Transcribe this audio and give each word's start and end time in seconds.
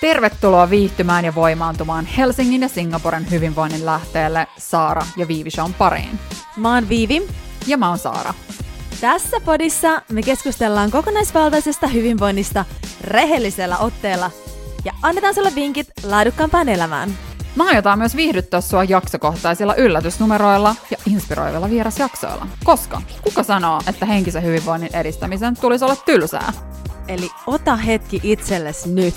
Tervetuloa 0.00 0.70
viihtymään 0.70 1.24
ja 1.24 1.34
voimaantumaan 1.34 2.06
Helsingin 2.06 2.62
ja 2.62 2.68
Singaporen 2.68 3.30
hyvinvoinnin 3.30 3.86
lähteelle 3.86 4.46
Saara 4.58 5.06
ja 5.16 5.28
Viivi 5.28 5.50
Shown 5.50 5.74
pariin. 5.74 6.18
Mä 6.56 6.74
oon 6.74 6.88
Viivi. 6.88 7.28
Ja 7.66 7.78
mä 7.78 7.88
oon 7.88 7.98
Saara. 7.98 8.34
Tässä 9.00 9.40
podissa 9.44 10.02
me 10.12 10.22
keskustellaan 10.22 10.90
kokonaisvaltaisesta 10.90 11.86
hyvinvoinnista 11.86 12.64
rehellisellä 13.04 13.78
otteella 13.78 14.30
ja 14.84 14.92
annetaan 15.02 15.34
sulle 15.34 15.54
vinkit 15.54 15.86
laadukkaampaan 16.02 16.68
elämään. 16.68 17.18
Mä 17.56 17.68
aiotaan 17.68 17.98
myös 17.98 18.16
viihdyttää 18.16 18.60
sua 18.60 18.84
jaksokohtaisilla 18.84 19.74
yllätysnumeroilla 19.74 20.74
ja 20.90 20.96
inspiroivilla 21.06 21.70
vierasjaksoilla. 21.70 22.46
Koska 22.64 23.02
kuka 23.22 23.42
sanoo, 23.42 23.80
että 23.86 24.06
henkisen 24.06 24.42
hyvinvoinnin 24.42 24.94
edistämisen 24.96 25.56
tulisi 25.60 25.84
olla 25.84 25.96
tylsää? 25.96 26.52
Eli 27.08 27.30
ota 27.46 27.76
hetki 27.76 28.20
itsellesi 28.22 28.88
nyt 28.88 29.14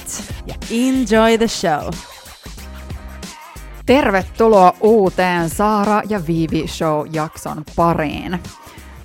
ja 0.48 0.56
enjoy 0.72 1.38
the 1.38 1.48
show. 1.48 1.94
Tervetuloa 3.86 4.74
uuteen 4.82 5.50
Saara 5.50 6.02
ja 6.10 6.28
Viivi 6.28 6.68
Show-jakson 6.68 7.64
pariin. 7.76 8.40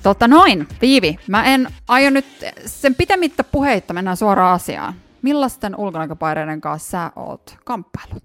Totta 0.02 0.28
noin, 0.28 0.68
Viivi, 0.80 1.16
mä 1.28 1.44
en 1.44 1.68
aio 1.88 2.10
nyt 2.10 2.26
sen 2.66 2.94
pitemmittä 2.94 3.44
puheitta 3.44 3.94
mennään 3.94 4.16
suoraan 4.16 4.54
asiaan. 4.54 4.94
Millaisten 5.22 5.76
ulkonäköpaireiden 5.76 6.60
kanssa 6.60 6.90
sä 6.90 7.12
oot 7.16 7.56
kamppailu? 7.64 8.20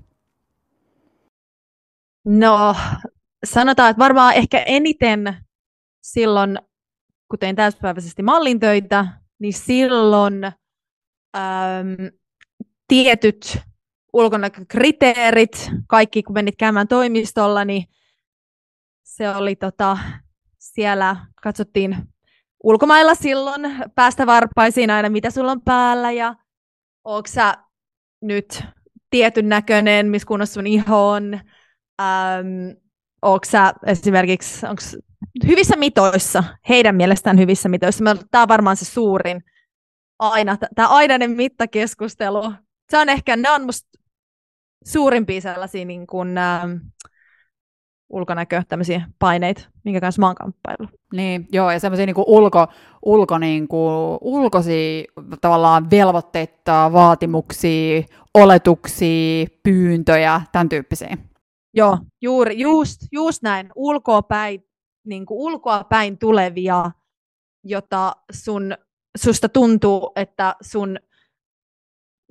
No, 2.26 2.76
sanotaan, 3.46 3.90
että 3.90 4.00
varmaan 4.00 4.34
ehkä 4.34 4.59
eniten 4.59 5.38
silloin, 6.04 6.59
kun 7.30 7.40
tein 7.40 7.56
täyspäiväisesti 7.56 8.23
mallintöitä, 8.23 9.08
niin 9.41 9.54
silloin 9.54 10.44
äm, 10.44 12.11
tietyt 12.88 13.58
ulkonäkökriteerit, 14.14 15.72
kaikki 15.88 16.23
kun 16.23 16.34
menit 16.34 16.56
käymään 16.58 16.88
toimistolla, 16.88 17.66
niin 17.66 17.84
se 19.03 19.30
oli 19.30 19.56
tota, 19.56 19.97
siellä, 20.58 21.16
katsottiin 21.44 21.97
ulkomailla 22.64 23.16
silloin, 23.16 23.62
päästä 23.95 24.25
varpaisiin 24.25 24.89
aina, 24.89 25.09
mitä 25.09 25.30
sulla 25.30 25.52
on 25.52 25.62
päällä 25.62 26.12
ja 26.12 26.36
onko 27.03 27.28
sä 27.28 27.58
nyt 28.22 28.64
tietyn 29.09 29.50
näköinen, 29.50 30.08
missä 30.08 30.28
kunnossa 30.28 30.53
sun 30.53 30.67
iho 30.67 31.09
on, 31.09 31.34
äm, 32.02 32.75
onko 33.22 33.45
sä 33.45 33.73
esimerkiksi 33.86 34.66
onks 34.66 34.97
hyvissä 35.47 35.75
mitoissa, 35.75 36.44
heidän 36.69 36.95
mielestään 36.95 37.39
hyvissä 37.39 37.69
mitoissa. 37.69 38.03
Tämä 38.31 38.41
on 38.41 38.47
varmaan 38.47 38.77
se 38.77 38.86
suurin 38.86 39.44
aina, 40.19 40.58
tämä 40.75 40.88
ainainen 40.88 41.31
mittakeskustelu. 41.31 42.53
Se 42.89 42.97
on 42.97 43.09
ehkä, 43.09 43.36
ne 43.36 43.52
on 43.52 43.66
musta 43.66 43.89
suurimpia 44.86 45.41
sellaisia 45.41 45.86
niin 45.86 46.08
kuin, 46.08 46.38
ähm, 46.38 46.72
ulkonäkö, 48.09 48.63
tämmöisiä 48.67 49.02
paineita, 49.19 49.61
minkä 49.83 50.02
kanssa 50.02 50.19
mä 50.19 50.28
oon 50.28 50.36
kamppailu. 50.36 50.88
Niin, 51.13 51.47
joo, 51.52 51.72
ja 51.72 51.80
semmoisia 51.80 52.06
niin 52.06 52.16
ulko, 52.17 52.67
ulko, 53.06 53.38
niin 53.38 53.67
kuin, 53.67 54.17
ulkoisia 54.22 55.03
tavallaan 55.41 55.89
velvoitteita, 55.89 56.89
vaatimuksia, 56.94 58.03
oletuksia, 58.33 59.45
pyyntöjä, 59.63 60.41
tämän 60.52 60.69
tyyppisiä. 60.69 61.17
Joo, 61.73 61.97
juuri, 62.22 62.59
just, 62.59 63.02
just 63.11 63.44
näin, 63.44 63.69
ulkoa 63.75 64.22
päin, 64.22 64.63
niin 65.03 65.25
kuin 65.25 65.38
ulkoa 65.38 65.83
päin 65.83 66.17
tulevia, 66.17 66.91
jota 67.63 68.16
sun, 68.31 68.77
susta 69.17 69.49
tuntuu, 69.49 70.11
että 70.16 70.55
sun, 70.61 70.97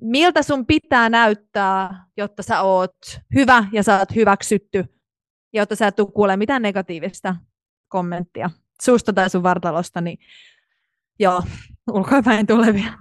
miltä 0.01 0.43
sun 0.43 0.65
pitää 0.65 1.09
näyttää, 1.09 2.05
jotta 2.17 2.43
sä 2.43 2.61
oot 2.61 2.97
hyvä 3.35 3.65
ja 3.71 3.83
sä 3.83 3.99
oot 3.99 4.15
hyväksytty, 4.15 4.85
jotta 5.53 5.75
sä 5.75 5.87
et 5.87 5.95
kuulemaan 6.13 6.39
mitään 6.39 6.61
negatiivista 6.61 7.35
kommenttia 7.87 8.49
susta 8.81 9.13
tai 9.13 9.29
sun 9.29 9.43
vartalosta, 9.43 10.01
niin 10.01 10.17
joo, 11.19 11.41
ulkoapäin 11.91 12.47
tulevia. 12.47 12.93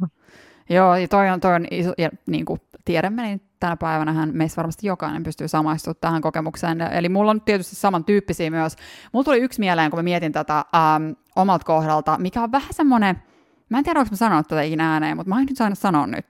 Joo, 0.70 0.96
ja 0.96 1.08
toi 1.08 1.30
on, 1.30 1.40
toi 1.40 1.54
on 1.54 1.66
iso, 1.70 1.92
ja 1.98 2.10
niin 2.26 2.44
kuin 2.44 2.60
tiedämme, 2.84 3.22
niin 3.22 3.49
tänä 3.60 3.76
päivänä 3.76 4.26
meistä 4.32 4.56
varmasti 4.56 4.86
jokainen 4.86 5.22
pystyy 5.22 5.48
samaistumaan 5.48 5.96
tähän 6.00 6.22
kokemukseen. 6.22 6.80
Eli 6.80 7.08
mulla 7.08 7.30
on 7.30 7.40
tietysti 7.40 7.76
samantyyppisiä 7.76 8.50
myös. 8.50 8.76
Mulla 9.12 9.24
tuli 9.24 9.38
yksi 9.38 9.60
mieleen, 9.60 9.90
kun 9.90 9.98
mä 9.98 10.02
mietin 10.02 10.32
tätä 10.32 10.56
ähm, 10.56 11.10
omalta 11.36 11.64
kohdalta, 11.64 12.18
mikä 12.18 12.42
on 12.42 12.52
vähän 12.52 12.74
semmoinen, 12.74 13.22
mä 13.68 13.78
en 13.78 13.84
tiedä, 13.84 14.00
onko 14.00 14.10
mä 14.10 14.16
sanonut 14.16 14.48
tätä 14.48 14.62
ikinä 14.62 14.92
ääneen, 14.92 15.16
mutta 15.16 15.28
mä 15.30 15.40
en 15.40 15.46
nyt 15.46 15.56
saanut 15.56 15.78
sanoa 15.78 16.06
nyt. 16.06 16.26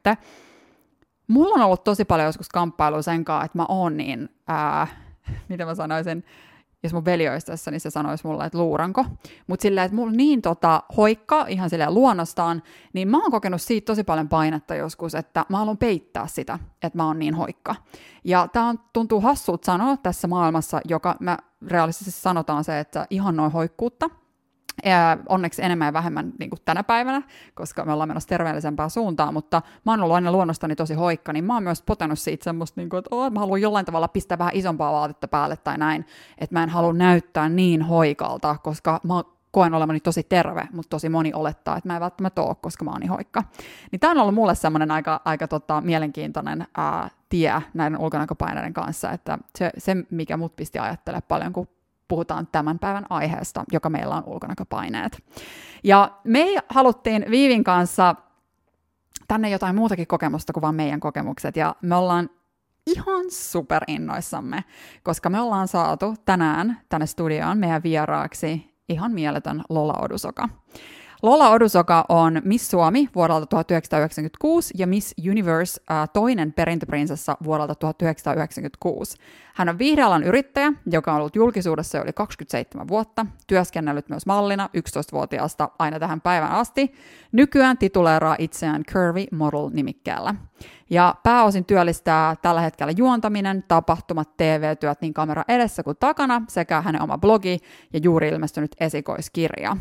Mulla 1.28 1.54
on 1.54 1.62
ollut 1.62 1.84
tosi 1.84 2.04
paljon 2.04 2.26
joskus 2.26 2.48
kamppailua 2.48 3.02
sen 3.02 3.24
kanssa, 3.24 3.44
että 3.44 3.58
mä 3.58 3.66
oon 3.68 3.96
niin, 3.96 4.28
äh, 4.50 4.96
miten 5.48 5.66
mä 5.66 5.74
sanoisin, 5.74 6.24
jos 6.82 6.92
mun 6.92 7.04
veli 7.04 7.28
olisi 7.28 7.46
tässä, 7.46 7.70
niin 7.70 7.80
se 7.80 7.90
sanoisi 7.90 8.26
mulle, 8.26 8.46
että 8.46 8.58
luuranko. 8.58 9.04
Mutta 9.46 9.62
silleen, 9.62 9.84
että 9.84 9.96
mulla 9.96 10.12
niin 10.12 10.42
tota, 10.42 10.82
hoikka 10.96 11.46
ihan 11.48 11.70
silleen 11.70 11.94
luonnostaan, 11.94 12.62
niin 12.92 13.08
mä 13.08 13.18
oon 13.22 13.30
kokenut 13.30 13.62
siitä 13.62 13.86
tosi 13.86 14.04
paljon 14.04 14.28
painetta 14.28 14.74
joskus, 14.74 15.14
että 15.14 15.46
mä 15.48 15.58
haluan 15.58 15.78
peittää 15.78 16.26
sitä, 16.26 16.58
että 16.82 16.98
mä 16.98 17.06
oon 17.06 17.18
niin 17.18 17.34
hoikka. 17.34 17.74
Ja 18.24 18.48
tää 18.52 18.74
tuntuu 18.92 19.20
hassulta 19.20 19.66
sanoa 19.66 19.96
tässä 19.96 20.28
maailmassa, 20.28 20.80
joka 20.84 21.16
mä 21.20 21.38
realistisesti 21.66 22.20
sanotaan 22.20 22.64
se, 22.64 22.80
että 22.80 23.06
ihan 23.10 23.36
noin 23.36 23.52
hoikkuutta, 23.52 24.10
onneksi 25.28 25.62
enemmän 25.62 25.86
ja 25.86 25.92
vähemmän 25.92 26.32
niin 26.38 26.50
kuin 26.50 26.60
tänä 26.64 26.82
päivänä, 26.84 27.22
koska 27.54 27.84
me 27.84 27.92
ollaan 27.92 28.08
menossa 28.08 28.28
terveellisempään 28.28 28.90
suuntaan, 28.90 29.34
mutta 29.34 29.62
mä 29.86 29.92
oon 29.92 30.00
ollut 30.00 30.14
aina 30.14 30.32
luonnostani 30.32 30.76
tosi 30.76 30.94
hoikka, 30.94 31.32
niin 31.32 31.44
mä 31.44 31.54
oon 31.54 31.62
myös 31.62 31.82
potenut 31.82 32.18
siitä 32.18 32.44
semmoista, 32.44 32.80
niin 32.80 32.88
kuin, 32.88 32.98
että 32.98 33.14
oh, 33.14 33.30
mä 33.30 33.40
haluan 33.40 33.60
jollain 33.60 33.86
tavalla 33.86 34.08
pistää 34.08 34.38
vähän 34.38 34.56
isompaa 34.56 34.92
vaatetta 34.92 35.28
päälle 35.28 35.56
tai 35.56 35.78
näin, 35.78 36.06
että 36.38 36.54
mä 36.54 36.62
en 36.62 36.68
halua 36.68 36.92
näyttää 36.92 37.48
niin 37.48 37.82
hoikalta, 37.82 38.56
koska 38.62 39.00
mä 39.02 39.22
koen 39.50 39.74
olevani 39.74 40.00
tosi 40.00 40.22
terve, 40.22 40.68
mutta 40.72 40.90
tosi 40.90 41.08
moni 41.08 41.32
olettaa, 41.34 41.76
että 41.76 41.88
mä 41.88 41.94
en 41.96 42.00
välttämättä 42.00 42.42
ole, 42.42 42.56
koska 42.60 42.84
mä 42.84 42.90
oon 42.90 43.00
niin 43.00 43.10
hoikka. 43.10 43.44
Niin 43.92 44.00
tämä 44.00 44.10
on 44.10 44.18
ollut 44.18 44.34
mulle 44.34 44.54
semmoinen 44.54 44.90
aika, 44.90 45.20
aika 45.24 45.48
tota, 45.48 45.80
mielenkiintoinen 45.80 46.66
ää, 46.76 47.10
tie 47.28 47.62
näiden 47.74 48.00
ulkonäköpaineiden 48.00 48.72
kanssa, 48.72 49.10
että 49.10 49.38
se, 49.58 49.70
se, 49.78 49.96
mikä 50.10 50.36
mut 50.36 50.56
pisti 50.56 50.78
ajattelemaan 50.78 51.22
paljon, 51.28 51.52
kun 51.52 51.68
puhutaan 52.10 52.48
tämän 52.52 52.78
päivän 52.78 53.06
aiheesta, 53.10 53.64
joka 53.72 53.90
meillä 53.90 54.14
on 54.14 54.22
ulkonäköpaineet. 54.26 55.24
Ja 55.84 56.10
me 56.24 56.46
haluttiin 56.68 57.24
Viivin 57.30 57.64
kanssa 57.64 58.14
tänne 59.28 59.50
jotain 59.50 59.76
muutakin 59.76 60.06
kokemusta 60.06 60.52
kuin 60.52 60.62
vain 60.62 60.74
meidän 60.74 61.00
kokemukset, 61.00 61.56
ja 61.56 61.76
me 61.82 61.94
ollaan 61.94 62.30
ihan 62.86 63.30
super 63.30 63.84
innoissamme, 63.86 64.64
koska 65.02 65.30
me 65.30 65.40
ollaan 65.40 65.68
saatu 65.68 66.14
tänään 66.24 66.80
tänne 66.88 67.06
studioon 67.06 67.58
meidän 67.58 67.82
vieraaksi 67.82 68.74
ihan 68.88 69.12
mieletön 69.12 69.62
Lola 69.68 69.94
Odusoka. 70.02 70.48
Lola 71.22 71.50
Odusoka 71.50 72.04
on 72.08 72.42
Miss 72.44 72.70
Suomi 72.70 73.08
vuodelta 73.14 73.46
1996 73.46 74.74
ja 74.78 74.86
Miss 74.86 75.14
Universe 75.30 75.82
äh, 75.90 76.08
toinen 76.12 76.52
perintöprinsessa 76.52 77.36
vuodelta 77.44 77.74
1996. 77.74 79.16
Hän 79.54 79.68
on 79.68 79.78
viihdealan 79.78 80.22
yrittäjä, 80.22 80.72
joka 80.86 81.12
on 81.12 81.18
ollut 81.18 81.36
julkisuudessa 81.36 81.98
jo 81.98 82.04
yli 82.04 82.12
27 82.12 82.88
vuotta, 82.88 83.26
työskennellyt 83.46 84.08
myös 84.08 84.26
mallina 84.26 84.68
11-vuotiaasta 84.76 85.70
aina 85.78 85.98
tähän 85.98 86.20
päivään 86.20 86.52
asti. 86.52 86.92
Nykyään 87.32 87.78
tituleeraa 87.78 88.36
itseään 88.38 88.82
Curvy 88.84 89.24
Model-nimikkeellä. 89.32 90.34
Ja 90.90 91.14
pääosin 91.22 91.64
työllistää 91.64 92.36
tällä 92.42 92.60
hetkellä 92.60 92.92
juontaminen, 92.96 93.64
tapahtumat, 93.68 94.36
TV-työt 94.36 95.00
niin 95.00 95.14
kamera 95.14 95.44
edessä 95.48 95.82
kuin 95.82 95.96
takana 96.00 96.42
sekä 96.48 96.80
hänen 96.80 97.02
oma 97.02 97.18
blogi 97.18 97.58
ja 97.92 98.00
juuri 98.02 98.28
ilmestynyt 98.28 98.76
esikoiskirja. 98.80 99.76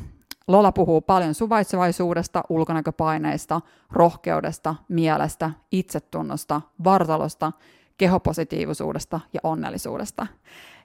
Lola 0.50 0.72
puhuu 0.72 1.02
paljon 1.02 1.34
suvaitsevaisuudesta, 1.34 2.44
ulkonäköpaineista, 2.50 3.62
rohkeudesta, 3.92 4.76
mielestä, 4.88 5.52
itsetunnosta, 5.72 6.62
vartalosta, 6.84 7.52
kehopositiivisuudesta 7.98 9.20
ja 9.34 9.40
onnellisuudesta. 9.44 10.28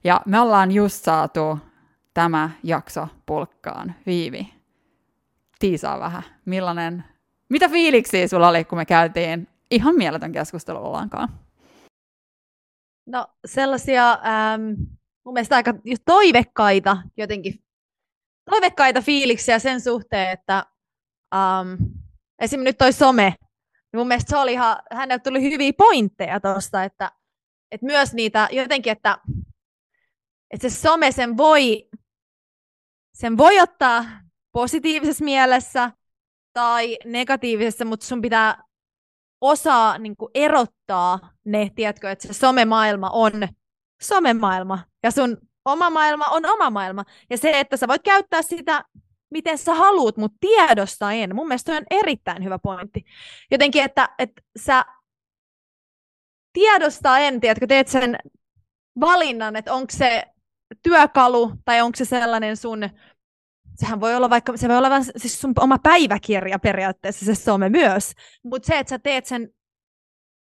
Ja 0.04 0.20
me 0.26 0.40
ollaan 0.40 0.72
just 0.72 1.04
saatu 1.04 1.58
tämä 2.14 2.50
jakso 2.62 3.08
pulkkaan. 3.26 3.94
Viivi, 4.06 4.54
tiisaa 5.58 6.00
vähän. 6.00 6.22
Millainen, 6.44 7.04
mitä 7.48 7.68
fiiliksiä 7.68 8.28
sulla 8.28 8.48
oli, 8.48 8.64
kun 8.64 8.78
me 8.78 8.84
käytiin 8.84 9.48
ihan 9.70 9.94
mieletön 9.94 10.32
keskustelu 10.32 10.82
Lolankaan? 10.82 11.28
No 13.06 13.26
sellaisia 13.46 14.10
ähm, 14.10 14.62
mun 15.24 15.34
mielestä 15.34 15.56
aika 15.56 15.74
toivekkaita 16.04 16.96
jotenkin 17.16 17.63
toivekkaita 18.50 19.02
fiiliksiä 19.02 19.58
sen 19.58 19.80
suhteen, 19.80 20.30
että 20.30 20.66
um, 21.34 21.78
esimerkiksi 22.38 22.68
nyt 22.68 22.78
toi 22.78 22.92
some, 22.92 23.34
niin 23.92 24.00
mun 24.00 24.08
mielestä 24.08 24.30
se 24.30 24.36
oli 24.36 24.52
ihan, 24.52 24.76
hänelle 24.92 25.18
tuli 25.18 25.42
hyviä 25.42 25.72
pointteja 25.78 26.40
tuosta, 26.40 26.84
että, 26.84 27.12
että 27.70 27.86
myös 27.86 28.14
niitä 28.14 28.48
jotenkin, 28.52 28.92
että, 28.92 29.18
että 30.50 30.68
se 30.68 30.76
some 30.76 31.12
sen 31.12 31.36
voi, 31.36 31.88
sen 33.14 33.36
voi 33.36 33.60
ottaa 33.60 34.04
positiivisessa 34.52 35.24
mielessä 35.24 35.90
tai 36.52 36.98
negatiivisessa, 37.04 37.84
mutta 37.84 38.06
sun 38.06 38.22
pitää 38.22 38.64
osaa 39.40 39.98
niin 39.98 40.16
kuin 40.16 40.30
erottaa 40.34 41.32
ne, 41.44 41.70
tiedätkö, 41.74 42.10
että 42.10 42.26
se 42.26 42.34
somemaailma 42.34 43.10
on 43.10 43.32
somemaailma 44.02 44.78
ja 45.02 45.10
sun 45.10 45.38
oma 45.64 45.90
maailma 45.90 46.24
on 46.24 46.46
oma 46.46 46.70
maailma. 46.70 47.04
Ja 47.30 47.38
se, 47.38 47.60
että 47.60 47.76
sä 47.76 47.88
voit 47.88 48.02
käyttää 48.02 48.42
sitä 48.42 48.84
miten 49.34 49.58
sä 49.58 49.74
haluut, 49.74 50.16
mutta 50.16 50.36
tiedostaen. 50.40 51.34
Mun 51.34 51.48
mielestä 51.48 51.72
on 51.72 51.84
erittäin 51.90 52.44
hyvä 52.44 52.58
pointti. 52.58 53.04
Jotenkin, 53.50 53.84
että, 53.84 54.08
että 54.18 54.42
sä 54.56 54.84
tiedostaen, 56.52 57.40
tiedätkö, 57.40 57.66
teet 57.66 57.88
sen 57.88 58.18
valinnan, 59.00 59.56
että 59.56 59.74
onko 59.74 59.86
se 59.90 60.24
työkalu 60.82 61.52
tai 61.64 61.80
onko 61.80 61.96
se 61.96 62.04
sellainen 62.04 62.56
sun, 62.56 62.90
sehän 63.74 64.00
voi 64.00 64.14
olla 64.14 64.30
vaikka, 64.30 64.56
se 64.56 64.68
voi 64.68 64.76
olla 64.76 64.90
vaan 64.90 65.04
siis 65.04 65.40
sun 65.40 65.52
oma 65.60 65.78
päiväkirja 65.78 66.58
periaatteessa 66.58 67.24
se 67.24 67.34
some 67.34 67.68
myös, 67.68 68.12
mutta 68.44 68.66
se, 68.66 68.78
että 68.78 68.90
sä 68.90 68.98
teet 68.98 69.26
sen 69.26 69.48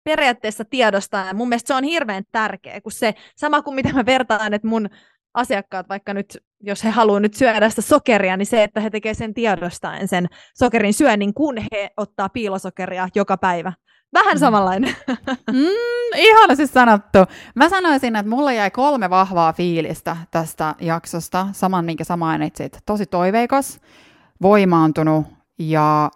periaatteessa 0.03 0.65
tiedostaen, 0.65 1.35
mun 1.35 1.49
mielestä 1.49 1.67
se 1.67 1.73
on 1.73 1.83
hirveän 1.83 2.23
tärkeä, 2.31 2.81
kun 2.81 2.91
se, 2.91 3.13
sama 3.35 3.61
kuin 3.61 3.75
mitä 3.75 3.93
mä 3.93 4.05
vertaan, 4.05 4.53
että 4.53 4.67
mun 4.67 4.89
asiakkaat 5.33 5.89
vaikka 5.89 6.13
nyt, 6.13 6.37
jos 6.59 6.83
he 6.83 6.89
haluavat 6.89 7.21
nyt 7.21 7.33
syödä 7.33 7.69
sitä 7.69 7.81
sokeria, 7.81 8.37
niin 8.37 8.45
se, 8.45 8.63
että 8.63 8.79
he 8.79 8.89
tekevät 8.89 9.17
sen 9.17 9.33
tiedostaen 9.33 10.07
sen 10.07 10.27
sokerin 10.55 10.93
syönnin, 10.93 11.33
kun 11.33 11.57
he 11.57 11.89
ottaa 11.97 12.29
piilosokeria 12.29 13.09
joka 13.15 13.37
päivä. 13.37 13.73
Vähän 14.13 14.35
mm. 14.35 14.39
samanlainen. 14.39 14.95
Mm, 15.51 16.17
ihana 16.17 16.55
siis 16.55 16.73
sanottu. 16.73 17.19
Mä 17.55 17.69
sanoisin, 17.69 18.15
että 18.15 18.29
mulla 18.29 18.53
jäi 18.53 18.71
kolme 18.71 19.09
vahvaa 19.09 19.53
fiilistä 19.53 20.17
tästä 20.31 20.75
jaksosta. 20.81 21.47
Saman, 21.51 21.85
minkä 21.85 22.03
sä 22.03 22.17
mainitsit. 22.17 22.77
Tosi 22.85 23.05
toiveikas, 23.05 23.79
voimaantunut 24.41 25.25
ja 25.59 26.11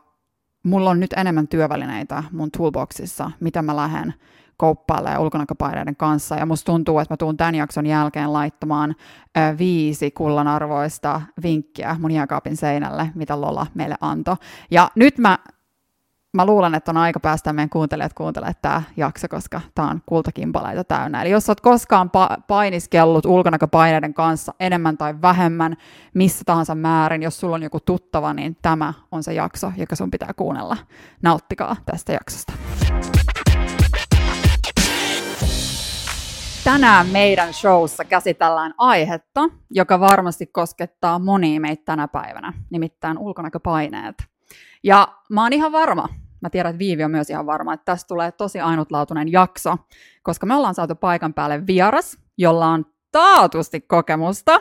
mulla 0.63 0.89
on 0.89 0.99
nyt 0.99 1.13
enemmän 1.13 1.47
työvälineitä 1.47 2.23
mun 2.31 2.51
toolboxissa, 2.51 3.31
mitä 3.39 3.61
mä 3.61 3.75
lähden 3.75 4.13
kauppailemaan 4.57 5.21
ulkonäköpaineiden 5.21 5.95
kanssa. 5.95 6.35
Ja 6.35 6.45
musta 6.45 6.65
tuntuu, 6.65 6.99
että 6.99 7.13
mä 7.13 7.17
tuun 7.17 7.37
tämän 7.37 7.55
jakson 7.55 7.85
jälkeen 7.85 8.33
laittamaan 8.33 8.95
ö, 9.37 9.57
viisi 9.57 10.11
kullanarvoista 10.11 11.21
vinkkiä 11.43 11.95
mun 11.99 12.11
jääkaapin 12.11 12.57
seinälle, 12.57 13.11
mitä 13.15 13.41
Lola 13.41 13.67
meille 13.73 13.95
antoi. 14.01 14.35
Ja 14.71 14.91
nyt 14.95 15.17
mä 15.17 15.37
mä 16.33 16.45
luulen, 16.45 16.75
että 16.75 16.91
on 16.91 16.97
aika 16.97 17.19
päästä 17.19 17.53
meidän 17.53 17.69
kuuntelijat 17.69 18.13
kuuntelemaan 18.13 18.55
tämä 18.61 18.81
jakso, 18.97 19.27
koska 19.27 19.61
tämä 19.75 19.87
on 19.87 20.01
kultakimpaleita 20.05 20.83
täynnä. 20.83 21.21
Eli 21.21 21.29
jos 21.29 21.49
olet 21.49 21.61
koskaan 21.61 22.11
pa- 22.17 22.41
painiskellut 22.47 23.25
ulkonäköpaineiden 23.25 24.13
kanssa 24.13 24.53
enemmän 24.59 24.97
tai 24.97 25.21
vähemmän, 25.21 25.77
missä 26.13 26.43
tahansa 26.45 26.75
määrin, 26.75 27.23
jos 27.23 27.39
sulla 27.39 27.55
on 27.55 27.63
joku 27.63 27.79
tuttava, 27.79 28.33
niin 28.33 28.57
tämä 28.61 28.93
on 29.11 29.23
se 29.23 29.33
jakso, 29.33 29.71
joka 29.77 29.95
sun 29.95 30.11
pitää 30.11 30.33
kuunnella. 30.35 30.77
Nauttikaa 31.21 31.75
tästä 31.85 32.13
jaksosta. 32.13 32.53
Tänään 36.67 37.07
meidän 37.07 37.53
showssa 37.53 38.05
käsitellään 38.05 38.73
aihetta, 38.77 39.41
joka 39.71 39.99
varmasti 39.99 40.45
koskettaa 40.47 41.19
monia 41.19 41.59
meitä 41.61 41.85
tänä 41.85 42.07
päivänä, 42.07 42.53
nimittäin 42.69 43.17
ulkonäköpaineet. 43.17 44.15
Ja 44.83 45.07
mä 45.29 45.43
oon 45.43 45.53
ihan 45.53 45.71
varma, 45.71 46.09
mä 46.41 46.49
tiedän, 46.49 46.69
että 46.69 46.79
Viivi 46.79 47.03
on 47.03 47.11
myös 47.11 47.29
ihan 47.29 47.45
varma, 47.45 47.73
että 47.73 47.85
tästä 47.85 48.07
tulee 48.07 48.31
tosi 48.31 48.59
ainutlaatuinen 48.59 49.31
jakso, 49.31 49.77
koska 50.23 50.45
me 50.45 50.55
ollaan 50.55 50.75
saatu 50.75 50.95
paikan 50.95 51.33
päälle 51.33 51.67
vieras, 51.67 52.17
jolla 52.37 52.67
on 52.67 52.85
taatusti 53.11 53.81
kokemusta 53.81 54.59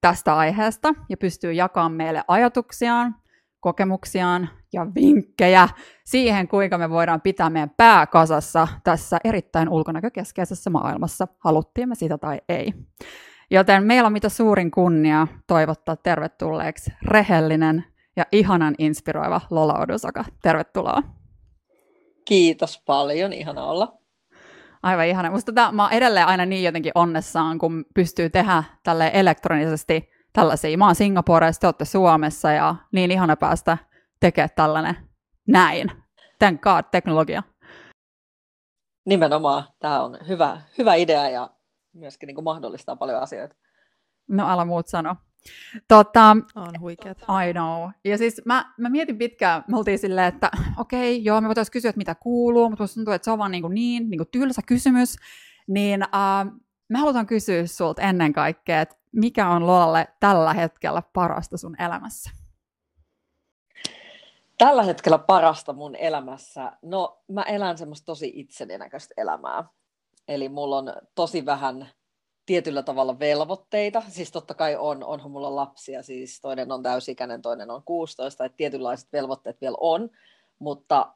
tästä 0.00 0.36
aiheesta 0.36 0.94
ja 1.08 1.16
pystyy 1.16 1.52
jakamaan 1.52 1.92
meille 1.92 2.24
ajatuksiaan, 2.28 3.14
kokemuksiaan 3.60 4.48
ja 4.72 4.86
vinkkejä 4.94 5.68
siihen, 6.04 6.48
kuinka 6.48 6.78
me 6.78 6.90
voidaan 6.90 7.20
pitää 7.20 7.50
meidän 7.50 7.70
pää 7.76 8.06
kasassa 8.06 8.68
tässä 8.84 9.18
erittäin 9.24 9.68
ulkonäkökeskeisessä 9.68 10.70
maailmassa, 10.70 11.28
haluttiin 11.38 11.88
me 11.88 11.94
sitä 11.94 12.18
tai 12.18 12.40
ei. 12.48 12.72
Joten 13.50 13.84
meillä 13.84 14.06
on 14.06 14.12
mitä 14.12 14.28
suurin 14.28 14.70
kunnia 14.70 15.26
toivottaa 15.46 15.96
tervetulleeksi 15.96 16.92
rehellinen 17.02 17.84
ja 18.16 18.24
ihanan 18.32 18.74
inspiroiva 18.78 19.40
Lola 19.50 19.78
Odusaka. 19.78 20.24
Tervetuloa. 20.42 21.02
Kiitos 22.24 22.82
paljon, 22.86 23.32
ihana 23.32 23.64
olla. 23.64 23.98
Aivan 24.82 25.06
ihana. 25.06 25.30
Musta 25.30 25.52
tätä, 25.52 25.72
mä 25.72 25.82
oon 25.82 25.92
edelleen 25.92 26.26
aina 26.26 26.46
niin 26.46 26.64
jotenkin 26.64 26.92
onnessaan, 26.94 27.58
kun 27.58 27.84
pystyy 27.94 28.30
tehdä 28.30 28.64
tälle 28.82 29.10
elektronisesti 29.14 30.10
tällaisia. 30.38 30.78
Mä 30.78 30.86
oon 30.86 30.94
Singaporessa, 30.94 31.60
te 31.60 31.66
olette 31.66 31.84
Suomessa 31.84 32.52
ja 32.52 32.74
niin 32.92 33.10
ihana 33.10 33.36
päästä 33.36 33.78
tekemään 34.20 34.48
tällainen 34.56 34.96
näin. 35.48 35.92
Thank 36.38 36.60
God, 36.60 36.84
teknologia. 36.90 37.42
Nimenomaan. 39.06 39.64
Tämä 39.78 40.02
on 40.02 40.18
hyvä, 40.28 40.60
hyvä 40.78 40.94
idea 40.94 41.28
ja 41.28 41.50
myöskin 41.92 42.26
niin 42.26 42.34
kuin 42.34 42.44
mahdollistaa 42.44 42.96
paljon 42.96 43.22
asioita. 43.22 43.56
No 44.28 44.46
ala 44.46 44.64
muut 44.64 44.86
sano. 44.86 45.16
Tota, 45.88 46.36
on 46.54 46.80
huikeat. 46.80 47.18
I 47.18 47.52
know. 47.52 47.90
Ja 48.04 48.18
siis 48.18 48.42
mä, 48.44 48.74
mä 48.78 48.88
mietin 48.88 49.18
pitkään, 49.18 49.64
me 49.68 49.76
oltiin 49.76 49.98
silleen, 49.98 50.26
että 50.26 50.50
okei, 50.78 51.16
okay, 51.16 51.24
joo, 51.24 51.40
me 51.40 51.46
voitaisiin 51.46 51.72
kysyä, 51.72 51.88
että 51.88 51.98
mitä 51.98 52.14
kuuluu, 52.14 52.70
mutta 52.70 52.84
tuntuu, 52.94 53.14
että 53.14 53.24
se 53.24 53.30
on 53.30 53.38
vaan 53.38 53.50
niin, 53.50 53.62
kuin 53.62 53.74
niin, 53.74 54.10
niin 54.10 54.18
kuin 54.18 54.28
tylsä 54.32 54.62
kysymys. 54.66 55.16
Niin 55.68 56.02
uh, 56.02 56.60
me 56.88 56.98
halutaan 56.98 57.26
kysyä 57.26 57.66
sulta 57.66 58.02
ennen 58.02 58.32
kaikkea, 58.32 58.80
että 58.80 58.98
mikä 59.12 59.48
on 59.48 59.66
Lolalle 59.66 60.08
tällä 60.20 60.54
hetkellä 60.54 61.02
parasta 61.12 61.56
sun 61.56 61.80
elämässä? 61.80 62.30
Tällä 64.58 64.82
hetkellä 64.82 65.18
parasta 65.18 65.72
mun 65.72 65.96
elämässä? 65.96 66.72
No, 66.82 67.22
mä 67.28 67.42
elän 67.42 67.78
semmoista 67.78 68.06
tosi 68.06 68.32
itseninäköistä 68.34 69.14
elämää. 69.16 69.64
Eli 70.28 70.48
mulla 70.48 70.76
on 70.76 70.92
tosi 71.14 71.46
vähän 71.46 71.88
tietyllä 72.46 72.82
tavalla 72.82 73.18
velvoitteita. 73.18 74.02
Siis 74.08 74.30
totta 74.30 74.54
kai 74.54 74.76
on, 74.76 75.04
onhan 75.04 75.30
mulla 75.30 75.56
lapsia, 75.56 76.02
siis 76.02 76.40
toinen 76.40 76.72
on 76.72 76.82
täysikäinen, 76.82 77.42
toinen 77.42 77.70
on 77.70 77.82
16, 77.84 78.44
että 78.44 78.56
tietynlaiset 78.56 79.12
velvoitteet 79.12 79.60
vielä 79.60 79.76
on, 79.80 80.10
mutta 80.58 81.14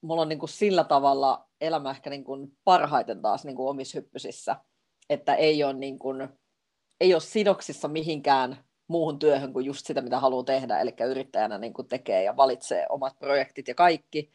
mulla 0.00 0.22
on 0.22 0.28
niin 0.28 0.38
kuin 0.38 0.48
sillä 0.48 0.84
tavalla 0.84 1.48
elämä 1.60 1.90
ehkä 1.90 2.10
niin 2.10 2.24
kuin 2.24 2.58
parhaiten 2.64 3.22
taas 3.22 3.44
niin 3.44 3.56
kuin 3.56 3.68
omissa 3.68 3.98
hyppysissä, 3.98 4.56
että 5.10 5.34
ei 5.34 5.64
ole, 5.64 5.72
niin 5.72 5.98
kuin, 5.98 6.28
ei 7.04 7.14
ole 7.14 7.22
sidoksissa 7.22 7.88
mihinkään 7.88 8.56
muuhun 8.88 9.18
työhön 9.18 9.52
kuin 9.52 9.66
just 9.66 9.86
sitä, 9.86 10.00
mitä 10.00 10.20
haluaa 10.20 10.44
tehdä, 10.44 10.78
eli 10.78 10.94
yrittäjänä 11.10 11.58
niin 11.58 11.72
kuin 11.72 11.88
tekee 11.88 12.22
ja 12.22 12.36
valitsee 12.36 12.86
omat 12.88 13.18
projektit 13.18 13.68
ja 13.68 13.74
kaikki, 13.74 14.30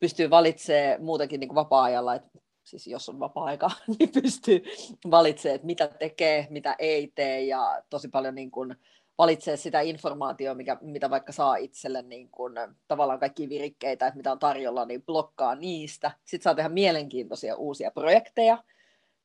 pystyy 0.00 0.30
valitsemaan 0.30 1.04
muutenkin 1.04 1.40
niin 1.40 1.48
kuin 1.48 1.54
vapaa-ajalla, 1.54 2.14
että 2.14 2.38
siis 2.64 2.86
jos 2.86 3.08
on 3.08 3.20
vapaa-aika, 3.20 3.70
niin 3.98 4.10
pystyy 4.22 4.62
valitsemaan, 5.10 5.54
että 5.54 5.66
mitä 5.66 5.88
tekee, 5.88 6.46
mitä 6.50 6.76
ei 6.78 7.12
tee 7.14 7.42
ja 7.42 7.82
tosi 7.90 8.08
paljon 8.08 8.34
niin 8.34 8.50
kuin 8.50 8.76
valitsee 9.18 9.56
sitä 9.56 9.80
informaatiota, 9.80 10.54
mikä, 10.54 10.78
mitä 10.80 11.10
vaikka 11.10 11.32
saa 11.32 11.56
itselle 11.56 12.02
niin 12.02 12.28
kuin, 12.30 12.54
tavallaan 12.88 13.20
kaikki 13.20 13.48
virikkeitä, 13.48 14.06
että 14.06 14.16
mitä 14.16 14.32
on 14.32 14.38
tarjolla, 14.38 14.84
niin 14.84 15.02
blokkaa 15.02 15.54
niistä. 15.54 16.10
Sitten 16.24 16.44
saa 16.44 16.54
tehdä 16.54 16.68
mielenkiintoisia 16.68 17.56
uusia 17.56 17.90
projekteja. 17.90 18.58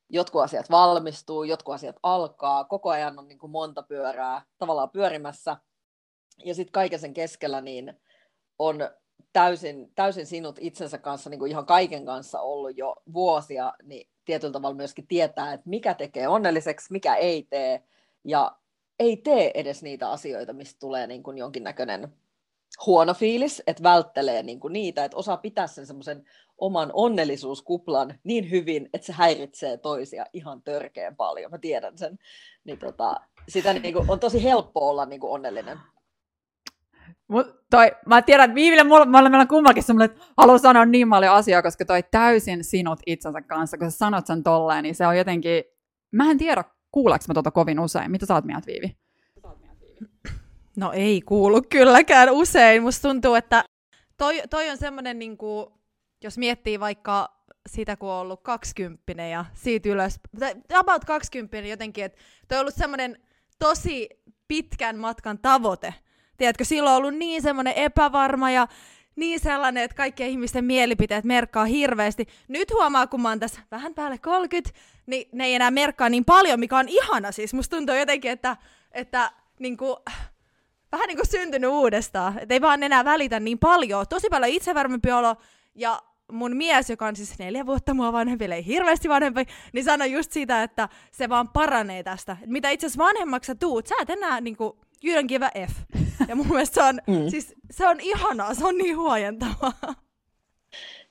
Jotkut 0.10 0.42
asiat 0.42 0.70
valmistuu, 0.70 1.44
jotkut 1.44 1.76
asiat 1.76 1.96
alkaa, 2.04 2.64
koko 2.64 2.90
ajan 2.90 3.20
on 3.20 3.28
niin 3.28 3.40
kuin 3.40 3.52
monta 3.52 3.84
pyörää 3.84 4.42
tavallaan 4.58 4.90
pyörimässä. 4.90 5.58
Ja 6.46 6.56
sitten 6.56 6.72
kaiken 6.72 7.00
sen 7.00 7.14
keskellä 7.14 7.62
niin 7.62 8.02
on 8.60 8.78
täysin, 9.34 9.92
täysin 9.96 10.26
sinut 10.26 10.56
itsensä 10.60 10.98
kanssa, 10.98 11.30
niin 11.30 11.40
kuin 11.40 11.52
ihan 11.52 11.66
kaiken 11.66 12.06
kanssa 12.06 12.42
ollut 12.42 12.78
jo 12.78 12.96
vuosia, 13.14 13.74
niin 13.84 14.10
tietyllä 14.26 14.54
tavalla 14.54 14.76
myöskin 14.76 15.08
tietää, 15.08 15.54
että 15.54 15.70
mikä 15.70 15.94
tekee 15.94 16.28
onnelliseksi, 16.28 16.92
mikä 16.92 17.16
ei 17.16 17.48
tee, 17.50 17.84
ja 18.24 18.58
ei 19.00 19.18
tee 19.18 19.52
edes 19.54 19.84
niitä 19.84 20.12
asioita, 20.12 20.54
mistä 20.54 20.80
tulee 20.80 21.08
niin 21.08 21.24
kuin 21.24 21.38
jonkinnäköinen 21.38 22.14
huono 22.86 23.14
fiilis, 23.14 23.64
että 23.68 23.84
välttelee 23.84 24.44
niin 24.44 24.60
kuin 24.60 24.74
niitä, 24.74 25.06
että 25.06 25.18
osaa 25.18 25.38
pitää 25.38 25.68
sen 25.68 25.86
semmoisen 25.86 26.24
oman 26.58 26.90
onnellisuuskuplan 26.94 28.20
niin 28.24 28.52
hyvin, 28.52 28.90
että 28.94 29.06
se 29.08 29.14
häiritsee 29.14 29.78
toisia 29.78 30.26
ihan 30.34 30.62
törkeän 30.62 31.16
paljon. 31.16 31.52
Mä 31.52 31.58
tiedän 31.58 31.98
sen. 31.98 32.18
Niin 32.64 32.80
tota, 32.80 33.16
sitä 33.48 33.74
niin 33.74 33.94
kuin, 33.94 34.12
on 34.12 34.20
tosi 34.20 34.44
helppo 34.44 34.90
olla 34.90 35.06
niin 35.06 35.20
kuin 35.20 35.32
onnellinen. 35.32 35.78
Mut 37.28 37.48
toi, 37.70 37.92
mä 38.06 38.22
tiedän, 38.22 38.46
että 38.46 38.56
Viiville 38.56 38.84
mulla, 38.84 39.06
mulla, 39.06 39.30
meillä 39.30 39.42
on 39.42 39.48
kummallakin 39.48 39.84
semmoinen, 39.84 40.16
että 40.16 40.26
haluan 40.38 40.60
sanoa 40.60 40.86
niin 40.86 41.10
paljon 41.10 41.34
asiaa, 41.34 41.62
koska 41.62 41.86
toi 41.86 42.04
täysin 42.04 42.64
sinut 42.64 43.00
itsensä 43.06 43.42
kanssa, 43.42 43.78
kun 43.78 43.92
sä 43.92 43.98
sanot 43.98 44.26
sen 44.26 44.44
tolleen, 44.44 44.84
niin 44.84 44.96
se 44.96 45.08
on 45.08 45.18
jotenkin, 45.18 45.64
mä 46.12 46.32
en 46.32 46.38
tiedä, 46.38 46.64
kuuleeko 46.92 47.26
mä 47.28 47.34
tota 47.34 47.52
kovin 47.52 47.80
usein. 47.80 48.12
Mitä 48.12 48.26
sä 48.26 48.34
oot 48.34 48.46
mieltä, 48.46 48.68
Viivi? 48.68 48.99
No 50.76 50.92
ei 50.92 51.22
kuulu 51.22 51.62
kylläkään 51.62 52.32
usein. 52.32 52.84
Musta 52.84 53.08
tuntuu, 53.08 53.36
että 53.36 53.64
toi, 54.18 54.42
toi 54.50 54.70
on 54.70 54.78
semmoinen, 54.78 55.20
niin 55.20 55.38
jos 56.24 56.38
miettii 56.38 56.80
vaikka 56.80 57.40
sitä, 57.70 57.96
kun 57.96 58.10
on 58.10 58.20
ollut 58.20 58.42
20 58.44 59.24
ja 59.24 59.46
siitä 59.54 59.90
ylös, 59.90 60.20
about 60.74 61.06
20 61.06 61.58
jotenkin, 61.58 62.06
että 62.06 62.18
toi 62.48 62.58
on 62.58 62.62
ollut 62.62 62.76
semmoinen 62.76 63.18
tosi 63.60 64.10
pitkän 64.48 64.98
matkan 64.98 65.40
tavoite, 65.40 65.94
tiedätkö, 66.38 66.66
silloin 66.66 66.92
on 66.92 66.98
ollut 66.98 67.20
niin 67.20 67.42
semmoinen 67.42 67.74
epävarma 67.74 68.52
ja 68.52 68.68
niin 69.16 69.40
sellainen, 69.40 69.84
että 69.84 69.96
kaikkien 69.96 70.30
ihmisten 70.30 70.66
mielipiteet 70.66 71.24
merkkaa 71.24 71.66
hirveästi. 71.66 72.28
Nyt 72.48 72.74
huomaa, 72.74 73.08
kun 73.08 73.22
mä 73.22 73.30
oon 73.30 73.40
tässä 73.40 73.62
vähän 73.72 73.94
päälle 73.94 74.18
30, 74.18 74.80
niin 75.06 75.30
ne 75.32 75.46
ei 75.46 75.56
enää 75.56 75.72
merkkaa 75.72 76.10
niin 76.10 76.26
paljon, 76.26 76.60
mikä 76.60 76.78
on 76.78 76.90
ihana. 76.90 77.32
Siis 77.32 77.54
musta 77.54 77.76
tuntuu 77.76 77.96
jotenkin, 77.96 78.32
että, 78.32 78.58
että 78.92 79.32
niin 79.60 79.78
kuin, 79.78 79.96
vähän 80.92 81.08
niin 81.08 81.18
kuin 81.18 81.28
syntynyt 81.28 81.70
uudestaan. 81.70 82.40
Että 82.40 82.54
ei 82.54 82.62
vaan 82.62 82.84
enää 82.84 83.06
välitä 83.06 83.40
niin 83.40 83.60
paljon. 83.60 84.06
Tosi 84.10 84.28
paljon 84.30 84.52
itsevarmempi 84.52 85.12
olo 85.12 85.36
ja 85.76 86.02
mun 86.32 86.58
mies, 86.58 86.90
joka 86.90 87.06
on 87.06 87.16
siis 87.16 87.40
neljä 87.40 87.66
vuotta 87.66 87.94
mua 87.94 88.14
vanhempi, 88.14 88.46
ei 88.46 88.66
hirveästi 88.66 89.10
vanhempi, 89.10 89.46
niin 89.74 89.86
sanoi 89.86 90.12
just 90.12 90.32
sitä, 90.32 90.64
että 90.64 90.90
se 91.12 91.30
vaan 91.30 91.50
paranee 91.50 92.04
tästä. 92.04 92.38
Mitä 92.46 92.70
itse 92.70 92.88
asiassa 92.88 93.04
vanhemmaksi 93.04 93.48
sä 93.48 93.56
tuut, 93.56 93.88
sä 93.88 93.96
et 94.02 94.10
enää 94.10 94.42
niinku, 94.42 94.80
you 95.04 95.22
don't 95.22 95.28
give 95.28 95.46
a 95.46 95.68
F. 95.68 95.72
Ja 96.28 96.36
mun 96.36 96.48
mielestä 96.48 96.74
se 96.74 96.84
on, 96.84 97.00
mm. 97.16 97.30
siis, 97.30 97.56
se 97.72 97.88
on 97.88 98.00
ihanaa, 98.00 98.54
se 98.54 98.66
on 98.66 98.78
niin 98.78 98.98
huojentavaa. 98.98 99.96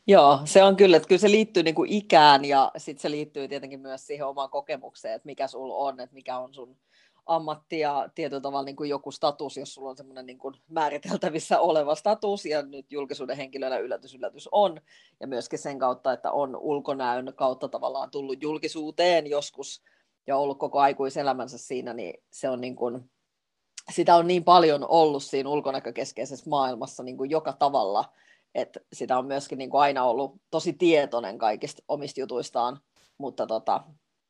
Joo, 0.06 0.40
se 0.44 0.62
on 0.62 0.76
kyllä, 0.76 0.97
että 0.97 1.08
kyllä 1.08 1.20
se 1.20 1.30
liittyy 1.30 1.62
niin 1.62 1.75
kuin 1.75 1.90
ikään 1.92 2.44
ja 2.44 2.73
sitten 2.76 3.02
se 3.02 3.11
liittyy 3.11 3.49
tietenkin 3.49 3.80
myös 3.80 4.06
siihen 4.06 4.26
omaan 4.26 4.50
kokemukseen, 4.50 5.14
että 5.14 5.26
mikä 5.26 5.47
sulla 5.47 5.75
on, 5.75 6.00
että 6.00 6.14
mikä 6.14 6.38
on 6.38 6.54
sun 6.54 6.76
ammatti 7.28 7.78
ja 7.78 8.08
tietyllä 8.14 8.40
tavalla 8.40 8.64
niin 8.64 8.76
kuin 8.76 8.90
joku 8.90 9.11
status, 9.11 9.56
jos 9.56 9.75
sulla 9.75 9.90
on 9.90 9.97
semmoinen 9.97 10.26
niin 10.26 10.38
kuin 10.38 10.54
määriteltävissä 10.68 11.61
oleva 11.61 11.94
status, 11.94 12.47
ja 12.47 12.62
nyt 12.62 12.92
julkisuuden 12.92 13.37
henkilönä 13.37 13.78
yllätys, 13.78 14.14
yllätys 14.14 14.49
on, 14.52 14.80
ja 15.20 15.26
myöskin 15.26 15.58
sen 15.58 15.78
kautta, 15.78 16.12
että 16.12 16.32
on 16.32 16.56
ulkonäön 16.56 17.32
kautta 17.37 17.68
tavallaan 17.68 18.11
tullut 18.11 18.42
julkisuuteen 18.42 19.26
joskus, 19.26 19.82
ja 20.26 20.37
ollut 20.37 20.58
koko 20.58 20.80
aikuiselämänsä 20.80 21.58
siinä, 21.58 21.94
niin 21.94 22.23
se 22.30 22.49
on 22.49 22.61
niin 22.61 22.76
kuin, 22.76 23.11
sitä 23.92 24.16
on 24.16 24.26
niin 24.26 24.44
paljon 24.44 24.88
ollut 24.88 25.23
siinä 25.23 25.49
ulkonäkökeskeisessä 25.49 26.50
maailmassa 26.50 27.02
niin 27.02 27.16
kuin 27.16 27.30
joka 27.30 27.52
tavalla, 27.52 28.04
että 28.54 28.80
sitä 28.92 29.18
on 29.18 29.26
myöskin 29.26 29.58
niin 29.58 29.70
kuin 29.70 29.80
aina 29.80 30.04
ollut 30.04 30.35
tosi 30.50 30.73
tietoinen 30.73 31.38
kaikista 31.38 31.82
omista 31.88 32.20
jutuistaan, 32.20 32.80
mutta 33.18 33.47
tota, 33.47 33.85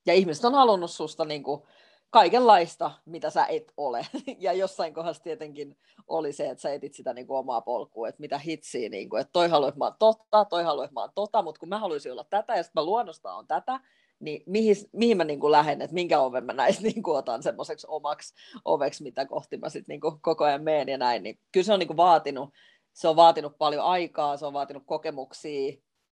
ja 0.06 0.14
ihmiset 0.14 0.44
on 0.44 0.54
halunnut 0.54 0.90
susta 0.90 1.24
niin 1.24 1.42
kuin 1.42 1.62
kaikenlaista, 2.10 2.90
mitä 3.06 3.30
sä 3.30 3.46
et 3.46 3.72
ole. 3.76 4.06
Ja 4.38 4.52
jossain 4.52 4.94
kohdassa 4.94 5.22
tietenkin 5.22 5.76
oli 6.06 6.32
se, 6.32 6.50
että 6.50 6.62
sä 6.62 6.72
etit 6.72 6.94
sitä 6.94 7.14
niin 7.14 7.26
kuin 7.26 7.38
omaa 7.38 7.60
polkua, 7.60 8.08
että 8.08 8.20
mitä 8.20 8.38
hitsiä, 8.38 8.88
niin 8.88 9.08
kuin, 9.08 9.20
että 9.20 9.32
toi 9.32 9.48
haluaa, 9.48 9.68
että 9.68 9.78
mä 9.78 9.84
oon 9.84 9.94
totta, 9.98 10.44
toi 10.44 10.64
haluaa, 10.64 10.84
että 10.84 10.94
mä 10.94 11.00
oon 11.00 11.12
tota, 11.14 11.42
mutta 11.42 11.58
kun 11.58 11.68
mä 11.68 11.78
haluaisin 11.78 12.12
olla 12.12 12.24
tätä 12.24 12.56
ja 12.56 12.62
sitten 12.62 12.80
mä 12.80 12.84
luonnosta 12.84 13.34
on 13.34 13.46
tätä, 13.46 13.80
niin 14.20 14.42
mihin, 14.46 14.76
mihin 14.92 15.16
mä 15.16 15.24
niin 15.24 15.40
kuin 15.40 15.52
lähden, 15.52 15.82
että 15.82 15.94
minkä 15.94 16.20
oven 16.20 16.44
mä 16.44 16.52
näistä 16.52 16.82
niin 16.88 17.02
kuin 17.02 17.16
otan 17.16 17.42
semmoiseksi 17.42 17.86
omaksi 17.90 18.34
oveksi, 18.64 19.02
mitä 19.02 19.26
kohti 19.26 19.56
mä 19.56 19.68
sitten 19.68 19.92
niin 19.92 20.20
koko 20.20 20.44
ajan 20.44 20.62
menen 20.62 20.88
ja 20.88 20.98
näin. 20.98 21.22
Niin 21.22 21.38
kyllä 21.52 21.64
se 21.64 21.72
on 21.72 21.78
niin 21.78 21.86
kuin 21.86 21.96
vaatinut, 21.96 22.50
se 22.92 23.08
on 23.08 23.16
vaatinut 23.16 23.58
paljon 23.58 23.84
aikaa, 23.84 24.36
se 24.36 24.46
on 24.46 24.52
vaatinut 24.52 24.82
kokemuksia 24.86 25.72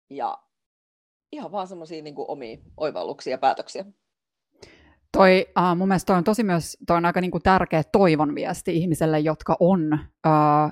ja 0.09 0.37
ihan 1.31 1.51
vaan 1.51 1.67
semmoisia 1.67 2.01
niin 2.01 2.15
omia 2.17 2.57
oivalluksia 2.77 3.31
ja 3.31 3.37
päätöksiä. 3.37 3.85
Toi, 5.15 5.45
uh, 5.57 5.77
mun 5.77 5.87
mielestä 5.87 6.05
toi 6.05 6.17
on 6.17 6.23
tosi 6.23 6.43
myös, 6.43 6.77
toi 6.87 6.97
on 6.97 7.05
aika 7.05 7.21
niinku 7.21 7.39
tärkeä 7.39 7.83
toivon 7.83 8.35
viesti 8.35 8.77
ihmiselle, 8.77 9.19
jotka 9.19 9.57
on, 9.59 9.93
uh, 10.27 10.71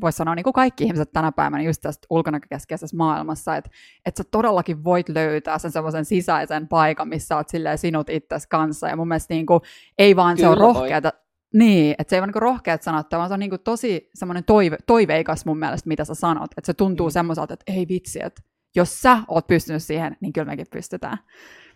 voisi 0.00 0.16
sanoa 0.16 0.34
niin 0.34 0.44
kuin 0.44 0.52
kaikki 0.52 0.84
ihmiset 0.84 1.12
tänä 1.12 1.32
päivänä 1.32 1.62
just 1.62 1.80
tästä 1.80 2.06
ulkonäkökeskeisessä 2.10 2.96
maailmassa, 2.96 3.56
että 3.56 3.70
et 4.06 4.16
sä 4.16 4.24
todellakin 4.30 4.84
voit 4.84 5.08
löytää 5.08 5.58
sen 5.58 5.70
semmoisen 5.70 6.04
sisäisen 6.04 6.68
paikan, 6.68 7.08
missä 7.08 7.36
oot 7.36 7.48
silleen 7.48 7.78
sinut 7.78 8.10
itsesi 8.10 8.48
kanssa, 8.48 8.88
ja 8.88 8.96
mun 8.96 9.08
mielestä 9.08 9.34
niin 9.34 9.46
kuin, 9.46 9.60
ei 9.98 10.16
vaan 10.16 10.36
Kyllä 10.36 10.46
se 10.46 10.52
on 10.52 10.58
rohkeata, 10.58 11.12
niin, 11.54 11.94
että 11.98 12.10
se 12.10 12.16
ei 12.16 12.20
ole 12.20 12.26
niin 12.26 12.42
rohkeat 12.42 12.82
sanat, 12.82 13.06
vaan 13.12 13.28
se 13.28 13.34
on 13.34 13.40
niin 13.40 13.60
tosi 13.64 14.10
semmoinen 14.14 14.44
toive, 14.44 14.76
toiveikas 14.86 15.46
mun 15.46 15.58
mielestä, 15.58 15.88
mitä 15.88 16.04
sä 16.04 16.14
sanot, 16.14 16.50
että 16.56 16.66
se 16.66 16.74
tuntuu 16.74 17.08
mm. 17.08 17.12
semmoiselta, 17.12 17.54
että 17.54 17.72
ei 17.72 17.86
vitsi, 17.88 18.18
että 18.22 18.42
jos 18.76 19.00
sä 19.00 19.18
oot 19.28 19.46
pystynyt 19.46 19.82
siihen, 19.82 20.16
niin 20.20 20.32
kyllä 20.32 20.46
mekin 20.46 20.66
pystytään. 20.72 21.18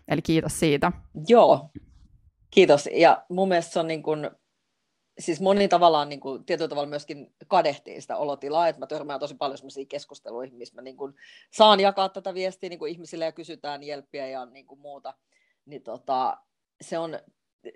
Eli 0.07 0.21
kiitos 0.21 0.59
siitä. 0.59 0.91
Joo, 1.27 1.69
kiitos. 2.51 2.89
Ja 2.93 3.25
mun 3.29 3.47
mielestä 3.47 3.73
se 3.73 3.79
on 3.79 3.87
niin 3.87 4.03
kuin, 4.03 4.29
siis 5.19 5.41
moni 5.41 5.67
tavallaan 5.67 6.09
niin 6.09 6.19
kuin, 6.19 6.45
tietyllä 6.45 6.69
tavalla 6.69 6.89
myöskin 6.89 7.35
kadehtii 7.47 8.01
sitä 8.01 8.17
olotilaa, 8.17 8.67
että 8.67 8.79
mä 8.79 8.87
törmään 8.87 9.19
tosi 9.19 9.35
paljon 9.35 9.57
sellaisia 9.57 9.85
keskusteluihin, 9.85 10.55
missä 10.55 10.75
mä 10.75 10.81
niin 10.81 10.97
kuin, 10.97 11.15
saan 11.51 11.79
jakaa 11.79 12.09
tätä 12.09 12.33
viestiä 12.33 12.69
niin 12.69 12.79
kuin 12.79 12.91
ihmisille 12.91 13.25
ja 13.25 13.31
kysytään 13.31 13.83
jelppiä 13.83 14.27
ja 14.27 14.45
niin 14.45 14.67
kuin 14.67 14.79
muuta. 14.79 15.13
Niin 15.65 15.83
tota, 15.83 16.37
se 16.81 16.97
on, 16.99 17.19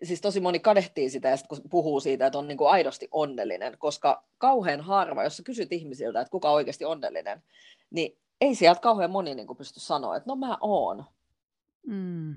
siis 0.03 0.21
tosi 0.21 0.39
moni 0.39 0.59
kadehtii 0.59 1.09
sitä 1.09 1.29
ja 1.29 1.37
sit, 1.37 1.47
kun 1.47 1.61
puhuu 1.69 1.99
siitä, 1.99 2.25
että 2.25 2.39
on 2.39 2.47
niin 2.47 2.57
kuin 2.57 2.69
aidosti 2.69 3.07
onnellinen, 3.11 3.77
koska 3.77 4.23
kauhean 4.37 4.81
harva, 4.81 5.23
jos 5.23 5.37
sä 5.37 5.43
kysyt 5.43 5.73
ihmisiltä, 5.73 6.21
että 6.21 6.31
kuka 6.31 6.49
on 6.49 6.55
oikeasti 6.55 6.85
onnellinen, 6.85 7.43
niin 7.89 8.17
ei 8.41 8.55
sieltä 8.55 8.81
kauhean 8.81 9.11
moni 9.11 9.35
niin 9.35 9.47
kuin 9.47 9.57
pysty 9.57 9.79
sanoa, 9.79 10.15
että 10.15 10.29
no 10.29 10.35
mä 10.35 10.57
oon. 10.61 11.05
Mm. 11.87 12.35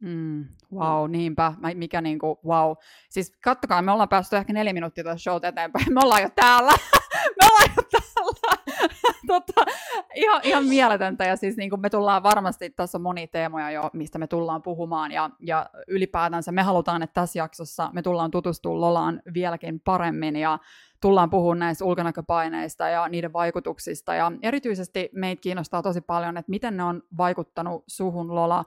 Mm, 0.00 0.44
wow, 0.74 1.10
niinpä. 1.10 1.52
Mikä 1.74 2.00
niinku, 2.00 2.40
wow. 2.46 2.72
Siis 3.10 3.32
kattokaa, 3.44 3.82
me 3.82 3.92
ollaan 3.92 4.08
päästy 4.08 4.36
ehkä 4.36 4.52
neljä 4.52 4.72
minuuttia 4.72 5.04
tuossa 5.04 5.22
showta 5.30 5.48
eteenpäin. 5.48 5.84
Me 5.94 6.00
ollaan 6.04 6.22
jo 6.22 6.28
täällä. 6.34 6.72
me 7.40 7.46
ollaan 7.46 7.70
jo 7.76 7.82
täällä. 7.82 8.58
Tota, 9.40 9.70
ihan, 10.14 10.40
ihan 10.44 10.64
mieletöntä. 10.64 11.24
Ja 11.24 11.36
siis 11.36 11.56
niinku, 11.56 11.76
me 11.76 11.90
tullaan 11.90 12.22
varmasti, 12.22 12.70
tässä 12.70 12.98
on 12.98 13.02
monia 13.02 13.26
teemoja 13.26 13.70
jo, 13.70 13.90
mistä 13.92 14.18
me 14.18 14.26
tullaan 14.26 14.62
puhumaan. 14.62 15.12
Ja, 15.12 15.30
ja 15.40 15.70
ylipäätänsä 15.88 16.52
me 16.52 16.62
halutaan, 16.62 17.02
että 17.02 17.20
tässä 17.20 17.38
jaksossa 17.38 17.90
me 17.92 18.02
tullaan 18.02 18.30
tutustumaan 18.30 18.80
Lolaan 18.80 19.22
vieläkin 19.34 19.80
paremmin. 19.80 20.36
Ja 20.36 20.58
tullaan 21.00 21.30
puhumaan 21.30 21.58
näistä 21.58 21.84
ulkonäköpaineista 21.84 22.88
ja 22.88 23.08
niiden 23.08 23.32
vaikutuksista. 23.32 24.14
Ja 24.14 24.32
erityisesti 24.42 25.10
meitä 25.14 25.40
kiinnostaa 25.40 25.82
tosi 25.82 26.00
paljon, 26.00 26.36
että 26.36 26.50
miten 26.50 26.76
ne 26.76 26.82
on 26.82 27.02
vaikuttanut 27.16 27.84
suhun, 27.86 28.34
Lola, 28.34 28.64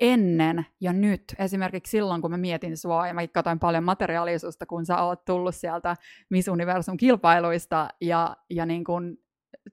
ennen 0.00 0.66
ja 0.80 0.92
nyt. 0.92 1.22
Esimerkiksi 1.38 1.90
silloin, 1.90 2.22
kun 2.22 2.30
mä 2.30 2.36
mietin 2.36 2.76
sua 2.76 3.06
ja 3.06 3.14
mä 3.14 3.26
katsoin 3.26 3.58
paljon 3.58 3.84
materiaalisuutta, 3.84 4.66
kun 4.66 4.86
sä 4.86 5.02
oot 5.02 5.24
tullut 5.24 5.54
sieltä 5.54 5.96
Miss 6.30 6.48
Universum 6.48 6.96
kilpailuista 6.96 7.88
ja, 8.00 8.36
ja 8.50 8.66
niin 8.66 8.84
kun, 8.84 9.18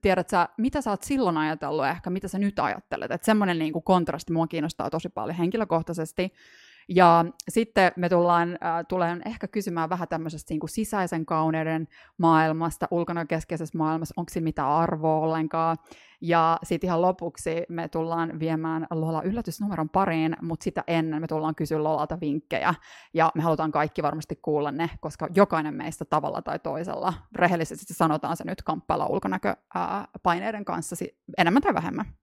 tiedät 0.02 0.28
sä, 0.28 0.48
mitä 0.58 0.80
sä 0.80 0.90
oot 0.90 1.02
silloin 1.02 1.36
ajatellut 1.36 1.86
ehkä, 1.86 2.10
mitä 2.10 2.28
sä 2.28 2.38
nyt 2.38 2.58
ajattelet. 2.58 3.10
Että 3.10 3.24
semmoinen 3.24 3.58
niin 3.58 3.72
kontrasti 3.84 4.32
mua 4.32 4.46
kiinnostaa 4.46 4.90
tosi 4.90 5.08
paljon 5.08 5.36
henkilökohtaisesti. 5.36 6.32
Ja 6.88 7.24
sitten 7.48 7.92
me 7.96 8.08
tullaan, 8.08 8.52
äh, 8.52 8.86
tulen 8.88 9.22
ehkä 9.26 9.48
kysymään 9.48 9.90
vähän 9.90 10.08
tämmöisestä 10.08 10.52
niin 10.52 10.60
kuin 10.60 10.70
sisäisen 10.70 11.26
kauneuden 11.26 11.88
maailmasta, 12.18 12.88
ulkona 12.90 13.24
keskeisessä 13.24 13.78
maailmassa, 13.78 14.14
onko 14.16 14.30
siinä 14.30 14.44
mitään 14.44 14.68
arvoa 14.68 15.20
ollenkaan. 15.20 15.76
Ja 16.20 16.58
sitten 16.62 16.88
ihan 16.88 17.02
lopuksi 17.02 17.50
me 17.68 17.88
tullaan 17.88 18.40
viemään 18.40 18.86
Lola 18.90 19.22
yllätysnumeron 19.22 19.88
pariin, 19.88 20.36
mutta 20.42 20.64
sitä 20.64 20.84
ennen 20.86 21.20
me 21.20 21.26
tullaan 21.26 21.54
kysyä 21.54 21.84
Lolalta 21.84 22.20
vinkkejä. 22.20 22.74
Ja 23.14 23.32
me 23.34 23.42
halutaan 23.42 23.72
kaikki 23.72 24.02
varmasti 24.02 24.38
kuulla 24.42 24.72
ne, 24.72 24.90
koska 25.00 25.28
jokainen 25.34 25.74
meistä 25.74 26.04
tavalla 26.04 26.42
tai 26.42 26.58
toisella, 26.58 27.14
rehellisesti 27.34 27.94
sanotaan 27.94 28.36
se 28.36 28.44
nyt, 28.44 28.62
kamppailla 28.62 29.06
ulkonäköpaineiden 29.06 30.64
kanssa 30.64 30.96
enemmän 31.38 31.62
tai 31.62 31.74
vähemmän. 31.74 32.19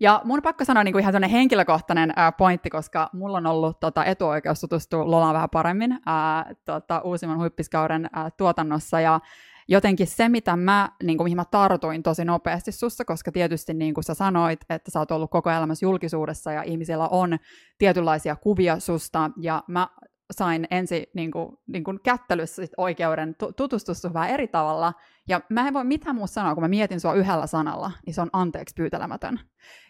Ja 0.00 0.20
mun 0.24 0.42
pakko 0.42 0.64
sanoa 0.64 0.84
niin 0.84 0.92
kuin 0.92 1.00
ihan 1.00 1.12
sellainen 1.12 1.38
henkilökohtainen 1.38 2.12
ää, 2.16 2.32
pointti, 2.32 2.70
koska 2.70 3.10
mulla 3.12 3.36
on 3.36 3.46
ollut 3.46 3.80
tota, 3.80 4.04
etuoikeus 4.04 4.60
tutustua 4.60 5.10
Lolaan 5.10 5.34
vähän 5.34 5.50
paremmin 5.50 5.98
ää, 6.06 6.54
tota, 6.64 7.00
uusimman 7.00 7.38
huippiskauden 7.38 8.10
ää, 8.12 8.30
tuotannossa, 8.30 9.00
ja 9.00 9.20
jotenkin 9.68 10.06
se, 10.06 10.28
mitä 10.28 10.56
mä, 10.56 10.88
niin 11.02 11.16
kuin, 11.16 11.24
mihin 11.24 11.36
mä 11.36 11.44
tartuin 11.44 12.02
tosi 12.02 12.24
nopeasti 12.24 12.72
sussa, 12.72 13.04
koska 13.04 13.32
tietysti 13.32 13.74
niin 13.74 13.94
kuin 13.94 14.04
sä 14.04 14.14
sanoit, 14.14 14.60
että 14.70 14.90
sä 14.90 14.98
oot 14.98 15.10
ollut 15.10 15.30
koko 15.30 15.50
elämässä 15.50 15.86
julkisuudessa 15.86 16.52
ja 16.52 16.62
ihmisillä 16.62 17.08
on 17.08 17.38
tietynlaisia 17.78 18.36
kuvia 18.36 18.80
susta, 18.80 19.30
ja 19.40 19.62
mä 19.68 19.88
sain 20.30 20.66
ensi 20.70 21.10
niin 21.14 21.30
kuin, 21.30 21.56
niin 21.66 21.84
kuin 21.84 22.00
kättelyssä 22.02 22.62
sit 22.62 22.72
oikeuden 22.76 23.36
tutustua 23.56 24.14
vähän 24.14 24.30
eri 24.30 24.48
tavalla. 24.48 24.92
Ja 25.30 25.40
mä 25.48 25.68
en 25.68 25.74
voi 25.74 25.84
mitään 25.84 26.16
muuta 26.16 26.32
sanoa, 26.32 26.54
kun 26.54 26.62
mä 26.64 26.68
mietin 26.68 27.00
sua 27.00 27.14
yhdellä 27.14 27.46
sanalla, 27.46 27.92
niin 28.06 28.14
se 28.14 28.20
on 28.20 28.30
anteeksi 28.32 28.74
pyytelemätön. 28.74 29.40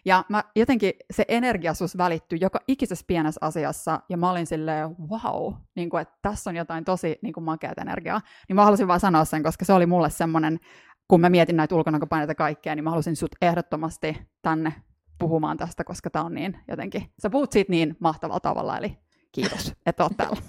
Ja 0.05 0.25
mä, 0.29 0.43
jotenkin 0.55 0.93
se 1.11 1.25
energia 1.27 1.73
sus 1.73 1.97
välittyi 1.97 2.37
joka 2.41 2.59
ikisessä 2.67 3.05
pienessä 3.07 3.39
asiassa, 3.41 3.99
ja 4.09 4.17
mä 4.17 4.31
olin 4.31 4.47
silleen, 4.47 4.89
wow, 5.09 5.53
niin 5.75 5.89
kuin, 5.89 6.01
että 6.01 6.17
tässä 6.21 6.49
on 6.49 6.55
jotain 6.55 6.85
tosi 6.85 7.19
niin 7.21 7.33
kuin 7.33 7.43
makeat 7.43 7.77
energiaa. 7.77 8.21
Niin 8.47 8.55
mä 8.55 8.65
halusin 8.65 8.87
vaan 8.87 8.99
sanoa 8.99 9.25
sen, 9.25 9.43
koska 9.43 9.65
se 9.65 9.73
oli 9.73 9.85
mulle 9.85 10.09
semmoinen, 10.09 10.59
kun 11.07 11.21
mä 11.21 11.29
mietin 11.29 11.57
näitä 11.57 11.75
ulkonäköpaineita 11.75 12.35
kaikkea, 12.35 12.75
niin 12.75 12.83
mä 12.83 12.89
halusin 12.89 13.15
sut 13.15 13.35
ehdottomasti 13.41 14.17
tänne 14.41 14.73
puhumaan 15.19 15.57
tästä, 15.57 15.83
koska 15.83 16.09
tämä 16.09 16.25
on 16.25 16.33
niin 16.33 16.57
jotenkin, 16.67 17.11
sä 17.21 17.29
puhut 17.29 17.51
siitä 17.51 17.71
niin 17.71 17.97
mahtavalla 17.99 18.39
tavalla, 18.39 18.77
eli 18.77 18.97
Kiitos, 19.31 19.73
että 19.85 20.03
olet 20.03 20.17
täällä. 20.17 20.41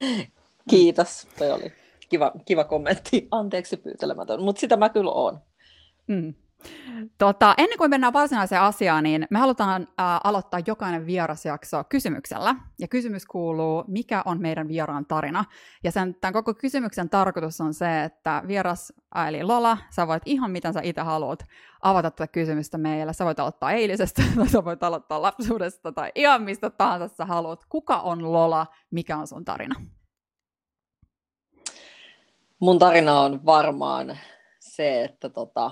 Kiitos, 0.70 1.28
toi 1.38 1.52
oli 1.52 1.72
kiva, 2.08 2.32
kiva 2.44 2.64
kommentti. 2.64 3.28
Anteeksi 3.30 3.76
pyytelemätön, 3.76 4.42
mutta 4.42 4.60
sitä 4.60 4.76
mä 4.76 4.88
kyllä 4.88 5.10
oon. 5.10 5.40
Mm. 6.06 6.34
Tota, 7.18 7.54
ennen 7.58 7.78
kuin 7.78 7.90
mennään 7.90 8.12
varsinaiseen 8.12 8.62
asiaan, 8.62 9.04
niin 9.04 9.26
me 9.30 9.38
halutaan 9.38 9.88
ää, 9.98 10.20
aloittaa 10.24 10.60
jokainen 10.66 11.06
vierasjakso 11.06 11.84
kysymyksellä. 11.88 12.54
Ja 12.78 12.88
kysymys 12.88 13.26
kuuluu, 13.26 13.84
mikä 13.86 14.22
on 14.24 14.40
meidän 14.40 14.68
vieraan 14.68 15.06
tarina? 15.06 15.44
Ja 15.84 15.92
sen, 15.92 16.14
tämän 16.14 16.32
koko 16.32 16.54
kysymyksen 16.54 17.10
tarkoitus 17.10 17.60
on 17.60 17.74
se, 17.74 18.04
että 18.04 18.42
vieras, 18.46 18.92
ää, 19.14 19.28
eli 19.28 19.42
Lola, 19.42 19.78
sä 19.90 20.06
voit 20.06 20.22
ihan 20.26 20.50
mitä 20.50 20.72
sä 20.72 20.80
itse 20.82 21.00
haluat 21.00 21.44
avata 21.82 22.10
tätä 22.10 22.26
kysymystä 22.26 22.78
meille. 22.78 23.12
Sä 23.12 23.24
voit 23.24 23.40
aloittaa 23.40 23.72
eilisestä, 23.72 24.22
tai 24.36 24.48
sä 24.48 24.64
voit 24.64 24.82
aloittaa 24.82 25.22
lapsuudesta, 25.22 25.92
tai 25.92 26.12
ihan 26.14 26.42
mistä 26.42 26.70
tahansa 26.70 27.08
sä 27.08 27.24
haluat. 27.24 27.64
Kuka 27.68 28.00
on 28.00 28.32
Lola? 28.32 28.66
Mikä 28.90 29.16
on 29.16 29.26
sun 29.26 29.44
tarina? 29.44 29.74
Mun 32.60 32.78
tarina 32.78 33.20
on 33.20 33.46
varmaan 33.46 34.18
se, 34.60 35.04
että 35.04 35.28
tota, 35.28 35.70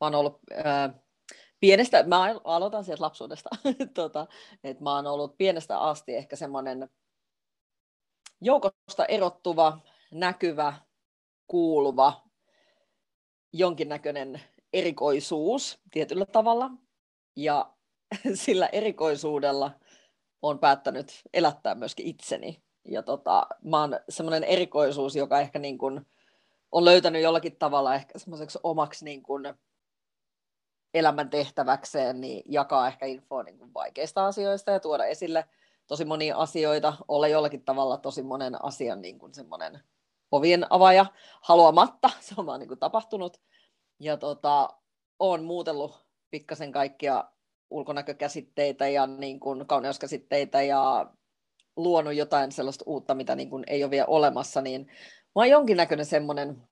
mä 0.00 0.06
oon 0.06 0.14
ollut 0.14 0.40
ää, 0.64 0.94
pienestä, 1.60 2.02
mä 2.02 2.34
aloitan 2.44 2.84
sieltä 2.84 3.02
lapsuudesta, 3.02 3.48
tota, 3.94 4.26
että 4.64 4.82
mä 4.82 4.94
oon 4.94 5.06
ollut 5.06 5.36
pienestä 5.38 5.78
asti 5.78 6.14
ehkä 6.14 6.36
semmoinen 6.36 6.88
joukosta 8.40 9.06
erottuva, 9.08 9.78
näkyvä, 10.12 10.74
kuuluva, 11.46 12.22
jonkinnäköinen 13.52 14.40
erikoisuus 14.72 15.80
tietyllä 15.90 16.26
tavalla. 16.26 16.70
Ja 17.36 17.74
sillä 18.34 18.66
erikoisuudella 18.66 19.70
on 20.42 20.58
päättänyt 20.58 21.22
elättää 21.32 21.74
myöskin 21.74 22.06
itseni. 22.06 22.67
Ja 22.88 23.02
tota, 23.02 23.46
mä 23.62 23.80
oon 23.80 24.00
semmoinen 24.08 24.44
erikoisuus, 24.44 25.16
joka 25.16 25.40
ehkä 25.40 25.58
niin 25.58 25.78
kuin 25.78 26.06
on 26.72 26.84
löytänyt 26.84 27.22
jollakin 27.22 27.56
tavalla 27.56 27.94
ehkä 27.94 28.18
semmoiseksi 28.18 28.58
omaksi 28.62 29.04
niin 29.04 29.22
kuin 29.22 29.54
elämän 30.94 31.30
tehtäväkseen, 31.30 32.20
niin 32.20 32.42
jakaa 32.46 32.88
ehkä 32.88 33.06
infoa 33.06 33.42
niin 33.42 33.58
kuin 33.58 33.74
vaikeista 33.74 34.26
asioista 34.26 34.70
ja 34.70 34.80
tuoda 34.80 35.04
esille 35.04 35.44
tosi 35.86 36.04
monia 36.04 36.36
asioita, 36.36 36.94
olla 37.08 37.28
jollakin 37.28 37.64
tavalla 37.64 37.96
tosi 37.96 38.22
monen 38.22 38.64
asian 38.64 39.02
niin 39.02 39.18
kuin 39.18 39.34
semmoinen 39.34 39.80
ovien 40.30 40.66
avaaja 40.70 41.06
haluamatta, 41.40 42.10
se 42.20 42.34
on 42.36 42.46
vaan 42.46 42.60
niin 42.60 42.68
kuin 42.68 42.80
tapahtunut. 42.80 43.40
Ja 44.00 44.16
tota, 44.16 44.68
olen 45.18 45.44
muutellut 45.44 46.06
pikkasen 46.30 46.72
kaikkia 46.72 47.24
ulkonäkökäsitteitä 47.70 48.88
ja 48.88 49.06
niin 49.06 49.40
kuin 49.40 49.66
kauneuskäsitteitä 49.66 50.62
ja 50.62 51.10
luonut 51.78 52.14
jotain 52.14 52.52
sellaista 52.52 52.84
uutta, 52.86 53.14
mitä 53.14 53.36
niin 53.36 53.50
kuin 53.50 53.64
ei 53.66 53.84
ole 53.84 53.90
vielä 53.90 54.06
olemassa, 54.06 54.60
niin 54.60 54.86
mä 54.86 55.32
oon 55.34 55.50
jonkinnäköinen 55.50 56.06
semmoinen 56.06 56.68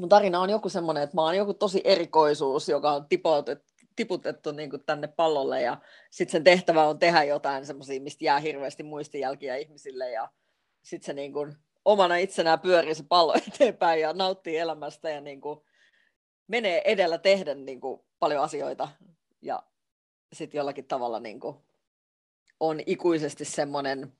mun 0.00 0.08
tarina 0.08 0.40
on 0.40 0.50
joku 0.50 0.68
semmoinen, 0.68 1.02
että 1.02 1.16
mä 1.16 1.22
oon 1.22 1.36
joku 1.36 1.54
tosi 1.54 1.80
erikoisuus, 1.84 2.68
joka 2.68 2.92
on 2.92 3.08
tiputettu, 3.08 3.72
tiputettu 3.96 4.52
niin 4.52 4.70
kuin 4.70 4.84
tänne 4.86 5.08
pallolle 5.08 5.62
ja 5.62 5.80
sitten 6.10 6.32
sen 6.32 6.44
tehtävä 6.44 6.84
on 6.84 6.98
tehdä 6.98 7.24
jotain 7.24 7.66
semmoisia, 7.66 8.00
mistä 8.00 8.24
jää 8.24 8.38
hirveästi 8.38 8.82
muistijälkiä 8.82 9.56
ihmisille 9.56 10.10
ja 10.10 10.28
sitten 10.82 11.06
se 11.06 11.12
niin 11.12 11.32
kuin 11.32 11.56
omana 11.84 12.16
itsenään 12.16 12.60
pyörii 12.60 12.94
se 12.94 13.04
pallo 13.08 13.34
eteenpäin 13.48 14.00
ja 14.00 14.12
nauttii 14.12 14.56
elämästä 14.56 15.10
ja 15.10 15.20
niin 15.20 15.40
kuin 15.40 15.60
menee 16.46 16.82
edellä 16.84 17.18
tehdä 17.18 17.54
niin 17.54 17.80
kuin 17.80 18.00
paljon 18.18 18.42
asioita 18.42 18.88
ja 19.42 19.62
sitten 20.32 20.58
jollakin 20.58 20.88
tavalla 20.88 21.20
niin 21.20 21.40
kuin 21.40 21.56
on 22.60 22.80
ikuisesti 22.86 23.44
semmoinen 23.44 24.12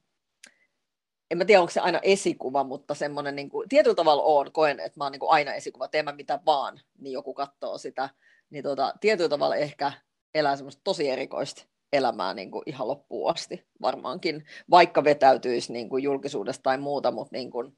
en 1.30 1.38
mä 1.38 1.44
tiedä, 1.44 1.60
onko 1.60 1.70
se 1.70 1.80
aina 1.80 2.00
esikuva, 2.02 2.64
mutta 2.64 2.94
semmoinen 2.94 3.36
niin 3.36 3.48
kuin, 3.48 3.68
tietyllä 3.68 3.94
tavalla 3.94 4.22
on, 4.22 4.52
koen, 4.52 4.80
että 4.80 5.00
mä 5.00 5.04
oon 5.04 5.12
niin 5.12 5.20
kuin 5.20 5.30
aina 5.30 5.54
esikuva, 5.54 5.88
teen 5.88 6.04
mä 6.04 6.12
mitä 6.12 6.40
vaan, 6.46 6.80
niin 6.98 7.12
joku 7.12 7.34
katsoo 7.34 7.78
sitä, 7.78 8.08
niin 8.50 8.64
tota, 8.64 8.94
tietyllä 9.00 9.28
tavalla 9.28 9.56
ehkä 9.56 9.92
elää 10.34 10.56
semmoista 10.56 10.80
tosi 10.84 11.10
erikoista 11.10 11.64
elämää 11.92 12.34
niin 12.34 12.50
kuin 12.50 12.62
ihan 12.66 12.88
loppuun 12.88 13.30
asti 13.30 13.66
varmaankin, 13.82 14.44
vaikka 14.70 15.04
vetäytyisi 15.04 15.72
niin 15.72 15.88
kuin 15.88 16.02
julkisuudesta 16.02 16.62
tai 16.62 16.78
muuta, 16.78 17.10
mutta 17.10 17.36
niin 17.36 17.50
kuin, 17.50 17.76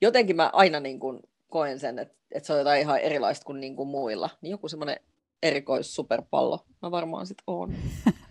jotenkin 0.00 0.36
mä 0.36 0.50
aina 0.52 0.80
niin 0.80 1.00
kuin 1.00 1.20
koen 1.48 1.78
sen, 1.78 1.98
että, 1.98 2.14
että 2.32 2.46
se 2.46 2.52
on 2.52 2.58
jotain 2.58 2.80
ihan 2.80 2.98
erilaista 2.98 3.44
kuin, 3.44 3.60
niin 3.60 3.76
kuin 3.76 3.88
muilla, 3.88 4.30
niin 4.40 4.50
joku 4.50 4.68
semmoinen 4.68 5.00
erikois 5.42 5.94
superpallo. 5.94 6.64
Mä 6.82 6.90
varmaan 6.90 7.26
sitten 7.26 7.44
oon. 7.46 7.74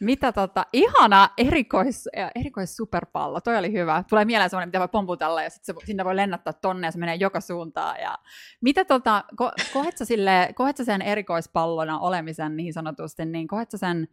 Mitä 0.00 0.32
tota, 0.32 0.66
ihana 0.72 1.30
erikois, 1.38 2.08
erikois 2.34 2.76
superpallo, 2.76 3.40
toi 3.40 3.56
oli 3.56 3.72
hyvä. 3.72 4.04
Tulee 4.08 4.24
mieleen 4.24 4.50
semmoinen, 4.50 4.68
mitä 4.68 4.80
voi 4.80 4.88
pomputella 4.88 5.42
ja 5.42 5.50
sitten 5.50 5.74
sinne 5.84 6.04
voi 6.04 6.16
lennättää 6.16 6.52
tonne 6.52 6.86
ja 6.86 6.90
se 6.90 6.98
menee 6.98 7.14
joka 7.14 7.40
suuntaan. 7.40 8.00
Ja 8.00 8.18
mitä 8.60 8.84
tota, 8.84 9.24
ko, 9.36 9.52
kohet, 9.72 9.96
sä 9.96 10.04
sille, 10.04 10.52
kohet 10.54 10.76
sä 10.76 10.84
sen 10.84 11.02
erikoispallona 11.02 11.98
olemisen 11.98 12.56
niin 12.56 12.72
sanotusti, 12.72 13.24
niin 13.24 13.48
kohet 13.48 13.70
sä, 13.70 13.78
sen, 13.78 14.08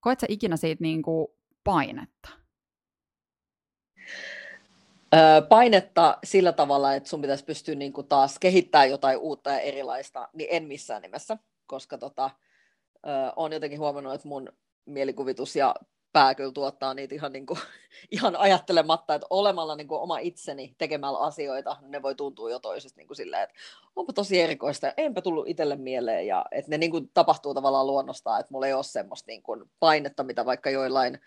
kohet 0.00 0.20
sä 0.20 0.26
ikinä 0.30 0.56
siitä 0.56 0.82
niin 0.82 1.02
kuin 1.02 1.28
painetta? 1.64 2.28
painetta 5.48 6.18
sillä 6.24 6.52
tavalla, 6.52 6.94
että 6.94 7.08
sun 7.08 7.20
pitäisi 7.20 7.44
pystyä 7.44 7.74
niin 7.74 7.92
kuin 7.92 8.06
taas 8.06 8.38
kehittämään 8.38 8.90
jotain 8.90 9.18
uutta 9.18 9.50
ja 9.50 9.60
erilaista, 9.60 10.28
niin 10.32 10.48
en 10.50 10.64
missään 10.64 11.02
nimessä, 11.02 11.38
koska 11.66 11.98
tota, 11.98 12.30
olen 13.36 13.52
jotenkin 13.52 13.78
huomannut, 13.78 14.14
että 14.14 14.28
mun 14.28 14.48
mielikuvitus 14.86 15.56
ja 15.56 15.74
pää 16.14 16.34
kyllä 16.34 16.52
tuottaa 16.52 16.94
niitä 16.94 17.14
ihan, 17.14 17.32
niin 17.32 17.46
kuin, 17.46 17.58
ihan 18.10 18.36
ajattelematta, 18.36 19.14
että 19.14 19.26
olemalla 19.30 19.76
niin 19.76 19.88
kuin 19.88 20.00
oma 20.00 20.18
itseni 20.18 20.74
tekemällä 20.78 21.18
asioita, 21.18 21.76
ne 21.82 22.02
voi 22.02 22.14
tuntua 22.14 22.50
jo 22.50 22.58
toisesta 22.58 23.00
niin 23.00 23.06
kuin 23.06 23.16
silleen, 23.16 23.42
että 23.42 23.54
onpa 23.96 24.12
tosi 24.12 24.40
erikoista, 24.40 24.92
enpä 24.96 25.20
tullut 25.20 25.48
itselle 25.48 25.76
mieleen, 25.76 26.26
ja 26.26 26.44
että 26.50 26.70
ne 26.70 26.78
niin 26.78 26.90
kuin 26.90 27.10
tapahtuu 27.14 27.54
tavallaan 27.54 27.86
luonnostaan, 27.86 28.40
että 28.40 28.52
mulla 28.52 28.66
ei 28.66 28.72
ole 28.72 28.82
semmoista 28.82 29.30
niin 29.30 29.42
kuin 29.42 29.64
painetta, 29.80 30.24
mitä 30.24 30.46
vaikka 30.46 30.70
joillain 30.70 31.18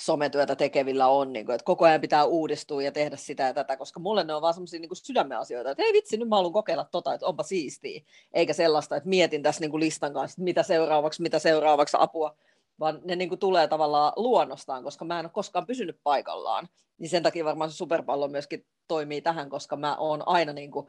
sometyötä 0.00 0.56
tekevillä 0.56 1.08
on, 1.08 1.32
niin 1.32 1.46
kuin, 1.46 1.54
että 1.54 1.64
koko 1.64 1.84
ajan 1.84 2.00
pitää 2.00 2.24
uudistua 2.24 2.82
ja 2.82 2.92
tehdä 2.92 3.16
sitä 3.16 3.42
ja 3.42 3.54
tätä, 3.54 3.76
koska 3.76 4.00
mulle 4.00 4.24
ne 4.24 4.34
on 4.34 4.42
vaan 4.42 4.54
semmoisia 4.54 4.80
niin 4.80 4.96
sydämen 4.96 5.38
asioita, 5.38 5.70
että 5.70 5.82
hei 5.82 5.92
vitsi, 5.92 6.16
nyt 6.16 6.28
mä 6.28 6.36
haluan 6.36 6.52
kokeilla 6.52 6.84
tota, 6.84 7.14
että 7.14 7.26
onpa 7.26 7.42
siistiä, 7.42 8.00
eikä 8.32 8.52
sellaista, 8.52 8.96
että 8.96 9.08
mietin 9.08 9.42
tässä 9.42 9.60
niin 9.60 9.70
kuin 9.70 9.80
listan 9.80 10.12
kanssa, 10.12 10.34
että 10.34 10.44
mitä 10.44 10.62
seuraavaksi, 10.62 11.22
mitä 11.22 11.38
seuraavaksi 11.38 11.96
apua, 12.00 12.36
vaan 12.80 13.00
ne 13.04 13.16
niin 13.16 13.28
kuin 13.28 13.38
tulee 13.38 13.68
tavallaan 13.68 14.12
luonnostaan, 14.16 14.84
koska 14.84 15.04
mä 15.04 15.18
en 15.18 15.26
ole 15.26 15.32
koskaan 15.32 15.66
pysynyt 15.66 16.00
paikallaan. 16.02 16.68
Niin 16.98 17.08
sen 17.08 17.22
takia 17.22 17.44
varmaan 17.44 17.70
se 17.70 17.76
superpallo 17.76 18.28
myöskin 18.28 18.66
toimii 18.88 19.22
tähän, 19.22 19.50
koska 19.50 19.76
mä 19.76 19.96
oon 19.96 20.28
aina 20.28 20.52
niin 20.52 20.70
kuin 20.70 20.86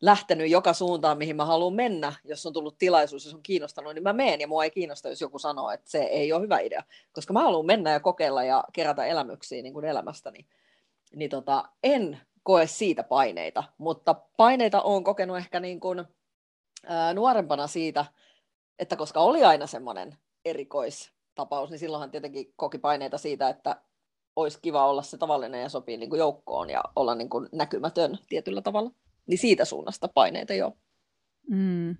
lähtenyt 0.00 0.50
joka 0.50 0.72
suuntaan, 0.72 1.18
mihin 1.18 1.36
mä 1.36 1.44
haluan 1.44 1.74
mennä. 1.74 2.12
Jos 2.24 2.46
on 2.46 2.52
tullut 2.52 2.78
tilaisuus, 2.78 3.24
jos 3.24 3.34
on 3.34 3.42
kiinnostanut, 3.42 3.94
niin 3.94 4.02
mä 4.02 4.12
menen 4.12 4.40
ja 4.40 4.48
mua 4.48 4.64
ei 4.64 4.70
kiinnosta, 4.70 5.08
jos 5.08 5.20
joku 5.20 5.38
sanoo, 5.38 5.70
että 5.70 5.90
se 5.90 5.98
ei 5.98 6.32
ole 6.32 6.42
hyvä 6.42 6.58
idea. 6.58 6.82
Koska 7.12 7.32
mä 7.32 7.42
haluan 7.42 7.66
mennä 7.66 7.90
ja 7.90 8.00
kokeilla 8.00 8.44
ja 8.44 8.64
kerätä 8.72 9.04
elämyksiä 9.04 9.62
niin 9.62 9.72
kuin 9.72 9.84
elämästäni. 9.84 10.46
Niin 11.14 11.30
tota, 11.30 11.68
en 11.82 12.20
koe 12.42 12.66
siitä 12.66 13.02
paineita, 13.02 13.64
mutta 13.78 14.14
paineita 14.36 14.82
on 14.82 15.04
kokenut 15.04 15.36
ehkä 15.36 15.60
niin 15.60 15.80
kuin, 15.80 16.04
ää, 16.86 17.14
nuorempana 17.14 17.66
siitä, 17.66 18.04
että 18.78 18.96
koska 18.96 19.20
oli 19.20 19.44
aina 19.44 19.66
semmoinen 19.66 20.18
erikois 20.44 21.13
tapaus, 21.34 21.70
niin 21.70 21.78
silloinhan 21.78 22.10
tietenkin 22.10 22.52
koki 22.56 22.78
paineita 22.78 23.18
siitä, 23.18 23.48
että 23.48 23.80
olisi 24.36 24.58
kiva 24.62 24.86
olla 24.86 25.02
se 25.02 25.18
tavallinen 25.18 25.62
ja 25.62 25.68
sopii 25.68 25.96
niin 25.96 26.10
kuin 26.10 26.18
joukkoon 26.18 26.70
ja 26.70 26.84
olla 26.96 27.14
niin 27.14 27.30
kuin 27.30 27.48
näkymätön 27.52 28.18
tietyllä 28.28 28.62
tavalla. 28.62 28.90
Niin 29.26 29.38
siitä 29.38 29.64
suunnasta 29.64 30.08
paineita 30.08 30.54
jo. 30.54 30.72
Mm. 31.50 31.96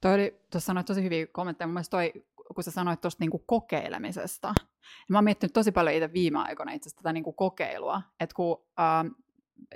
Toi 0.00 0.14
oli, 0.14 0.40
tuossa 0.50 0.66
sanoit 0.66 0.86
tosi 0.86 1.02
hyviä 1.02 1.26
kommentteja. 1.26 1.68
Mun 1.68 1.82
toi, 1.90 2.12
kun 2.54 2.64
sä 2.64 2.70
sanoit 2.70 3.00
tuosta 3.00 3.22
niinku 3.22 3.38
kokeilemisesta, 3.38 4.48
niin 4.48 5.06
mä 5.08 5.18
oon 5.18 5.24
miettinyt 5.24 5.52
tosi 5.52 5.72
paljon 5.72 5.94
itse 5.94 6.12
viime 6.12 6.38
aikoina 6.38 6.72
itse 6.72 6.96
tätä 6.96 7.12
niinku 7.12 7.32
kokeilua. 7.32 8.02
Että 8.20 8.34
kun 8.34 8.64
äh, 8.80 9.12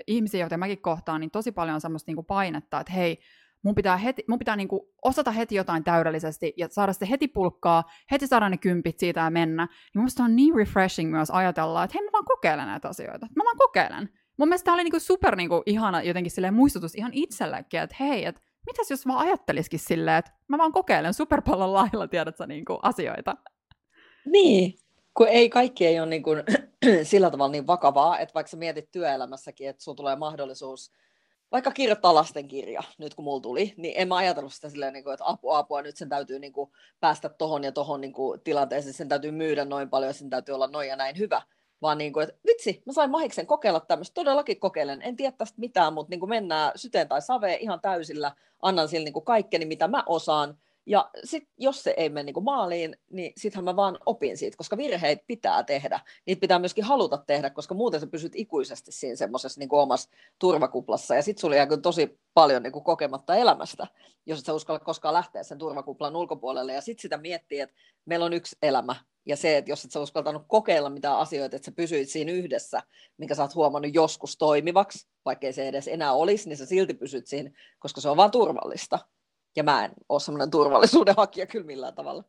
ihmisiä, 0.07 0.41
joita 0.41 0.57
mäkin 0.57 0.83
kohtaan, 0.83 1.21
niin 1.21 1.31
tosi 1.31 1.53
paljon 1.53 1.75
on 1.75 1.81
semmoista 1.81 2.09
niinku 2.09 2.23
painetta, 2.23 2.81
että 2.81 2.93
hei, 2.93 3.19
mun 3.67 3.75
pitää, 3.75 3.97
heti, 3.97 4.25
mun 4.29 4.39
pitää 4.39 4.57
niinku 4.57 4.93
osata 5.05 5.31
heti 5.31 5.55
jotain 5.55 5.85
täydellisesti 5.85 6.55
ja 6.57 6.69
saada 6.71 6.93
se 6.93 7.09
heti 7.11 7.29
pulkkaa, 7.29 7.85
heti 8.11 8.27
saada 8.27 8.49
ne 8.49 8.57
kympit 8.57 8.99
siitä 8.99 9.21
ja 9.21 9.31
mennä. 9.31 9.69
Niin 9.95 10.03
mun 10.03 10.25
on 10.25 10.37
niin 10.37 10.55
refreshing 10.55 11.11
myös 11.11 11.31
ajatella, 11.31 11.85
että 11.85 11.99
hei 11.99 12.05
mä 12.05 12.13
vaan 12.13 12.25
kokeilen 12.25 12.67
näitä 12.67 12.89
asioita. 12.89 13.27
Mä 13.37 13.45
vaan 13.45 13.57
kokeilen. 13.57 14.09
Mun 14.39 14.49
mielestä 14.49 14.65
tämä 14.65 14.75
oli 14.75 14.85
niinku 14.85 15.01
super 15.01 15.37
niinku 15.37 15.63
ihana 15.67 16.03
jotenkin 16.03 16.31
silleen 16.31 16.55
muistutus 16.55 16.95
ihan 16.95 17.13
itsellekin, 17.15 17.81
että 17.81 17.97
hei, 18.01 18.25
että 18.25 18.41
mitäs 18.67 18.91
jos 18.91 19.07
mä 19.07 19.19
ajattelisikin 19.19 19.81
silleen, 19.81 20.17
että 20.17 20.33
mä 20.49 20.59
vaan 20.59 20.73
kokeilen 20.73 21.15
superpallon 21.15 21.73
lailla, 21.73 22.09
tiedätkö, 22.09 22.47
niinku 22.47 22.79
asioita. 22.83 23.37
Niin, 24.27 24.75
kun 25.17 25.29
ei 25.29 25.51
kaikki 25.51 25.87
ei 25.87 26.01
ole 26.01 26.09
niin 26.09 26.23
kuin, 26.23 26.43
sillä 27.03 27.31
tavalla 27.31 27.53
niin 27.53 27.67
vakavaa, 27.67 28.19
että 28.19 28.35
vaikka 28.35 28.51
sä 28.51 28.57
mietit 28.57 28.91
työelämässäkin, 28.93 29.69
että 29.69 29.85
sulla 29.85 29.97
tulee 29.97 30.17
mahdollisuus 30.17 30.93
vaikka 31.53 31.71
kirjoittaa 31.71 32.15
lastenkirja, 32.15 32.83
nyt 32.99 33.15
kun 33.15 33.25
mulla 33.25 33.41
tuli, 33.41 33.75
niin 33.77 33.95
en 33.97 34.09
mä 34.09 34.17
ajatellut 34.17 34.53
sitä 34.53 34.69
silleen, 34.69 34.93
niin 34.93 35.05
kuin, 35.05 35.15
että 35.15 35.25
apua, 35.27 35.59
apua, 35.59 35.83
nyt 35.83 35.97
sen 35.97 36.09
täytyy 36.09 36.39
niin 36.39 36.53
kuin, 36.53 36.71
päästä 37.01 37.29
tohon 37.29 37.65
ja 37.65 37.73
tohon 37.73 38.01
niin 38.01 38.13
kuin, 38.13 38.41
tilanteeseen, 38.41 38.95
sen 38.95 39.09
täytyy 39.09 39.31
myydä 39.31 39.65
noin 39.65 39.91
paljon, 39.91 40.15
sen 40.15 40.31
täytyy 40.31 40.55
olla 40.55 40.67
noin 40.67 40.89
ja 40.89 40.97
näin 40.97 41.19
hyvä, 41.19 41.43
vaan 41.83 41.99
niin 41.99 42.13
kuin, 42.13 42.29
että 42.29 42.41
vitsi, 42.47 42.83
mä 42.87 42.93
sain 42.93 43.11
mahiksen 43.11 43.47
kokeilla 43.47 43.81
tämmöistä, 43.81 44.15
todellakin 44.15 44.61
kokeilen, 44.61 45.03
en 45.03 45.17
tiedä 45.17 45.37
tästä 45.39 45.61
mitään, 45.61 45.93
mutta 45.93 46.11
niin 46.11 46.21
kuin 46.21 46.31
mennään 46.31 46.73
syteen 46.77 47.09
tai 47.09 47.23
saveen 47.23 47.61
ihan 47.61 47.81
täysillä, 47.81 48.33
annan 48.63 48.89
sille 48.89 49.05
niin 49.05 49.13
kuin 49.13 49.25
kaikkeni, 49.25 49.65
mitä 49.65 49.89
mä 49.89 50.03
osaan, 50.07 50.59
ja 50.87 51.11
sit, 51.25 51.49
jos 51.59 51.83
se 51.83 51.95
ei 51.97 52.09
mene 52.09 52.33
niin 52.33 52.45
maaliin, 52.45 52.97
niin 53.11 53.33
sittenhän 53.37 53.65
mä 53.65 53.77
vaan 53.77 53.99
opin 54.07 54.37
siitä, 54.37 54.57
koska 54.57 54.77
virheitä 54.77 55.25
pitää 55.27 55.63
tehdä. 55.63 56.01
Niitä 56.27 56.41
pitää 56.41 56.59
myöskin 56.59 56.85
haluta 56.85 57.19
tehdä, 57.27 57.51
koska 57.51 57.75
muuten 57.75 58.01
sä 58.01 58.07
pysyt 58.07 58.33
ikuisesti 58.35 58.93
siinä 58.93 59.17
semmoisessa 59.17 59.61
niin 59.61 59.69
omassa 59.73 60.11
turvakuplassa. 60.39 61.15
Ja 61.15 61.23
sitten 61.23 61.41
sulla 61.41 61.57
jää 61.57 61.67
tosi 61.83 62.19
paljon 62.35 62.63
niin 62.63 62.73
kuin 62.73 62.85
kokematta 62.85 63.37
elämästä, 63.37 63.87
jos 64.27 64.39
et 64.39 64.45
sä 64.45 64.53
uskalla 64.53 64.81
koskaan 64.81 65.15
lähteä 65.15 65.43
sen 65.43 65.59
turvakuplan 65.59 66.17
ulkopuolelle. 66.17 66.73
Ja 66.73 66.81
sitten 66.81 67.03
sitä 67.03 67.17
miettii, 67.17 67.61
että 67.61 67.77
meillä 68.05 68.27
on 68.27 68.33
yksi 68.33 68.57
elämä. 68.63 68.97
Ja 69.27 69.37
se, 69.37 69.57
että 69.57 69.71
jos 69.71 69.85
et 69.85 69.91
sä 69.91 70.01
uskaltanut 70.01 70.43
kokeilla 70.49 70.91
mitään 70.91 71.19
asioita, 71.19 71.57
että 71.57 71.67
sä 71.67 71.73
pysyit 71.73 72.09
siinä 72.09 72.33
yhdessä, 72.33 72.83
minkä 73.19 73.35
sä 73.35 73.43
oot 73.43 73.55
huomannut 73.55 73.95
joskus 73.95 74.37
toimivaksi, 74.37 75.09
vaikkei 75.25 75.53
se 75.53 75.69
edes 75.69 75.89
enää 75.89 76.13
olisi, 76.13 76.49
niin 76.49 76.57
sä 76.57 76.67
silti 76.67 76.95
pysyt 76.95 77.27
siinä, 77.27 77.51
koska 77.79 78.01
se 78.01 78.09
on 78.09 78.17
vaan 78.17 78.31
turvallista. 78.31 78.99
Ja 79.57 79.63
mä 79.63 79.85
en 79.85 79.91
ole 80.09 80.21
semmoinen 80.21 80.51
turvallisuuden 80.51 81.15
hakija 81.17 81.47
kyllä 81.47 81.67
millään 81.67 81.95
tavalla. 81.95 82.25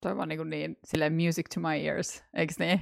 Toi 0.00 0.16
vaan 0.16 0.28
niin, 0.28 0.50
niin 0.50 0.78
silleen 0.84 1.12
music 1.12 1.46
to 1.54 1.60
my 1.60 1.86
ears, 1.86 2.24
eikö 2.34 2.54
niin? 2.58 2.80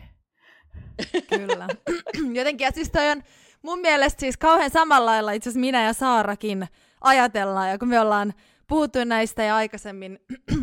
Kyllä. 1.31 1.69
Jotenkin, 2.39 2.65
ja 2.65 2.71
siis 2.71 2.91
toi 2.91 3.11
on 3.11 3.23
mun 3.63 3.81
mielestä 3.81 4.21
siis 4.21 4.37
kauhean 4.37 4.71
samalla 4.71 5.07
lailla 5.11 5.33
itse 5.33 5.49
asiassa 5.49 5.61
minä 5.61 5.85
ja 5.85 5.93
Saarakin 5.93 6.67
ajatellaan, 7.01 7.71
ja 7.71 7.79
kun 7.79 7.89
me 7.89 8.01
ollaan 8.01 8.35
puhuttu 8.67 9.05
näistä 9.05 9.43
ja 9.43 9.57
aikaisemmin 9.57 10.19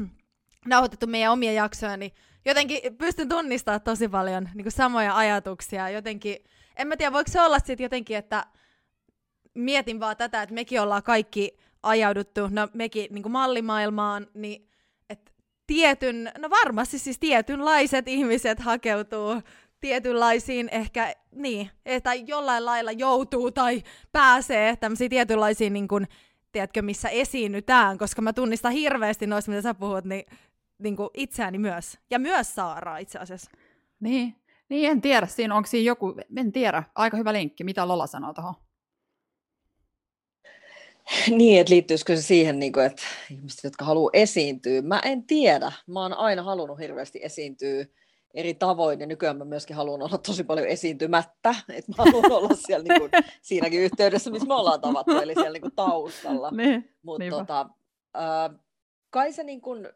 nauhoitettu 0.66 1.08
meidän 1.08 1.32
omia 1.32 1.52
jaksoja, 1.52 1.98
niin 1.98 2.12
jotenkin 2.46 2.98
pystyn 2.98 3.30
tunnistamaan 3.30 3.82
tosi 3.82 4.08
paljon 4.08 4.50
niin 4.54 4.64
kuin 4.64 4.72
samoja 4.72 5.18
ajatuksia. 5.18 5.90
Jotenkin, 5.90 6.38
en 6.76 6.88
mä 6.88 6.98
tiedä, 6.98 7.14
voiko 7.14 7.32
se 7.32 7.42
olla 7.42 7.60
sitten 7.60 7.84
jotenkin, 7.84 8.18
että 8.18 8.46
mietin 9.54 10.00
vaan 10.00 10.18
tätä, 10.18 10.42
että 10.42 10.56
mekin 10.56 10.82
ollaan 10.82 11.04
kaikki 11.04 11.58
ajauduttu, 11.84 12.42
no 12.52 12.68
mekin 12.74 13.08
niin 13.14 13.24
kuin 13.24 13.32
mallimaailmaan, 13.32 14.28
niin 14.34 14.70
että 15.10 15.32
tietyn, 15.68 16.32
no 16.38 16.50
varmasti 16.50 17.00
siis 17.00 17.20
tietynlaiset 17.20 18.08
ihmiset 18.08 18.60
hakeutuu 18.60 19.42
tietynlaisiin 19.82 20.70
ehkä, 20.72 21.14
niin, 21.36 21.70
että 21.86 22.14
jollain 22.14 22.66
lailla 22.66 22.92
joutuu 22.92 23.52
tai 23.52 23.84
pääsee 24.12 24.76
tämmöisiin 24.76 25.10
tietynlaisiin, 25.10 25.74
niin 25.74 25.88
kuin, 25.88 26.08
tiedätkö, 26.52 26.82
missä 26.82 27.10
esiinnytään, 27.10 27.98
koska 27.98 28.22
mä 28.22 28.34
tunnistan 28.34 28.72
hirveästi 28.72 29.28
noista, 29.28 29.52
mitä 29.52 29.62
sä 29.62 29.74
puhut, 29.74 30.06
niin, 30.06 30.26
niin 30.80 30.96
kuin 30.96 31.10
itseäni 31.14 31.58
myös. 31.58 32.00
Ja 32.10 32.20
myös 32.20 32.56
Saaraa 32.56 32.98
itse 32.98 33.20
asiassa. 33.20 33.52
Niin, 34.00 34.36
niin 34.70 34.92
en 34.92 35.02
tiedä, 35.02 35.28
siinä 35.28 35.56
onko 35.56 35.68
siinä 35.68 35.88
joku, 35.88 36.16
en 36.38 36.52
tiedä, 36.52 36.84
aika 36.96 37.18
hyvä 37.18 37.34
linkki, 37.34 37.64
mitä 37.64 37.88
Lola 37.88 38.08
sanoo 38.08 38.34
tuohon. 38.34 38.54
Niin, 41.38 41.62
että 41.62 41.74
liittyisikö 41.74 42.16
se 42.16 42.22
siihen, 42.22 42.60
niin 42.60 42.74
kuin, 42.74 42.86
että 42.86 43.04
ihmiset, 43.32 43.64
jotka 43.64 43.86
haluaa 43.86 44.10
esiintyä, 44.14 44.82
mä 44.82 45.00
en 45.04 45.24
tiedä. 45.24 45.72
Mä 45.88 46.02
oon 46.02 46.14
aina 46.14 46.44
halunnut 46.44 46.80
hirveästi 46.80 47.20
esiintyä 47.24 47.86
eri 48.34 48.54
tavoin, 48.54 49.00
ja 49.00 49.06
nykyään 49.06 49.38
mä 49.38 49.46
myöskin 49.46 49.76
haluan 49.76 50.02
olla 50.02 50.18
tosi 50.18 50.44
paljon 50.44 50.68
esiintymättä, 50.68 51.50
että 51.78 51.92
mä 51.98 52.04
haluan 52.04 52.32
olla 52.32 52.56
siellä 52.56 52.84
niin 52.84 53.02
kuin, 53.02 53.12
siinäkin 53.42 53.80
yhteydessä, 53.80 54.32
missä 54.32 54.48
me 54.48 54.54
ollaan 54.54 54.82
tavattu, 54.82 55.12
eli 55.12 55.34
siellä 55.34 55.54
niin 55.54 55.62
kuin 55.62 55.76
taustalla. 55.76 56.52
Niin, 56.52 56.96
Mutta 57.02 57.30
tota, 57.30 57.70
äh, 58.18 58.60
kai 59.10 59.34
se 59.34 59.44
niin 59.44 59.62
kuin, 59.62 59.90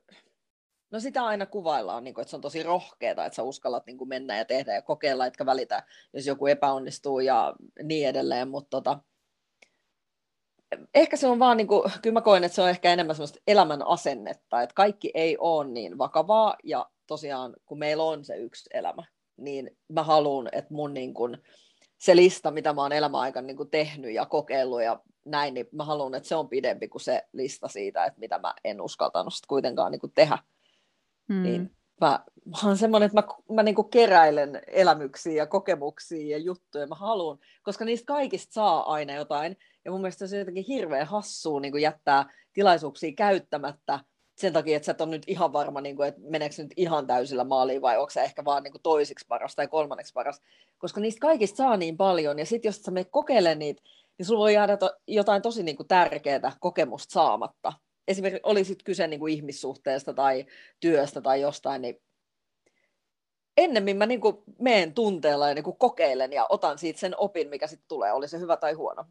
no 0.91 1.00
sitä 1.00 1.26
aina 1.26 1.46
kuvaillaan, 1.46 2.04
niin 2.04 2.13
kuin, 2.13 2.22
että 2.22 2.30
se 2.30 2.36
on 2.36 2.41
tosi 2.41 2.63
rohkeaa, 2.63 3.26
että 3.26 3.36
sä 3.36 3.43
uskallat 3.43 3.86
niin 3.86 3.98
kuin 3.98 4.08
mennä 4.08 4.38
ja 4.38 4.46
tehdä 4.46 4.74
ja 4.74 4.82
kokeilla, 4.82 5.26
etkä 5.26 5.46
välitä, 5.46 5.84
jos 6.13 6.26
joku 6.26 6.48
epäonnistuu 6.48 7.20
ja 7.20 7.56
niin 7.84 8.08
edelleen, 8.08 8.48
mutta 8.48 8.70
tota, 8.70 9.00
ehkä 10.93 11.17
se 11.17 11.27
on 11.27 11.39
vaan, 11.39 11.58
niin 11.58 11.67
kuin, 11.67 11.91
kyllä 12.01 12.13
mä 12.13 12.21
koen, 12.21 12.43
että 12.43 12.56
se 12.56 12.62
on 12.62 12.69
ehkä 12.69 12.93
enemmän 12.93 13.15
semmoista 13.15 13.39
elämän 13.47 13.88
asennetta, 13.88 14.62
että 14.62 14.73
kaikki 14.73 15.12
ei 15.13 15.38
ole 15.38 15.67
niin 15.67 15.97
vakavaa, 15.97 16.56
ja 16.63 16.89
tosiaan 17.08 17.56
kun 17.65 17.80
meillä 17.80 18.03
on 18.03 18.25
se 18.25 18.36
yksi 18.38 18.69
elämä, 18.73 19.03
niin 19.38 19.77
mä 19.89 20.03
haluan, 20.03 20.49
että 20.51 20.73
mun 20.73 20.93
niin 20.93 21.13
kuin, 21.13 21.38
se 21.97 22.15
lista, 22.15 22.51
mitä 22.51 22.73
mä 22.73 22.82
oon 22.82 22.91
elämän 22.91 23.21
aikana 23.21 23.47
niin 23.47 23.58
kuin 23.58 23.69
tehnyt 23.69 24.13
ja 24.13 24.25
kokeillut 24.25 24.84
ja 24.84 24.99
näin, 25.25 25.53
niin 25.53 25.67
mä 25.71 25.84
haluan, 25.84 26.15
että 26.15 26.30
se 26.30 26.36
on 26.36 26.49
pidempi 26.49 26.88
kuin 26.88 27.01
se 27.01 27.23
lista 27.34 27.67
siitä, 27.67 28.06
että 28.06 28.19
mitä 28.19 28.39
mä 28.39 28.53
en 28.63 28.82
uskaltanut 28.82 29.34
sit 29.34 29.45
kuitenkaan 29.45 29.91
niin 29.91 29.99
kuin 29.99 30.13
tehdä. 30.15 30.38
Hmm. 31.34 31.43
Niin 31.43 31.75
mä, 32.01 32.19
mä 32.45 32.58
oon 32.67 32.77
semmoinen, 32.77 33.08
että 33.08 33.21
mä, 33.21 33.56
mä 33.56 33.63
niin 33.63 33.75
kuin 33.75 33.89
keräilen 33.89 34.62
elämyksiä 34.67 35.34
ja 35.34 35.45
kokemuksia 35.45 36.38
ja 36.38 36.43
juttuja, 36.43 36.88
mä 36.88 36.95
haluan, 36.95 37.38
koska 37.63 37.86
niistä 37.86 38.06
kaikista 38.06 38.53
saa 38.53 38.93
aina 38.93 39.13
jotain, 39.13 39.58
ja 39.88 39.91
mun 39.91 40.02
mielestä 40.02 40.28
se 40.28 40.36
on 40.36 40.39
jotenkin 40.39 40.65
hirveän 40.67 41.08
hassua 41.08 41.60
niin 41.60 41.82
jättää 41.82 42.26
tilaisuuksia 42.54 43.12
käyttämättä 43.12 44.00
sen 44.36 44.54
takia, 44.54 44.78
että 44.78 44.86
sä 44.86 44.91
et 44.91 45.02
ole 45.02 45.10
nyt 45.10 45.23
ihan 45.28 45.54
varma, 45.54 45.82
niin 45.82 45.95
kuin, 45.95 46.08
että 46.08 46.21
meneekö 46.23 46.56
nyt 46.58 46.73
ihan 46.78 47.08
täysillä 47.08 47.43
maaliin 47.43 47.82
vai 47.82 47.97
onko 47.97 48.10
se 48.10 48.21
ehkä 48.21 48.45
vaan 48.45 48.63
niin 48.63 48.71
kuin 48.71 48.82
toisiksi 48.82 49.26
paras 49.28 49.56
tai 49.56 49.67
kolmanneksi 49.67 50.13
paras. 50.13 50.41
Koska 50.78 51.02
niistä 51.02 51.19
kaikista 51.19 51.58
saa 51.58 51.78
niin 51.78 51.97
paljon 51.97 52.39
ja 52.39 52.45
sitten 52.45 52.69
jos 52.69 52.82
sä 52.82 52.91
menet 52.91 53.08
kokeilemaan 53.12 53.60
niitä, 53.60 53.82
niin 54.17 54.26
sulla 54.26 54.39
voi 54.39 54.54
jäädä 54.54 54.78
to, 54.78 54.95
jotain 55.08 55.41
tosi 55.41 55.63
niin 55.63 55.78
kuin 55.78 55.88
tärkeää 55.88 56.52
kokemusta 56.60 57.13
saamatta. 57.13 57.73
Esimerkiksi 58.08 58.41
oli 58.43 58.63
sitten 58.63 58.86
kyse 58.86 59.08
niin 59.08 59.19
kuin 59.19 59.34
ihmissuhteesta 59.34 60.13
tai 60.13 60.45
työstä 60.80 61.21
tai 61.21 61.41
jostain, 61.41 61.82
niin 61.82 62.02
ennemmin 63.58 63.97
mä 63.97 64.06
niin 64.06 64.21
kuin 64.21 64.38
meen 64.60 64.93
tunteella 64.93 65.47
ja 65.47 65.56
niin 65.56 65.63
kuin 65.63 65.78
kokeilen 65.78 66.34
ja 66.34 66.45
otan 66.50 66.78
siitä 66.78 67.00
sen 67.00 67.13
opin, 67.17 67.50
mikä 67.50 67.67
sitten 67.67 67.88
tulee, 67.88 68.12
oli 68.12 68.28
se 68.28 68.39
hyvä 68.39 68.58
tai 68.58 68.73
huono. 68.73 69.06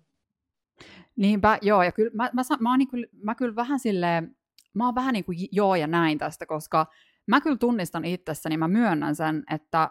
Niinpä, 1.16 1.58
joo, 1.62 1.82
ja 1.82 1.92
kyllä 1.92 2.10
mä, 2.14 2.30
mä, 2.32 2.42
mä, 2.60 2.70
oon 2.70 2.78
niin 2.78 2.88
kuin, 2.88 3.06
mä 3.22 3.34
kyllä 3.34 3.56
vähän 3.56 3.78
silleen, 3.78 4.36
mä 4.74 4.84
oon 4.84 4.94
vähän 4.94 5.12
niin 5.12 5.24
kuin 5.24 5.38
joo 5.52 5.74
ja 5.74 5.86
näin 5.86 6.18
tästä, 6.18 6.46
koska 6.46 6.86
mä 7.26 7.40
kyllä 7.40 7.56
tunnistan 7.56 8.04
itsessäni, 8.04 8.56
mä 8.56 8.68
myönnän 8.68 9.16
sen, 9.16 9.44
että 9.50 9.90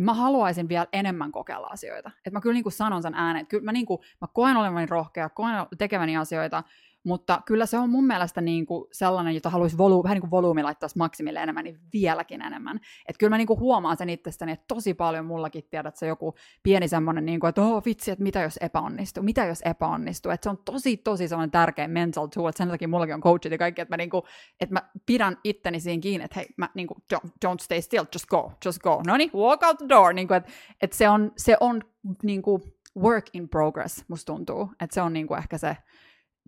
mä 0.00 0.14
haluaisin 0.14 0.68
vielä 0.68 0.86
enemmän 0.92 1.32
kokeilla 1.32 1.66
asioita. 1.66 2.10
Että 2.16 2.30
mä 2.30 2.40
kyllä 2.40 2.54
niin 2.54 2.62
kuin 2.62 2.72
sanon 2.72 3.02
sen 3.02 3.14
ääneen, 3.14 3.42
että 3.42 3.50
kyllä 3.50 3.64
mä, 3.64 3.72
niin 3.72 3.86
kuin, 3.86 3.98
mä 4.20 4.26
koen 4.32 4.56
olevani 4.56 4.86
rohkea, 4.86 5.28
koen 5.28 5.54
tekeväni 5.78 6.16
asioita, 6.16 6.62
mutta 7.04 7.42
kyllä 7.46 7.66
se 7.66 7.78
on 7.78 7.90
mun 7.90 8.06
mielestä 8.06 8.40
niin 8.40 8.66
kuin 8.66 8.84
sellainen, 8.92 9.34
jota 9.34 9.50
haluaisi 9.50 9.78
volu- 9.78 10.02
vähän 10.02 10.14
niin 10.14 10.20
kuin 10.20 10.30
volyymi 10.30 10.62
laittaa 10.62 10.88
maksimille 10.96 11.40
enemmän, 11.40 11.64
niin 11.64 11.80
vieläkin 11.92 12.42
enemmän. 12.42 12.80
Että 13.08 13.18
kyllä 13.18 13.30
mä 13.30 13.38
niin 13.38 13.46
kuin 13.46 13.60
huomaan 13.60 13.96
sen 13.96 14.10
itsestäni, 14.10 14.52
että 14.52 14.64
tosi 14.68 14.94
paljon 14.94 15.26
mullakin 15.26 15.64
tiedät 15.70 15.96
se 15.96 16.06
joku 16.06 16.34
pieni 16.62 16.88
semmoinen, 16.88 17.26
niin 17.26 17.46
että 17.48 17.62
oh 17.62 17.84
vitsi, 17.84 18.10
että 18.10 18.22
mitä 18.22 18.42
jos 18.42 18.56
epäonnistuu, 18.56 19.22
mitä 19.22 19.44
jos 19.44 19.62
epäonnistuu. 19.64 20.32
Että 20.32 20.44
se 20.44 20.50
on 20.50 20.58
tosi, 20.64 20.96
tosi 20.96 21.28
sellainen 21.28 21.50
tärkeä 21.50 21.88
mental 21.88 22.26
tool, 22.26 22.48
että 22.48 22.58
sen 22.58 22.68
takia 22.68 22.88
mullakin 22.88 23.14
on 23.14 23.20
coachit 23.20 23.52
ja 23.52 23.58
kaikki, 23.58 23.82
että 23.82 23.92
mä, 23.92 23.96
niin 23.96 24.10
kuin, 24.10 24.22
että 24.60 24.72
mä 24.72 24.82
pidän 25.06 25.36
itteni 25.44 25.80
siinä 25.80 26.00
kiinni, 26.00 26.24
että 26.24 26.40
hei, 26.40 26.46
mä 26.56 26.68
niin 26.74 26.86
kuin, 26.86 26.98
don't, 27.14 27.28
don't 27.46 27.60
stay 27.60 27.82
still, 27.82 28.04
just 28.14 28.26
go, 28.26 28.52
just 28.64 28.78
go. 28.78 29.02
No 29.06 29.16
niin, 29.16 29.30
walk 29.34 29.62
out 29.62 29.78
the 29.78 29.88
door. 29.88 30.12
Niin 30.12 30.28
kuin, 30.28 30.36
että, 30.36 30.50
että 30.82 30.96
se 30.96 31.08
on, 31.08 31.32
se 31.36 31.56
on 31.60 31.82
niin 32.22 32.42
kuin 32.42 32.62
work 32.96 33.24
in 33.32 33.48
progress, 33.48 34.04
musta 34.08 34.32
tuntuu. 34.32 34.72
Että 34.80 34.94
se 34.94 35.02
on 35.02 35.12
niin 35.12 35.26
kuin 35.26 35.38
ehkä 35.38 35.58
se, 35.58 35.76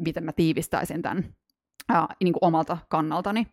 miten 0.00 0.24
mä 0.24 0.32
tiivistäisin 0.32 1.02
tämän 1.02 1.34
ää, 1.88 2.06
niin 2.24 2.32
kuin 2.32 2.44
omalta 2.44 2.78
kannaltani. 2.88 3.46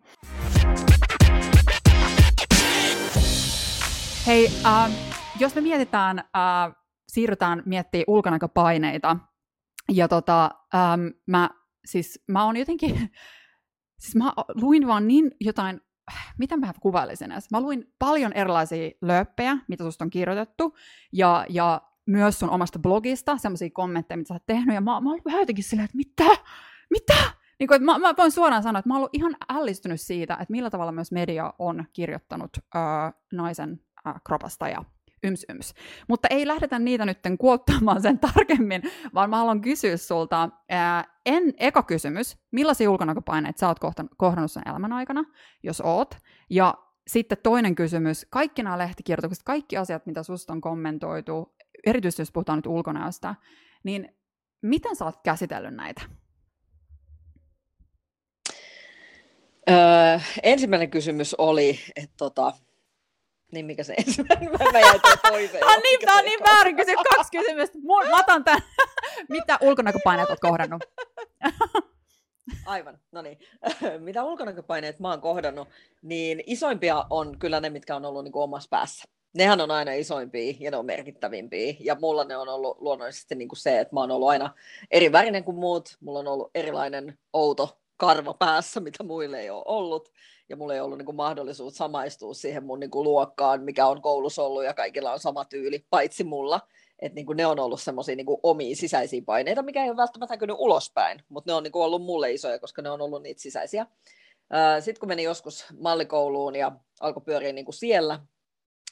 Hei, 4.28 4.48
äh, 4.66 4.92
jos 5.40 5.56
me 5.56 5.62
mietitään, 5.62 6.20
äh, 6.20 6.76
siirrytään 7.08 7.64
miettimään 7.66 8.06
ulkonäköpaineita, 8.08 9.18
ja 9.92 10.08
tota, 10.08 10.52
ähm, 10.76 11.08
mä, 11.28 11.50
siis 11.86 12.24
mä 12.28 12.46
oon 12.46 12.58
jotenkin, 12.58 12.96
siis 14.02 14.16
mä 14.16 14.34
luin 14.56 14.88
vaan 14.88 15.08
niin 15.08 15.32
jotain, 15.40 15.82
mitä 16.38 16.58
mä 16.58 16.74
kuvailisin 16.82 17.32
edes. 17.32 17.52
Mä 17.52 17.62
luin 17.62 17.94
paljon 18.00 18.34
erilaisia 18.34 18.92
lööppejä, 19.02 19.58
mitä 19.68 19.84
susta 19.84 20.06
on 20.06 20.10
kirjoitettu, 20.10 20.78
ja, 21.14 21.46
ja 21.50 21.82
myös 22.12 22.40
sun 22.40 22.50
omasta 22.50 22.80
blogista 22.80 23.38
semmoisia 23.38 23.70
kommentteja, 23.74 24.18
mitä 24.18 24.28
sä 24.28 24.34
oot 24.34 24.46
tehnyt, 24.46 24.76
ja 24.76 24.82
mä, 24.82 25.02
mä 25.02 25.10
oon 25.10 25.22
vähän 25.26 25.40
jotenkin 25.40 25.64
silleen, 25.64 25.86
että 25.86 25.98
mitä? 25.98 26.38
Mitä? 26.90 27.42
Niin 27.60 27.68
kuin, 27.68 27.76
että 27.76 27.86
mä, 27.86 28.00
mä 28.00 28.14
voin 28.18 28.32
suoraan 28.32 28.64
sanoa, 28.64 28.80
että 28.80 28.90
mä 28.90 28.94
oon 28.94 29.00
ollut 29.00 29.16
ihan 29.16 29.36
ällistynyt 29.50 30.02
siitä, 30.02 30.34
että 30.34 30.52
millä 30.52 30.70
tavalla 30.70 30.92
myös 30.92 31.12
media 31.12 31.54
on 31.60 31.86
kirjoittanut 31.94 32.50
öö, 32.58 32.82
naisen 33.32 33.82
öö, 34.08 34.14
kropasta 34.26 34.68
ja 34.68 34.84
yms 35.24 35.46
yms. 35.50 35.74
Mutta 36.08 36.28
ei 36.32 36.48
lähdetä 36.48 36.80
niitä 36.80 37.06
nyt 37.06 37.20
kuottamaan 37.40 38.02
sen 38.02 38.20
tarkemmin, 38.20 38.82
vaan 39.14 39.30
mä 39.30 39.38
haluan 39.38 39.62
kysyä 39.62 39.98
sulta, 39.98 40.50
ää, 40.70 41.04
en, 41.26 41.54
eka 41.58 41.84
kysymys, 41.84 42.38
millaisia 42.52 42.92
ulkonäköpaineita 42.92 43.60
sä 43.60 43.68
oot 43.68 43.80
kohdannut 44.18 44.52
sen 44.52 44.64
elämän 44.66 44.94
aikana, 44.94 45.24
jos 45.64 45.82
oot, 45.82 46.18
ja 46.50 46.74
sitten 47.08 47.38
toinen 47.44 47.76
kysymys, 47.76 48.28
kaikki 48.30 48.64
nämä 48.64 48.78
lehtikirjoitukset, 48.78 49.44
kaikki 49.44 49.78
asiat, 49.78 50.06
mitä 50.06 50.24
susta 50.24 50.54
on 50.54 50.62
kommentoitu, 50.62 51.56
erityisesti 51.86 52.22
jos 52.22 52.32
puhutaan 52.32 52.58
nyt 52.58 52.68
ulkonäöstä, 52.68 53.36
niin 53.84 54.18
miten 54.62 54.96
sä 54.96 55.06
oot 55.06 55.16
käsitellyt 55.24 55.76
näitä? 55.76 56.02
Öö, 59.70 60.20
ensimmäinen 60.44 60.92
kysymys 60.92 61.34
oli, 61.34 61.80
että 61.96 62.16
tota, 62.18 62.54
Niin 63.52 63.66
mikä 63.66 63.84
se 63.84 63.94
ensimmäinen? 63.98 64.52
Mä, 64.74 64.80
jäin 64.80 65.02
toiseen. 65.32 65.68
ah, 65.68 65.82
niin, 65.84 66.00
tää 66.00 66.16
on 66.16 66.26
niin 66.26 66.40
väärin 66.40 66.76
kaksi 67.16 67.32
kysymystä. 67.32 67.78
Mä 68.10 68.20
otan 68.20 68.44
tän. 68.44 68.62
Mitä 69.30 69.58
ulkonäköpaineet 69.62 70.30
oot 70.30 70.40
kohdannut? 70.40 70.84
Aivan, 72.66 73.00
no 73.12 73.22
niin. 73.22 73.40
Mitä 74.00 74.24
ulkonäköpaineet 74.24 75.00
mä 75.00 75.10
oon 75.10 75.22
kohdannut, 75.22 75.68
niin 76.02 76.44
isoimpia 76.46 77.06
on 77.10 77.40
kyllä 77.40 77.60
ne, 77.60 77.70
mitkä 77.70 77.96
on 77.96 78.06
ollut 78.06 78.24
niin 78.24 78.32
kuin 78.32 78.44
omassa 78.44 78.68
päässä. 78.70 79.04
Nehän 79.34 79.62
on 79.62 79.72
aina 79.72 79.94
isoimpia 79.94 80.54
ja 80.60 80.72
ne 80.72 80.78
on 80.78 80.86
merkittävimpiä. 80.86 81.74
Ja 81.80 81.96
mulla 82.02 82.24
ne 82.24 82.38
on 82.38 82.50
ollut 82.50 82.82
luonnollisesti 82.82 83.36
niin 83.36 83.48
kuin 83.50 83.60
se, 83.60 83.80
että 83.80 83.96
mä 83.96 84.00
oon 84.00 84.12
ollut 84.12 84.30
aina 84.30 84.54
eri 84.92 85.12
värinen 85.12 85.44
kuin 85.44 85.58
muut. 85.58 85.98
Mulla 86.00 86.20
on 86.20 86.28
ollut 86.28 86.52
erilainen 86.56 87.20
outo 87.34 87.78
karva 87.98 88.34
päässä, 88.34 88.80
mitä 88.80 89.04
muille 89.04 89.40
ei 89.40 89.50
ole 89.50 89.64
ollut. 89.66 90.12
Ja 90.50 90.58
mulla 90.58 90.74
ei 90.74 90.80
ollut 90.80 90.98
niin 90.98 91.06
kuin 91.06 91.16
mahdollisuus 91.16 91.78
samaistua 91.78 92.34
siihen 92.34 92.64
mun 92.64 92.80
niin 92.80 92.92
kuin 92.92 93.04
luokkaan, 93.04 93.64
mikä 93.64 93.88
on 93.88 94.02
koulussa 94.02 94.44
ollut 94.44 94.64
ja 94.64 94.74
kaikilla 94.74 95.14
on 95.14 95.20
sama 95.20 95.46
tyyli, 95.46 95.86
paitsi 95.90 96.24
mulla 96.24 96.60
että 97.02 97.16
niin 97.16 97.26
ne 97.36 97.46
on 97.46 97.60
ollut 97.60 97.82
semmoisia 97.82 98.16
niin 98.16 98.26
omia 98.44 98.76
sisäisiä 98.76 99.22
paineita, 99.26 99.62
mikä 99.62 99.84
ei 99.84 99.90
ole 99.90 99.98
välttämättä 99.98 100.34
näkynyt 100.34 100.56
ulospäin, 100.60 101.24
mutta 101.30 101.52
ne 101.52 101.56
on 101.56 101.64
niin 101.64 101.72
kuin 101.72 101.84
ollut 101.84 102.02
mulle 102.02 102.32
isoja, 102.32 102.60
koska 102.60 102.82
ne 102.82 102.90
on 102.90 103.02
ollut 103.02 103.24
niitä 103.24 103.42
sisäisiä. 103.42 103.86
Sitten 104.80 105.00
kun 105.00 105.10
menin 105.10 105.26
joskus 105.26 105.66
mallikouluun 105.80 106.56
ja 106.56 106.72
alkoi 107.00 107.24
pyöriä 107.26 107.54
niin 107.54 107.66
kuin 107.66 107.76
siellä, 107.76 108.20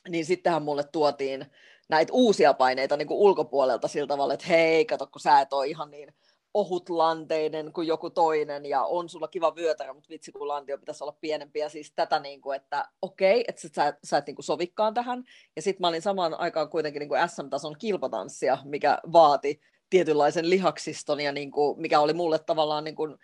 niin 0.09 0.25
sittenhän 0.25 0.63
mulle 0.63 0.83
tuotiin 0.83 1.45
näitä 1.89 2.13
uusia 2.13 2.53
paineita 2.53 2.97
niin 2.97 3.07
kuin 3.07 3.19
ulkopuolelta 3.19 3.88
sillä 3.88 4.07
tavalla, 4.07 4.33
että 4.33 4.45
hei, 4.45 4.85
kato, 4.85 5.07
kun 5.07 5.21
sä 5.21 5.41
et 5.41 5.53
ole 5.53 5.67
ihan 5.67 5.91
niin 5.91 6.13
ohutlanteinen 6.53 7.73
kuin 7.73 7.88
joku 7.88 8.09
toinen 8.09 8.65
ja 8.65 8.83
on 8.83 9.09
sulla 9.09 9.27
kiva 9.27 9.55
vyötärä, 9.55 9.93
mutta 9.93 10.09
vitsi 10.09 10.31
kun 10.31 10.47
lantio 10.47 10.77
pitäisi 10.77 11.03
olla 11.03 11.17
pienempi 11.21 11.59
ja 11.59 11.69
siis 11.69 11.93
tätä 11.95 12.19
niin 12.19 12.41
kuin, 12.41 12.55
että 12.55 12.85
okei, 13.01 13.45
että 13.47 13.62
sä, 13.75 13.93
sä 14.03 14.17
et 14.17 14.27
niin 14.27 14.35
kuin 14.35 14.45
sovikkaan 14.45 14.93
tähän. 14.93 15.23
Ja 15.55 15.62
sitten 15.62 15.81
mä 15.81 15.88
olin 15.88 16.01
samaan 16.01 16.39
aikaan 16.39 16.69
kuitenkin 16.69 16.99
niin 16.99 17.09
kuin 17.09 17.29
SM-tason 17.29 17.75
kilpatanssia, 17.79 18.57
mikä 18.63 18.99
vaati 19.13 19.62
tietynlaisen 19.89 20.49
lihaksiston 20.49 21.19
ja 21.19 21.31
niin 21.31 21.51
kuin, 21.51 21.81
mikä 21.81 21.99
oli 21.99 22.13
mulle 22.13 22.39
tavallaan 22.39 22.83
niin 22.83 22.95
kuin, 22.95 23.17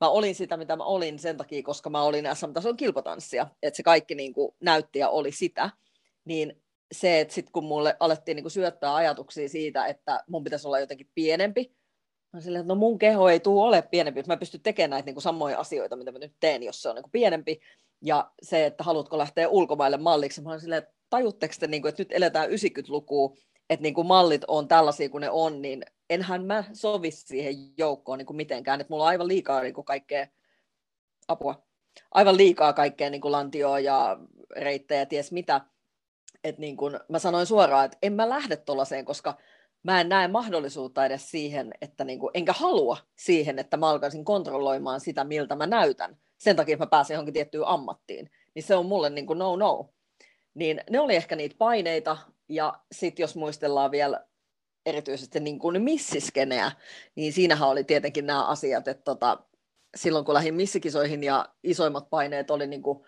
mä 0.00 0.08
olin 0.08 0.34
sitä, 0.34 0.56
mitä 0.56 0.76
mä 0.76 0.84
olin 0.84 1.18
sen 1.18 1.36
takia, 1.36 1.62
koska 1.62 1.90
mä 1.90 2.02
olin 2.02 2.24
SM-tason 2.34 2.76
kilpatanssia, 2.76 3.46
että 3.62 3.76
se 3.76 3.82
kaikki 3.82 4.14
niin 4.14 4.32
kuin 4.32 4.54
näytti 4.60 4.98
ja 4.98 5.08
oli 5.08 5.32
sitä, 5.32 5.70
niin 6.24 6.62
se, 6.92 7.20
että 7.20 7.34
sitten 7.34 7.52
kun 7.52 7.64
mulle 7.64 7.96
alettiin 8.00 8.36
niin 8.36 8.44
kuin 8.44 8.52
syöttää 8.52 8.94
ajatuksia 8.94 9.48
siitä, 9.48 9.86
että 9.86 10.24
mun 10.28 10.44
pitäisi 10.44 10.66
olla 10.66 10.80
jotenkin 10.80 11.10
pienempi, 11.14 11.74
Mä 12.32 12.40
silleen, 12.40 12.60
että 12.60 12.68
no 12.68 12.74
mun 12.74 12.98
keho 12.98 13.28
ei 13.28 13.40
tule 13.40 13.62
ole 13.62 13.82
pienempi, 13.82 14.20
että 14.20 14.32
mä 14.32 14.36
pystyn 14.36 14.60
tekemään 14.60 14.90
näitä 14.90 15.06
niin 15.06 15.14
kuin 15.14 15.22
samoja 15.22 15.58
asioita, 15.58 15.96
mitä 15.96 16.12
mä 16.12 16.18
nyt 16.18 16.34
teen, 16.40 16.62
jos 16.62 16.82
se 16.82 16.88
on 16.88 16.94
niin 16.94 17.02
kuin 17.02 17.12
pienempi. 17.12 17.60
Ja 18.02 18.30
se, 18.42 18.66
että 18.66 18.84
haluatko 18.84 19.18
lähteä 19.18 19.48
ulkomaille 19.48 19.96
malliksi, 19.96 20.42
mä 20.42 20.58
silleen, 20.58 20.82
että 20.82 20.94
tajutteko 21.10 21.54
te, 21.60 21.66
niin 21.66 21.82
kuin, 21.82 21.88
että 21.88 22.00
nyt 22.00 22.12
eletään 22.12 22.48
90-lukua, 22.48 23.36
että 23.70 23.82
niin 23.82 23.94
kuin 23.94 24.06
mallit 24.06 24.44
on 24.48 24.68
tällaisia 24.68 25.08
kuin 25.08 25.20
ne 25.20 25.30
on, 25.30 25.62
niin 25.62 25.82
enhän 26.10 26.44
mä 26.44 26.64
sovi 26.72 27.10
siihen 27.10 27.54
joukkoon 27.78 28.18
niin 28.18 28.26
kuin 28.26 28.36
mitenkään, 28.36 28.80
että 28.80 28.90
mulla 28.90 29.04
on 29.04 29.08
aivan 29.08 29.28
liikaa 29.28 29.62
niin 29.62 29.74
kuin 29.74 29.84
kaikkea 29.84 30.26
apua, 31.28 31.62
aivan 32.10 32.36
liikaa 32.36 32.72
kaikkea 32.72 33.10
niin 33.10 33.20
kuin 33.20 33.32
lantioa 33.32 33.80
ja 33.80 34.18
reittejä, 34.56 35.06
ties 35.06 35.32
mitä. 35.32 35.60
Että 36.44 36.60
niin 36.60 36.76
kuin, 36.76 37.00
mä 37.08 37.18
sanoin 37.18 37.46
suoraan, 37.46 37.84
että 37.84 37.98
en 38.02 38.12
mä 38.12 38.28
lähde 38.28 38.56
tuollaiseen, 38.56 39.04
koska 39.04 39.38
mä 39.82 40.00
en 40.00 40.08
näe 40.08 40.28
mahdollisuutta 40.28 41.06
edes 41.06 41.30
siihen, 41.30 41.74
että 41.80 42.04
niin 42.04 42.18
kuin, 42.18 42.30
enkä 42.34 42.52
halua 42.52 42.96
siihen, 43.18 43.58
että 43.58 43.76
mä 43.76 43.88
alkaisin 43.88 44.24
kontrolloimaan 44.24 45.00
sitä, 45.00 45.24
miltä 45.24 45.56
mä 45.56 45.66
näytän. 45.66 46.16
Sen 46.38 46.56
takia, 46.56 46.72
että 46.72 46.84
mä 46.84 46.90
pääsen 46.90 47.14
johonkin 47.14 47.34
tiettyyn 47.34 47.66
ammattiin. 47.66 48.30
Niin 48.54 48.62
se 48.62 48.74
on 48.74 48.86
mulle 48.86 49.10
niin 49.10 49.26
kuin 49.26 49.38
no 49.38 49.56
no. 49.56 49.90
Niin 50.54 50.80
ne 50.90 51.00
oli 51.00 51.16
ehkä 51.16 51.36
niitä 51.36 51.54
paineita. 51.58 52.16
Ja 52.48 52.80
sitten 52.92 53.22
jos 53.22 53.36
muistellaan 53.36 53.90
vielä 53.90 54.26
erityisesti 54.86 55.40
niin 55.40 55.58
kuin 55.58 55.82
missiskeneä, 55.82 56.72
niin 57.14 57.32
siinähän 57.32 57.68
oli 57.68 57.84
tietenkin 57.84 58.26
nämä 58.26 58.46
asiat, 58.46 58.88
että 58.88 59.04
tota, 59.04 59.38
silloin 59.96 60.24
kun 60.24 60.34
lähdin 60.34 60.54
missikisoihin 60.54 61.24
ja 61.24 61.48
isoimmat 61.62 62.10
paineet 62.10 62.50
oli 62.50 62.66
niin 62.66 62.82
kuin 62.82 63.04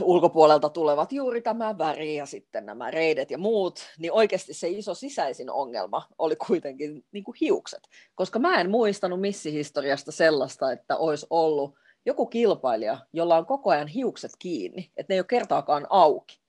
ulkopuolelta 0.00 0.68
tulevat 0.68 1.12
juuri 1.12 1.42
tämä 1.42 1.78
väri 1.78 2.16
ja 2.16 2.26
sitten 2.26 2.66
nämä 2.66 2.90
reidet 2.90 3.30
ja 3.30 3.38
muut, 3.38 3.80
niin 3.98 4.12
oikeasti 4.12 4.54
se 4.54 4.68
iso 4.68 4.94
sisäisin 4.94 5.50
ongelma 5.50 6.02
oli 6.18 6.36
kuitenkin 6.36 7.04
niin 7.12 7.24
kuin 7.24 7.36
hiukset. 7.40 7.88
Koska 8.14 8.38
mä 8.38 8.60
en 8.60 8.70
muistanut 8.70 9.20
missihistoriasta 9.20 10.12
sellaista, 10.12 10.72
että 10.72 10.96
olisi 10.96 11.26
ollut 11.30 11.74
joku 12.06 12.26
kilpailija, 12.26 12.98
jolla 13.12 13.36
on 13.36 13.46
koko 13.46 13.70
ajan 13.70 13.88
hiukset 13.88 14.30
kiinni, 14.38 14.92
että 14.96 15.12
ne 15.12 15.14
ei 15.14 15.20
ole 15.20 15.26
kertaakaan 15.26 15.86
auki. 15.90 16.40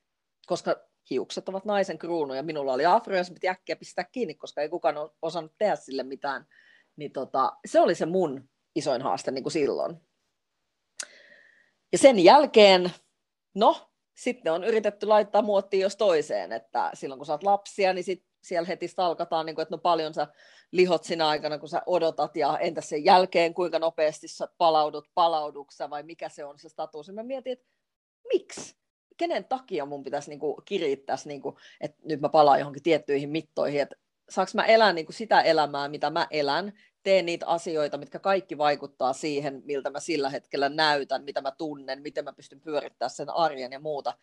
Koska 0.45 0.75
hiukset 1.09 1.49
ovat 1.49 1.65
naisen 1.65 1.97
kruunu 1.97 2.33
ja 2.33 2.43
minulla 2.43 2.73
oli 2.73 2.85
afro 2.85 3.15
ja 3.15 3.23
se 3.23 3.33
piti 3.33 3.49
äkkiä 3.49 3.75
pistää 3.75 4.05
kiinni, 4.11 4.33
koska 4.33 4.61
ei 4.61 4.69
kukaan 4.69 4.95
osannut 5.21 5.53
tehdä 5.57 5.75
sille 5.75 6.03
mitään. 6.03 6.45
Niin 6.95 7.11
tota, 7.11 7.53
se 7.65 7.79
oli 7.79 7.95
se 7.95 8.05
mun 8.05 8.49
isoin 8.75 9.01
haaste 9.01 9.31
niin 9.31 9.43
kuin 9.43 9.53
silloin. 9.53 10.01
Ja 11.91 11.97
sen 11.97 12.19
jälkeen 12.19 12.91
No, 13.57 13.89
sitten 14.17 14.53
on 14.53 14.63
yritetty 14.63 15.05
laittaa 15.05 15.41
muottiin 15.41 15.81
jos 15.81 15.95
toiseen, 15.95 16.51
että 16.51 16.91
silloin 16.93 17.19
kun 17.19 17.31
oot 17.31 17.43
lapsia, 17.43 17.93
niin 17.93 18.03
sit 18.03 18.23
siellä 18.43 18.67
heti 18.67 18.87
stalkataan, 18.87 19.45
niin 19.45 19.55
kuin, 19.55 19.63
että 19.63 19.75
no 19.75 19.77
paljon 19.77 20.13
sä 20.13 20.27
lihot 20.71 21.03
sinä 21.03 21.27
aikana, 21.27 21.57
kun 21.57 21.69
sä 21.69 21.81
odotat, 21.85 22.35
ja 22.35 22.57
entä 22.57 22.81
sen 22.81 23.05
jälkeen, 23.05 23.53
kuinka 23.53 23.79
nopeasti 23.79 24.27
sä 24.27 24.47
palaudut, 24.57 25.07
palauduksa, 25.13 25.89
vai 25.89 26.03
mikä 26.03 26.29
se 26.29 26.45
on 26.45 26.59
se 26.59 26.69
status. 26.69 27.09
Mä 27.09 27.23
mietin, 27.23 27.53
että 27.53 27.65
miksi? 28.33 28.77
Kenen 29.17 29.45
takia 29.45 29.85
mun 29.85 30.03
pitäisi 30.03 30.29
niin 30.29 30.39
kuin, 30.39 30.55
kirittää, 30.65 31.17
niin 31.25 31.41
kuin, 31.41 31.55
että 31.81 31.97
nyt 32.03 32.21
mä 32.21 32.29
palaan 32.29 32.59
johonkin 32.59 32.83
tiettyihin 32.83 33.29
mittoihin, 33.29 33.81
että 33.81 33.95
saanko 34.29 34.51
mä 34.55 34.65
elää 34.65 34.93
niin 34.93 35.05
kuin 35.05 35.15
sitä 35.15 35.41
elämää, 35.41 35.87
mitä 35.87 36.09
mä 36.09 36.27
elän, 36.31 36.73
teen 37.03 37.25
niitä 37.25 37.47
asioita, 37.47 37.97
mitkä 37.97 38.19
kaikki 38.19 38.57
vaikuttaa 38.57 39.13
siihen, 39.13 39.61
miltä 39.65 39.89
mä 39.89 39.99
sillä 39.99 40.29
hetkellä 40.29 40.69
näytän, 40.69 41.23
mitä 41.23 41.41
mä 41.41 41.51
tunnen, 41.51 42.01
miten 42.01 42.23
mä 42.23 42.33
pystyn 42.33 42.61
pyörittämään 42.61 43.09
sen 43.09 43.29
arjen 43.29 43.71
ja 43.71 43.79
muuta. 43.79 44.17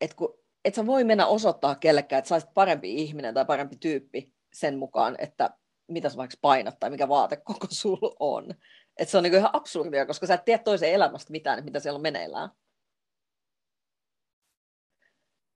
Et 0.00 0.14
kun, 0.14 0.38
et 0.64 0.74
sä 0.74 0.86
voi 0.86 1.04
mennä 1.04 1.26
osoittaa 1.26 1.74
kellekään, 1.74 2.18
että 2.18 2.40
sä 2.40 2.46
parempi 2.54 2.94
ihminen 2.94 3.34
tai 3.34 3.44
parempi 3.44 3.76
tyyppi 3.76 4.32
sen 4.52 4.78
mukaan, 4.78 5.16
että 5.18 5.50
mitä 5.88 6.08
sä 6.08 6.16
vaikka 6.16 6.36
painat 6.40 6.80
tai 6.80 6.90
mikä 6.90 7.08
vaatekoko 7.08 7.66
sulla 7.70 8.16
on. 8.20 8.54
Et 8.96 9.08
se 9.08 9.16
on 9.16 9.22
niinku 9.22 9.36
ihan 9.36 9.50
absurdia, 9.52 10.06
koska 10.06 10.26
sä 10.26 10.34
et 10.34 10.44
tiedä 10.44 10.62
toisen 10.62 10.92
elämästä 10.92 11.30
mitään, 11.30 11.64
mitä 11.64 11.80
siellä 11.80 11.96
on 11.96 12.02
meneillään. 12.02 12.50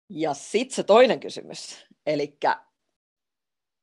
Ja 0.09 0.35
sitten 0.35 0.77
se 0.77 0.83
toinen 0.83 1.21
kysymys, 1.21 1.87
eli 2.07 2.39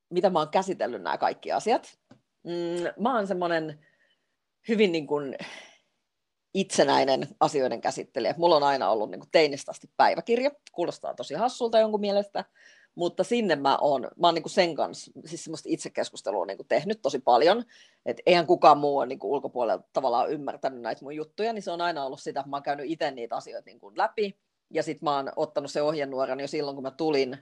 mitä 0.09 0.29
mä 0.29 0.39
oon 0.39 0.49
käsitellyt 0.49 1.01
nämä 1.01 1.17
kaikki 1.17 1.51
asiat, 1.51 2.00
mm, 2.43 3.03
mä 3.03 3.15
oon 3.15 3.27
semmoinen 3.27 3.85
hyvin 4.67 4.91
niin 4.91 5.07
kuin 5.07 5.35
itsenäinen 6.53 7.27
asioiden 7.39 7.81
käsittelijä. 7.81 8.35
Mulla 8.37 8.55
on 8.55 8.63
aina 8.63 8.89
ollut 8.89 9.11
niin 9.11 9.19
kuin 9.19 9.31
teinistä 9.31 9.71
asti 9.71 9.89
päiväkirja. 9.97 10.51
Kuulostaa 10.71 11.13
tosi 11.13 11.33
hassulta 11.33 11.79
jonkun 11.79 11.99
mielestä, 11.99 12.45
mutta 12.95 13.23
sinne 13.23 13.55
mä 13.55 13.77
oon, 13.77 14.01
mä 14.01 14.27
oon 14.27 14.33
niin 14.33 14.43
kuin 14.43 14.51
sen 14.51 14.75
kanssa, 14.75 15.11
siis 15.25 15.43
semmoista 15.43 15.69
itsekeskustelua 15.71 16.45
niin 16.45 16.57
kuin 16.57 16.67
tehnyt 16.67 17.01
tosi 17.01 17.19
paljon, 17.19 17.63
että 18.05 18.23
eihän 18.25 18.47
kukaan 18.47 18.77
muu 18.77 18.97
ole 18.97 19.05
niin 19.05 19.19
kuin 19.19 19.31
ulkopuolelta 19.31 19.87
tavallaan 19.93 20.29
ymmärtänyt 20.29 20.81
näitä 20.81 21.05
mun 21.05 21.15
juttuja, 21.15 21.53
niin 21.53 21.63
se 21.63 21.71
on 21.71 21.81
aina 21.81 22.05
ollut 22.05 22.21
sitä, 22.21 22.39
että 22.39 22.49
mä 22.49 22.55
oon 22.55 22.63
käynyt 22.63 22.85
itse 22.89 23.11
niitä 23.11 23.35
asioita 23.35 23.65
niin 23.65 23.79
kuin 23.79 23.97
läpi, 23.97 24.37
ja 24.69 24.83
sitten 24.83 25.05
mä 25.05 25.15
oon 25.15 25.31
ottanut 25.35 25.71
se 25.71 25.81
ohjenuoran 25.81 26.39
jo 26.39 26.47
silloin, 26.47 26.75
kun 26.75 26.83
mä 26.83 26.91
tulin, 26.91 27.37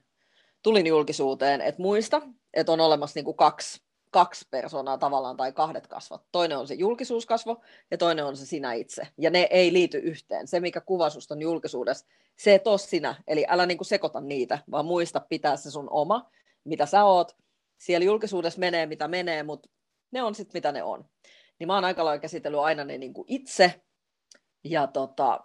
tulin 0.64 0.88
julkisuuteen, 0.88 1.62
että 1.62 1.82
muista, 1.82 2.22
että 2.54 2.72
on 2.72 2.80
olemassa 2.80 3.18
niin 3.18 3.26
kuin 3.26 3.38
kaksi 3.38 3.82
kaksi 4.12 4.48
persoonaa 4.52 4.98
tavallaan 4.98 5.38
tai 5.38 5.52
kahdet 5.52 5.88
kasvot. 5.88 6.26
Toinen 6.32 6.58
on 6.58 6.68
se 6.68 6.74
julkisuuskasvo 6.74 7.62
ja 7.92 7.98
toinen 7.98 8.26
on 8.26 8.38
se 8.38 8.46
sinä 8.46 8.74
itse. 8.74 9.08
Ja 9.18 9.30
ne 9.30 9.48
ei 9.50 9.74
liity 9.74 9.98
yhteen. 9.98 10.48
Se, 10.48 10.60
mikä 10.60 10.82
kuva 10.82 11.10
susta 11.10 11.34
on 11.34 11.42
julkisuudessa, 11.42 12.06
se 12.36 12.56
et 12.56 12.68
ole 12.68 12.78
sinä. 12.78 13.24
Eli 13.28 13.46
älä 13.48 13.66
niinku 13.66 13.84
sekoita 13.84 14.22
niitä, 14.22 14.60
vaan 14.72 14.86
muista 14.86 15.20
pitää 15.20 15.58
se 15.58 15.72
sun 15.72 15.90
oma, 15.90 16.30
mitä 16.64 16.86
sä 16.86 17.04
oot. 17.04 17.38
Siellä 17.78 18.06
julkisuudessa 18.06 18.60
menee, 18.60 18.86
mitä 18.86 19.08
menee, 19.08 19.44
mutta 19.44 19.70
ne 20.12 20.24
on 20.24 20.36
sitten, 20.36 20.54
mitä 20.54 20.72
ne 20.72 20.84
on. 20.84 21.06
Niin 21.60 21.68
mä 21.68 21.76
oon 21.76 21.86
aika 21.86 22.06
lailla 22.06 22.22
käsitellyt 22.22 22.60
aina 22.60 22.84
ne 22.84 22.98
niinku 22.98 23.26
itse. 23.28 23.82
Ja 24.64 24.88
tota, 24.88 25.40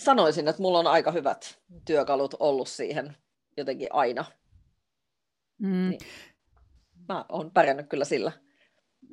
sanoisin, 0.00 0.48
että 0.48 0.62
mulla 0.62 0.78
on 0.78 0.86
aika 0.86 1.10
hyvät 1.10 1.60
työkalut 1.84 2.34
ollut 2.38 2.68
siihen 2.68 3.16
jotenkin 3.56 3.88
aina. 3.90 4.24
Mm. 5.58 5.90
Niin 5.90 6.00
mä 7.08 7.24
oon 7.28 7.50
pärjännyt 7.50 7.88
kyllä 7.88 8.04
sillä. 8.04 8.32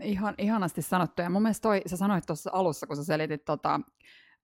Ihan, 0.01 0.36
ihanasti 0.38 0.82
sanottu. 0.82 1.21
Ja 1.21 1.30
mun 1.30 1.41
mielestä 1.41 1.62
toi, 1.62 1.82
sä 1.86 1.97
sanoit 1.97 2.25
tuossa 2.27 2.49
alussa, 2.54 2.88
kun 2.88 2.95
sä 2.95 3.04
selitit 3.04 3.45
tota, 3.45 3.80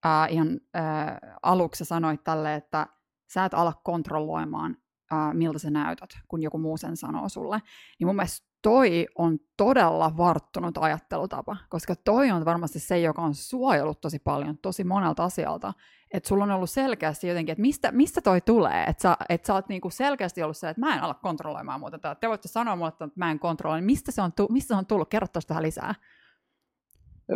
ää, 0.03 0.27
ihan 0.27 0.59
ää, 0.73 1.19
aluksi 1.43 1.85
sanoit 1.85 2.23
tälle, 2.23 2.55
että 2.55 2.87
sä 3.33 3.45
et 3.45 3.53
ala 3.53 3.73
kontrolloimaan, 3.83 4.77
ää, 5.11 5.33
miltä 5.33 5.59
sä 5.59 5.69
näytät, 5.69 6.09
kun 6.27 6.41
joku 6.41 6.57
muu 6.57 6.77
sen 6.77 6.97
sanoo 6.97 7.29
sulle. 7.29 7.61
Niin 7.99 8.07
mun 8.07 8.15
mielestä 8.15 8.46
toi 8.61 9.07
on 9.15 9.39
todella 9.57 10.17
varttunut 10.17 10.77
ajattelutapa, 10.77 11.57
koska 11.69 11.95
toi 11.95 12.31
on 12.31 12.45
varmasti 12.45 12.79
se, 12.79 12.99
joka 12.99 13.21
on 13.21 13.35
suojellut 13.35 14.01
tosi 14.01 14.19
paljon, 14.19 14.57
tosi 14.57 14.83
monelta 14.83 15.23
asialta. 15.23 15.73
Että 16.13 16.29
sulla 16.29 16.43
on 16.43 16.51
ollut 16.51 16.69
selkeästi 16.69 17.27
jotenkin, 17.27 17.51
että 17.53 17.61
mistä, 17.61 17.91
mistä 17.91 18.21
toi 18.21 18.41
tulee, 18.41 18.83
että 18.83 19.01
sä, 19.01 19.17
et 19.29 19.45
sä 19.45 19.53
oot 19.53 19.69
niinku 19.69 19.89
selkeästi 19.89 20.43
ollut 20.43 20.57
se, 20.57 20.69
että 20.69 20.79
mä 20.79 20.95
en 20.95 21.03
ala 21.03 21.13
kontrolloimaan 21.13 21.79
muuta. 21.79 22.15
Te 22.15 22.29
voitte 22.29 22.47
sanoa 22.47 22.75
mulle, 22.75 22.89
että 22.89 23.09
mä 23.15 23.31
en 23.31 23.39
kontrolloi, 23.39 23.81
mistä 23.81 24.11
se 24.11 24.21
on, 24.21 24.33
tu- 24.33 24.47
mistä 24.51 24.67
se 24.67 24.77
on 24.77 24.85
tullut? 24.85 25.09
Kerro 25.09 25.27
tähän 25.47 25.63
lisää 25.63 25.95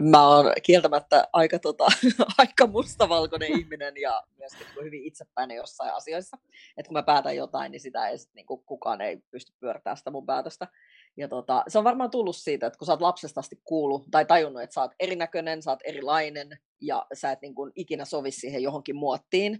mä 0.01 0.27
oon 0.27 0.53
kieltämättä 0.63 1.27
aika, 1.33 1.59
tota, 1.59 1.85
aika 2.37 2.67
mustavalkoinen 2.67 3.59
ihminen 3.59 3.97
ja 3.97 4.23
myöskin 4.37 4.67
niin 4.75 4.85
hyvin 4.85 5.03
itsepäinen 5.03 5.57
jossain 5.57 5.93
asioissa. 5.93 6.37
Et 6.77 6.87
kun 6.87 6.93
mä 6.93 7.03
päätän 7.03 7.35
jotain, 7.35 7.71
niin 7.71 7.79
sitä 7.79 8.07
ei 8.07 8.17
sit, 8.17 8.33
niin 8.33 8.45
kuin, 8.45 8.63
kukaan 8.63 9.01
ei 9.01 9.17
pysty 9.31 9.53
pyörtämään 9.59 9.97
sitä 9.97 10.11
mun 10.11 10.25
päätöstä. 10.25 10.67
Ja 11.17 11.27
tota, 11.27 11.63
se 11.67 11.77
on 11.77 11.83
varmaan 11.83 12.11
tullut 12.11 12.35
siitä, 12.35 12.67
että 12.67 12.77
kun 12.77 12.85
sä 12.85 12.91
oot 12.91 13.01
lapsesta 13.01 13.39
asti 13.39 13.61
kuullut 13.63 14.07
tai 14.11 14.25
tajunnut, 14.25 14.61
että 14.61 14.73
sä 14.73 14.81
oot 14.81 14.91
erinäköinen, 14.99 15.61
sä 15.61 15.71
oot 15.71 15.79
erilainen 15.85 16.57
ja 16.81 17.05
sä 17.13 17.31
et 17.31 17.41
niin 17.41 17.55
kuin, 17.55 17.71
ikinä 17.75 18.05
sovi 18.05 18.31
siihen 18.31 18.63
johonkin 18.63 18.95
muottiin, 18.95 19.59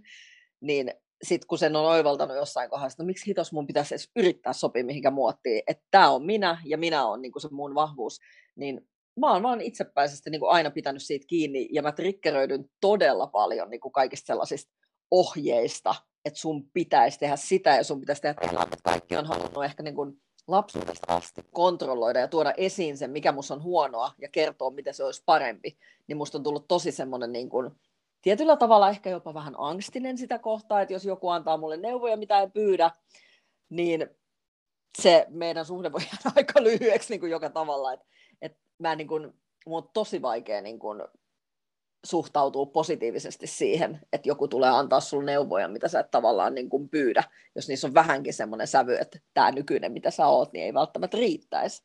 niin 0.60 0.90
sitten 1.22 1.46
kun 1.46 1.58
sen 1.58 1.76
on 1.76 1.86
oivaltanut 1.86 2.36
jossain 2.36 2.70
kohdassa, 2.70 2.94
että 2.94 3.02
no 3.02 3.06
miksi 3.06 3.26
hitos 3.26 3.52
mun 3.52 3.66
pitäisi 3.66 3.94
edes 3.94 4.10
yrittää 4.16 4.52
sopia 4.52 4.84
mihinkä 4.84 5.10
muottiin, 5.10 5.62
että 5.66 5.84
tämä 5.90 6.10
on 6.10 6.26
minä 6.26 6.62
ja 6.64 6.78
minä 6.78 7.06
on 7.06 7.22
niin 7.22 7.32
kuin 7.32 7.42
se 7.42 7.48
mun 7.50 7.74
vahvuus, 7.74 8.20
niin 8.56 8.88
mä 9.20 9.32
oon 9.32 9.42
vaan 9.42 9.60
itsepäisesti 9.60 10.30
niin 10.30 10.40
kuin 10.40 10.50
aina 10.50 10.70
pitänyt 10.70 11.02
siitä 11.02 11.26
kiinni 11.26 11.68
ja 11.72 11.82
mä 11.82 11.92
triggeröidyn 11.92 12.64
todella 12.80 13.26
paljon 13.26 13.70
niin 13.70 13.80
kuin 13.80 13.92
kaikista 13.92 14.26
sellaisista 14.26 14.72
ohjeista, 15.10 15.94
että 16.24 16.40
sun 16.40 16.70
pitäisi 16.72 17.18
tehdä 17.18 17.36
sitä 17.36 17.76
ja 17.76 17.84
sun 17.84 18.00
pitäisi 18.00 18.22
tehdä 18.22 18.40
että 18.62 18.76
kaikki 18.84 19.16
on 19.16 19.26
halunnut 19.26 19.64
ehkä 19.64 19.82
niin 19.82 19.94
kuin 19.94 20.16
lapsuudesta 20.46 21.14
asti 21.14 21.42
kontrolloida 21.52 22.20
ja 22.20 22.28
tuoda 22.28 22.52
esiin 22.56 22.96
sen, 22.96 23.10
mikä 23.10 23.32
musta 23.32 23.54
on 23.54 23.62
huonoa 23.62 24.12
ja 24.18 24.28
kertoa, 24.28 24.70
miten 24.70 24.94
se 24.94 25.04
olisi 25.04 25.22
parempi, 25.26 25.78
niin 26.06 26.16
musta 26.16 26.38
on 26.38 26.44
tullut 26.44 26.68
tosi 26.68 26.92
semmoinen 26.92 27.32
niin 27.32 27.48
kuin, 27.48 27.70
tietyllä 28.22 28.56
tavalla 28.56 28.90
ehkä 28.90 29.10
jopa 29.10 29.34
vähän 29.34 29.54
angstinen 29.58 30.18
sitä 30.18 30.38
kohtaa, 30.38 30.80
että 30.80 30.94
jos 30.94 31.04
joku 31.04 31.28
antaa 31.28 31.56
mulle 31.56 31.76
neuvoja, 31.76 32.16
mitä 32.16 32.40
en 32.40 32.52
pyydä, 32.52 32.90
niin 33.70 34.08
se 35.02 35.26
meidän 35.28 35.66
suhde 35.66 35.92
voi 35.92 36.00
jäädä 36.12 36.32
aika 36.36 36.62
lyhyeksi 36.62 37.12
niin 37.12 37.20
kuin 37.20 37.32
joka 37.32 37.50
tavalla, 37.50 37.92
että 38.42 38.58
mä 38.78 38.96
niin 38.96 39.08
kuin, 39.08 39.32
on 39.66 39.88
tosi 39.92 40.22
vaikea 40.22 40.60
niin 40.60 40.78
kuin, 40.78 41.02
suhtautua 42.06 42.66
positiivisesti 42.66 43.46
siihen, 43.46 44.00
että 44.12 44.28
joku 44.28 44.48
tulee 44.48 44.70
antaa 44.70 45.00
sulle 45.00 45.24
neuvoja, 45.24 45.68
mitä 45.68 45.88
sä 45.88 46.00
et 46.00 46.10
tavallaan 46.10 46.54
niin 46.54 46.68
kuin 46.68 46.88
pyydä, 46.88 47.24
jos 47.54 47.68
niissä 47.68 47.86
on 47.86 47.94
vähänkin 47.94 48.34
semmoinen 48.34 48.66
sävy, 48.66 48.94
että 48.94 49.18
tämä 49.34 49.50
nykyinen, 49.50 49.92
mitä 49.92 50.10
sä 50.10 50.26
oot, 50.26 50.52
niin 50.52 50.64
ei 50.64 50.74
välttämättä 50.74 51.16
riittäisi. 51.16 51.84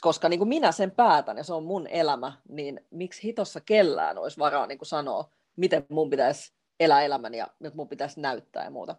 Koska 0.00 0.28
niin 0.28 0.38
kuin 0.38 0.48
minä 0.48 0.72
sen 0.72 0.90
päätän 0.90 1.36
ja 1.36 1.44
se 1.44 1.54
on 1.54 1.64
mun 1.64 1.86
elämä, 1.86 2.32
niin 2.48 2.80
miksi 2.90 3.22
hitossa 3.22 3.60
kellään 3.60 4.18
olisi 4.18 4.38
varaa 4.38 4.66
niin 4.66 4.78
kuin 4.78 4.88
sanoa, 4.88 5.32
miten 5.56 5.86
mun 5.88 6.10
pitäisi 6.10 6.52
elää 6.80 7.02
elämäni 7.02 7.38
ja 7.38 7.46
nyt 7.58 7.74
mun 7.74 7.88
pitäisi 7.88 8.20
näyttää 8.20 8.64
ja 8.64 8.70
muuta. 8.70 8.96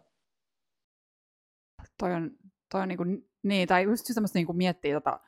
Toi 1.98 2.12
on, 2.12 2.30
toi 2.72 2.80
on 2.80 2.88
niin, 2.88 2.96
kuin, 2.96 3.30
niin, 3.42 3.68
tai 3.68 3.82
just 3.82 4.06
semmoista 4.06 4.38
niin 4.38 4.46
kuin 4.46 4.56
miettii 4.56 4.92
tota, 4.92 5.20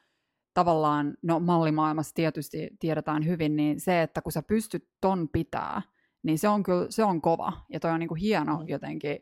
tavallaan, 0.57 1.14
no 1.23 1.40
mallimaailmassa 1.40 2.14
tietysti 2.14 2.71
tiedetään 2.79 3.27
hyvin, 3.27 3.57
niin 3.57 3.81
se, 3.81 4.03
että 4.03 4.23
kun 4.23 4.33
sä 4.33 4.42
pystyt 4.42 4.88
ton 5.01 5.29
pitää, 5.29 5.83
niin 6.23 6.38
se 6.38 6.49
on 6.49 6.62
kyllä, 6.62 6.87
se 6.90 7.05
on 7.05 7.23
kova. 7.23 7.53
Ja 7.73 7.81
toi 7.81 7.90
on 7.90 8.01
niin 8.01 8.09
kuin 8.09 8.21
hieno 8.21 8.59
mm. 8.59 8.69
jotenkin, 8.69 9.19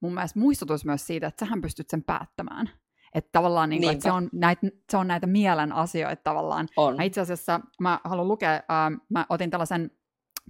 mun 0.00 0.14
mielestä 0.14 0.38
muistutus 0.38 0.84
myös 0.84 1.06
siitä, 1.06 1.26
että 1.26 1.46
sähän 1.46 1.60
pystyt 1.60 1.90
sen 1.90 2.04
päättämään. 2.04 2.70
Että 3.14 3.28
tavallaan 3.32 3.70
niin 3.70 3.82
kuin, 3.82 3.92
että 3.92 4.02
se, 4.02 4.12
on 4.12 4.28
näitä, 4.32 4.66
se 4.90 4.96
on 4.96 5.08
näitä 5.08 5.26
mielen 5.26 5.72
asioita 5.72 6.22
tavallaan. 6.24 6.68
On. 6.76 6.96
Mä 6.96 7.02
itse 7.02 7.20
asiassa, 7.20 7.60
mä 7.80 8.00
haluan 8.04 8.28
lukea, 8.28 8.52
äh, 8.52 8.62
mä 9.08 9.26
otin 9.28 9.50
tällaisen 9.50 9.90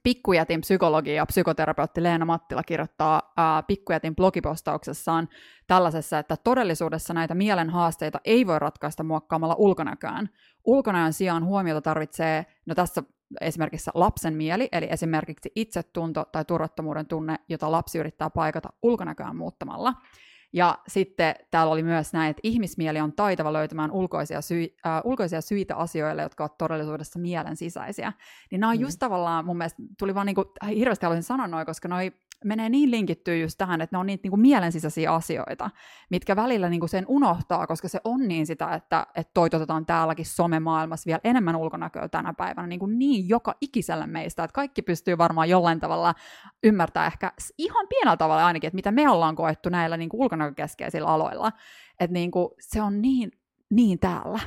Pikkujätin 0.04 0.60
psykologi 0.60 1.14
ja 1.14 1.26
psykoterapeutti 1.26 2.02
Leena 2.02 2.24
Mattila 2.24 2.62
kirjoittaa 2.62 3.32
ää, 3.36 3.62
Pikkujätin 3.62 4.16
blogipostauksessaan 4.16 5.28
tällaisessa, 5.66 6.18
että 6.18 6.36
todellisuudessa 6.36 7.14
näitä 7.14 7.34
mielen 7.34 7.70
haasteita 7.70 8.20
ei 8.24 8.46
voi 8.46 8.58
ratkaista 8.58 9.04
muokkaamalla 9.04 9.54
ulkonäköään. 9.58 10.30
Ulkonäön 10.64 11.12
sijaan 11.12 11.44
huomiota 11.44 11.80
tarvitsee, 11.80 12.46
no 12.66 12.74
tässä 12.74 13.02
esimerkiksi 13.40 13.90
lapsen 13.94 14.34
mieli, 14.34 14.68
eli 14.72 14.88
esimerkiksi 14.90 15.52
itsetunto 15.54 16.24
tai 16.32 16.44
turvattomuuden 16.44 17.06
tunne, 17.06 17.36
jota 17.48 17.70
lapsi 17.70 17.98
yrittää 17.98 18.30
paikata 18.30 18.68
ulkonäköään 18.82 19.36
muuttamalla. 19.36 19.92
Ja 20.54 20.78
sitten 20.88 21.34
täällä 21.50 21.72
oli 21.72 21.82
myös 21.82 22.12
näin, 22.12 22.30
että 22.30 22.40
ihmismieli 22.42 23.00
on 23.00 23.12
taitava 23.12 23.52
löytämään 23.52 23.90
ulkoisia, 23.90 24.40
syy, 24.40 24.76
äh, 24.86 25.00
ulkoisia 25.04 25.40
syitä 25.40 25.76
asioille, 25.76 26.22
jotka 26.22 26.44
ovat 26.44 26.58
todellisuudessa 26.58 27.18
mielen 27.18 27.56
sisäisiä. 27.56 28.12
Niin 28.50 28.60
nämä 28.60 28.70
on 28.70 28.76
mm. 28.76 28.82
just 28.82 28.98
tavallaan, 28.98 29.44
mun 29.44 29.56
mielestä 29.56 29.82
tuli 29.98 30.14
vaan 30.14 30.26
niin 30.26 30.34
kuin, 30.34 30.46
hirveästi 30.76 31.06
haluaisin 31.06 31.26
sanoa 31.26 31.48
noin, 31.48 31.66
koska 31.66 31.88
noi 31.88 32.12
menee 32.44 32.68
niin 32.68 32.90
linkittyä 32.90 33.34
just 33.34 33.58
tähän, 33.58 33.80
että 33.80 33.96
ne 33.96 34.00
on 34.00 34.06
niitä 34.06 34.22
niin 34.22 34.30
kuin 34.30 34.40
mielensisäisiä 34.40 35.12
asioita, 35.12 35.70
mitkä 36.10 36.36
välillä 36.36 36.68
niin 36.68 36.80
kuin 36.80 36.90
sen 36.90 37.04
unohtaa, 37.08 37.66
koska 37.66 37.88
se 37.88 38.00
on 38.04 38.28
niin 38.28 38.46
sitä, 38.46 38.74
että, 38.74 39.06
että 39.14 39.30
toitotetaan 39.34 39.86
täälläkin 39.86 40.26
somemaailmassa 40.26 41.06
vielä 41.06 41.20
enemmän 41.24 41.56
ulkonäköä 41.56 42.08
tänä 42.08 42.34
päivänä 42.34 42.68
niin, 42.68 42.80
kuin 42.80 42.98
niin 42.98 43.28
joka 43.28 43.54
ikiselle 43.60 44.06
meistä, 44.06 44.44
että 44.44 44.54
kaikki 44.54 44.82
pystyy 44.82 45.18
varmaan 45.18 45.48
jollain 45.48 45.80
tavalla 45.80 46.14
ymmärtää 46.62 47.06
ehkä 47.06 47.32
ihan 47.58 47.86
pienellä 47.88 48.16
tavalla 48.16 48.46
ainakin, 48.46 48.68
että 48.68 48.76
mitä 48.76 48.92
me 48.92 49.08
ollaan 49.08 49.36
koettu 49.36 49.68
näillä 49.68 49.96
niin 49.96 50.08
kuin 50.08 50.20
ulkonäkökeskeisillä 50.44 51.08
aloilla, 51.08 51.52
että 52.00 52.14
niin 52.14 52.30
kuin 52.30 52.48
se 52.60 52.82
on 52.82 53.02
niin, 53.02 53.32
niin 53.70 53.98
täällä. 53.98 54.40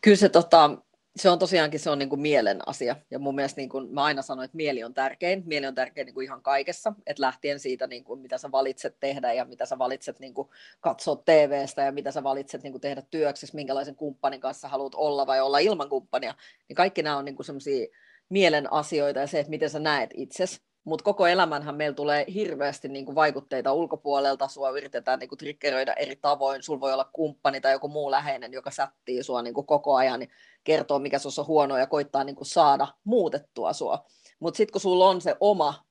Kyllä 0.00 0.16
se 0.16 0.28
tota, 0.28 0.78
se 1.16 1.30
on 1.30 1.38
tosiaankin 1.38 1.80
se 1.80 1.90
on 1.90 1.98
niin 1.98 2.08
kuin 2.08 2.20
mielen 2.20 2.68
asia. 2.68 2.96
Ja 3.10 3.18
mun 3.18 3.34
mielestä 3.34 3.60
niin 3.60 3.68
kuin 3.68 3.94
mä 3.94 4.04
aina 4.04 4.22
sanoin, 4.22 4.44
että 4.44 4.56
mieli 4.56 4.84
on 4.84 4.94
tärkein. 4.94 5.42
Mieli 5.46 5.66
on 5.66 5.74
tärkein 5.74 6.06
niin 6.06 6.14
kuin 6.14 6.24
ihan 6.24 6.42
kaikessa. 6.42 6.92
Että 7.06 7.22
lähtien 7.22 7.60
siitä, 7.60 7.86
niin 7.86 8.04
kuin, 8.04 8.20
mitä 8.20 8.38
sä 8.38 8.52
valitset 8.52 8.96
tehdä 9.00 9.32
ja 9.32 9.44
mitä 9.44 9.66
sä 9.66 9.78
valitset 9.78 10.20
niin 10.20 10.34
kuin 10.34 10.48
katsoa 10.80 11.16
TVstä 11.16 11.82
ja 11.82 11.92
mitä 11.92 12.10
sä 12.10 12.22
valitset 12.22 12.62
niin 12.62 12.72
kuin 12.72 12.80
tehdä 12.80 13.02
työksessä, 13.10 13.56
minkälaisen 13.56 13.96
kumppanin 13.96 14.40
kanssa 14.40 14.68
haluat 14.68 14.94
olla 14.94 15.26
vai 15.26 15.40
olla 15.40 15.58
ilman 15.58 15.88
kumppania. 15.88 16.34
Niin 16.68 16.76
kaikki 16.76 17.02
nämä 17.02 17.16
on 17.16 17.24
niin 17.24 17.36
kuin 17.36 17.46
sellaisia 17.46 17.86
mielen 18.28 18.72
asioita 18.72 19.20
ja 19.20 19.26
se, 19.26 19.40
että 19.40 19.50
miten 19.50 19.70
sä 19.70 19.78
näet 19.78 20.10
itsesi. 20.14 20.60
Mutta 20.84 21.04
koko 21.04 21.26
elämänhän 21.26 21.74
meillä 21.74 21.94
tulee 21.94 22.24
hirveästi 22.34 22.88
niin 22.88 23.04
kuin 23.04 23.14
vaikutteita 23.14 23.72
ulkopuolelta, 23.72 24.48
sua 24.48 24.70
yritetään 24.70 25.18
niin 25.18 25.28
kuin 25.28 25.38
triggeröidä 25.38 25.92
eri 25.92 26.16
tavoin, 26.16 26.62
sulla 26.62 26.80
voi 26.80 26.92
olla 26.92 27.10
kumppani 27.12 27.60
tai 27.60 27.72
joku 27.72 27.88
muu 27.88 28.10
läheinen, 28.10 28.52
joka 28.52 28.70
sättii 28.70 29.22
sua 29.22 29.42
niin 29.42 29.54
kuin 29.54 29.66
koko 29.66 29.94
ajan, 29.94 30.20
niin 30.20 30.30
kertoo, 30.64 30.98
mikä 30.98 31.18
sinussa 31.18 31.42
on 31.42 31.48
huono 31.48 31.76
ja 31.78 31.86
koittaa 31.86 32.24
niin 32.24 32.36
kuin 32.36 32.46
saada 32.46 32.88
muutettua 33.04 33.72
sua. 33.72 34.04
Mutta 34.40 34.56
sitten 34.56 34.72
kun 34.72 34.80
sulla 34.80 35.08
on 35.08 35.20
se 35.20 35.36
oma, 35.40 35.84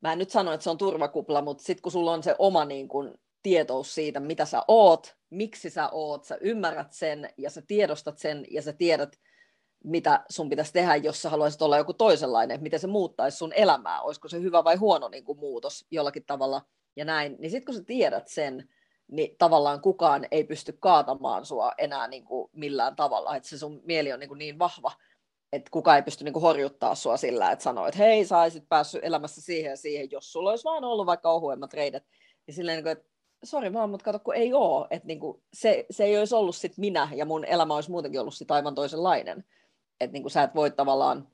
mä 0.00 0.12
en 0.12 0.18
nyt 0.18 0.30
sano, 0.30 0.52
että 0.52 0.64
se 0.64 0.70
on 0.70 0.78
turvakupla, 0.78 1.42
mutta 1.42 1.64
sitten 1.64 1.82
kun 1.82 1.92
sulla 1.92 2.12
on 2.12 2.22
se 2.22 2.34
oma 2.38 2.64
niin 2.64 2.88
kuin, 2.88 3.14
tietous 3.42 3.94
siitä, 3.94 4.20
mitä 4.20 4.44
sä 4.44 4.62
oot, 4.68 5.16
miksi 5.30 5.70
sä 5.70 5.88
oot, 5.88 6.24
sä 6.24 6.38
ymmärrät 6.40 6.92
sen 6.92 7.28
ja 7.36 7.50
sä 7.50 7.62
tiedostat 7.66 8.18
sen 8.18 8.44
ja 8.50 8.62
sä 8.62 8.72
tiedät, 8.72 9.16
mitä 9.84 10.24
sun 10.30 10.48
pitäisi 10.48 10.72
tehdä, 10.72 10.96
jos 10.96 11.22
sä 11.22 11.30
haluaisit 11.30 11.62
olla 11.62 11.78
joku 11.78 11.94
toisenlainen, 11.94 12.62
miten 12.62 12.80
se 12.80 12.86
muuttaisi 12.86 13.36
sun 13.36 13.52
elämää, 13.52 14.00
olisiko 14.00 14.28
se 14.28 14.40
hyvä 14.40 14.64
vai 14.64 14.76
huono 14.76 15.08
niin 15.08 15.24
kuin 15.24 15.38
muutos 15.38 15.86
jollakin 15.90 16.24
tavalla 16.26 16.62
ja 16.96 17.04
näin, 17.04 17.36
niin 17.38 17.50
sitten 17.50 17.64
kun 17.64 17.74
sä 17.74 17.84
tiedät 17.84 18.28
sen, 18.28 18.68
niin 19.10 19.36
tavallaan 19.38 19.80
kukaan 19.80 20.26
ei 20.30 20.44
pysty 20.44 20.76
kaatamaan 20.80 21.46
sua 21.46 21.72
enää 21.78 22.08
niin 22.08 22.24
kuin 22.24 22.50
millään 22.52 22.96
tavalla, 22.96 23.36
että 23.36 23.48
se 23.48 23.58
sun 23.58 23.80
mieli 23.84 24.12
on 24.12 24.20
niin, 24.20 24.28
kuin 24.28 24.38
niin 24.38 24.58
vahva, 24.58 24.92
että 25.52 25.70
kukaan 25.70 25.96
ei 25.96 26.02
pysty 26.02 26.24
niin 26.24 26.32
kuin 26.32 26.42
horjuttaa 26.42 26.94
sua 26.94 27.16
sillä, 27.16 27.50
että 27.50 27.62
sanoo, 27.62 27.86
että 27.86 27.98
hei, 27.98 28.24
sä 28.24 28.38
olisit 28.38 28.68
päässyt 28.68 29.04
elämässä 29.04 29.40
siihen 29.40 29.70
ja 29.70 29.76
siihen, 29.76 30.10
jos 30.10 30.32
sulla 30.32 30.50
olisi 30.50 30.64
vaan 30.64 30.84
ollut 30.84 31.06
vaikka 31.06 31.32
ohuemmat 31.32 31.74
reidet, 31.74 32.04
niin 32.46 32.54
silleen, 32.54 32.76
niin 32.76 32.84
kuin, 32.84 32.92
että 32.92 33.12
sori 33.44 33.72
vaan, 33.72 33.90
mutta 33.90 34.04
kato, 34.04 34.18
kun 34.18 34.34
ei 34.34 34.52
ole, 34.52 34.86
että 34.90 35.06
niin 35.06 35.20
kuin, 35.20 35.42
se, 35.52 35.86
se 35.90 36.04
ei 36.04 36.18
olisi 36.18 36.34
ollut 36.34 36.56
sit 36.56 36.78
minä 36.78 37.08
ja 37.14 37.24
mun 37.24 37.44
elämä 37.44 37.74
olisi 37.74 37.90
muutenkin 37.90 38.20
ollut 38.20 38.34
sit 38.34 38.50
aivan 38.50 38.74
toisenlainen 38.74 39.44
että 40.00 40.12
niin 40.12 40.22
kuin 40.22 40.30
sä 40.30 40.42
et 40.42 40.54
voi 40.54 40.70
tavallaan 40.70 41.28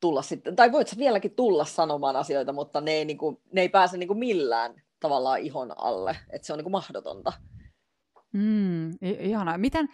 tulla 0.00 0.22
sitten, 0.22 0.56
tai 0.56 0.72
voit 0.72 0.88
sä 0.88 0.96
vieläkin 0.98 1.30
tulla 1.30 1.64
sanomaan 1.64 2.16
asioita, 2.16 2.52
mutta 2.52 2.80
ne 2.80 2.90
ei, 2.90 3.04
niin 3.04 3.18
kuin, 3.18 3.40
ne 3.52 3.60
ei 3.60 3.68
pääse 3.68 3.96
niin 3.96 4.08
kuin 4.08 4.18
millään 4.18 4.82
tavallaan 5.00 5.38
ihon 5.38 5.74
alle, 5.78 6.16
että 6.30 6.46
se 6.46 6.52
on 6.52 6.56
niin 6.56 6.64
kuin 6.64 6.72
mahdotonta. 6.72 7.32
Mm, 8.32 8.90
ihanaa. 9.00 9.58
Miten, 9.58 9.88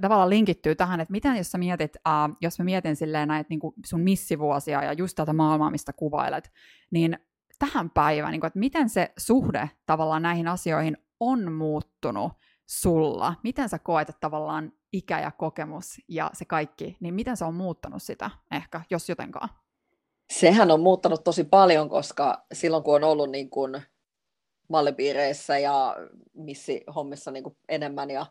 tavallaan 0.00 0.30
linkittyy 0.30 0.74
tähän, 0.74 1.00
että 1.00 1.12
miten 1.12 1.36
jos 1.36 1.50
sä 1.50 1.58
mietit, 1.58 1.96
uh, 1.96 2.36
jos 2.40 2.58
mä 2.58 2.64
mietin 2.64 2.96
silleen 2.96 3.28
näitä 3.28 3.48
niin 3.48 3.60
sun 3.86 4.00
missivuosia 4.00 4.82
ja 4.82 4.92
just 4.92 5.16
tätä 5.16 5.32
maailmaa, 5.32 5.70
mistä 5.70 5.92
kuvailet, 5.92 6.52
niin 6.90 7.18
tähän 7.58 7.90
päivään, 7.90 8.32
niin 8.32 8.40
kuin, 8.40 8.48
että 8.48 8.58
miten 8.58 8.88
se 8.88 9.12
suhde 9.18 9.70
tavallaan 9.86 10.22
näihin 10.22 10.48
asioihin 10.48 10.96
on 11.20 11.52
muuttunut 11.52 12.32
sulla? 12.66 13.34
Miten 13.42 13.68
sä 13.68 13.78
koet, 13.78 14.08
että 14.08 14.20
tavallaan 14.20 14.72
ikä 14.94 15.20
ja 15.20 15.30
kokemus 15.30 16.00
ja 16.08 16.30
se 16.32 16.44
kaikki, 16.44 16.96
niin 17.00 17.14
miten 17.14 17.36
se 17.36 17.44
on 17.44 17.54
muuttanut 17.54 18.02
sitä 18.02 18.30
ehkä, 18.52 18.80
jos 18.90 19.08
jotenkaan? 19.08 19.48
Sehän 20.32 20.70
on 20.70 20.80
muuttanut 20.80 21.24
tosi 21.24 21.44
paljon, 21.44 21.88
koska 21.88 22.46
silloin 22.52 22.82
kun 22.82 22.94
on 22.94 23.04
ollut 23.04 23.30
niin 23.30 23.50
kuin 23.50 23.82
mallipiireissä 24.68 25.58
ja 25.58 25.96
missi 26.34 26.84
hommissa 26.94 27.30
niin 27.30 27.42
kuin 27.44 27.56
enemmän 27.68 28.10
ja 28.10 28.26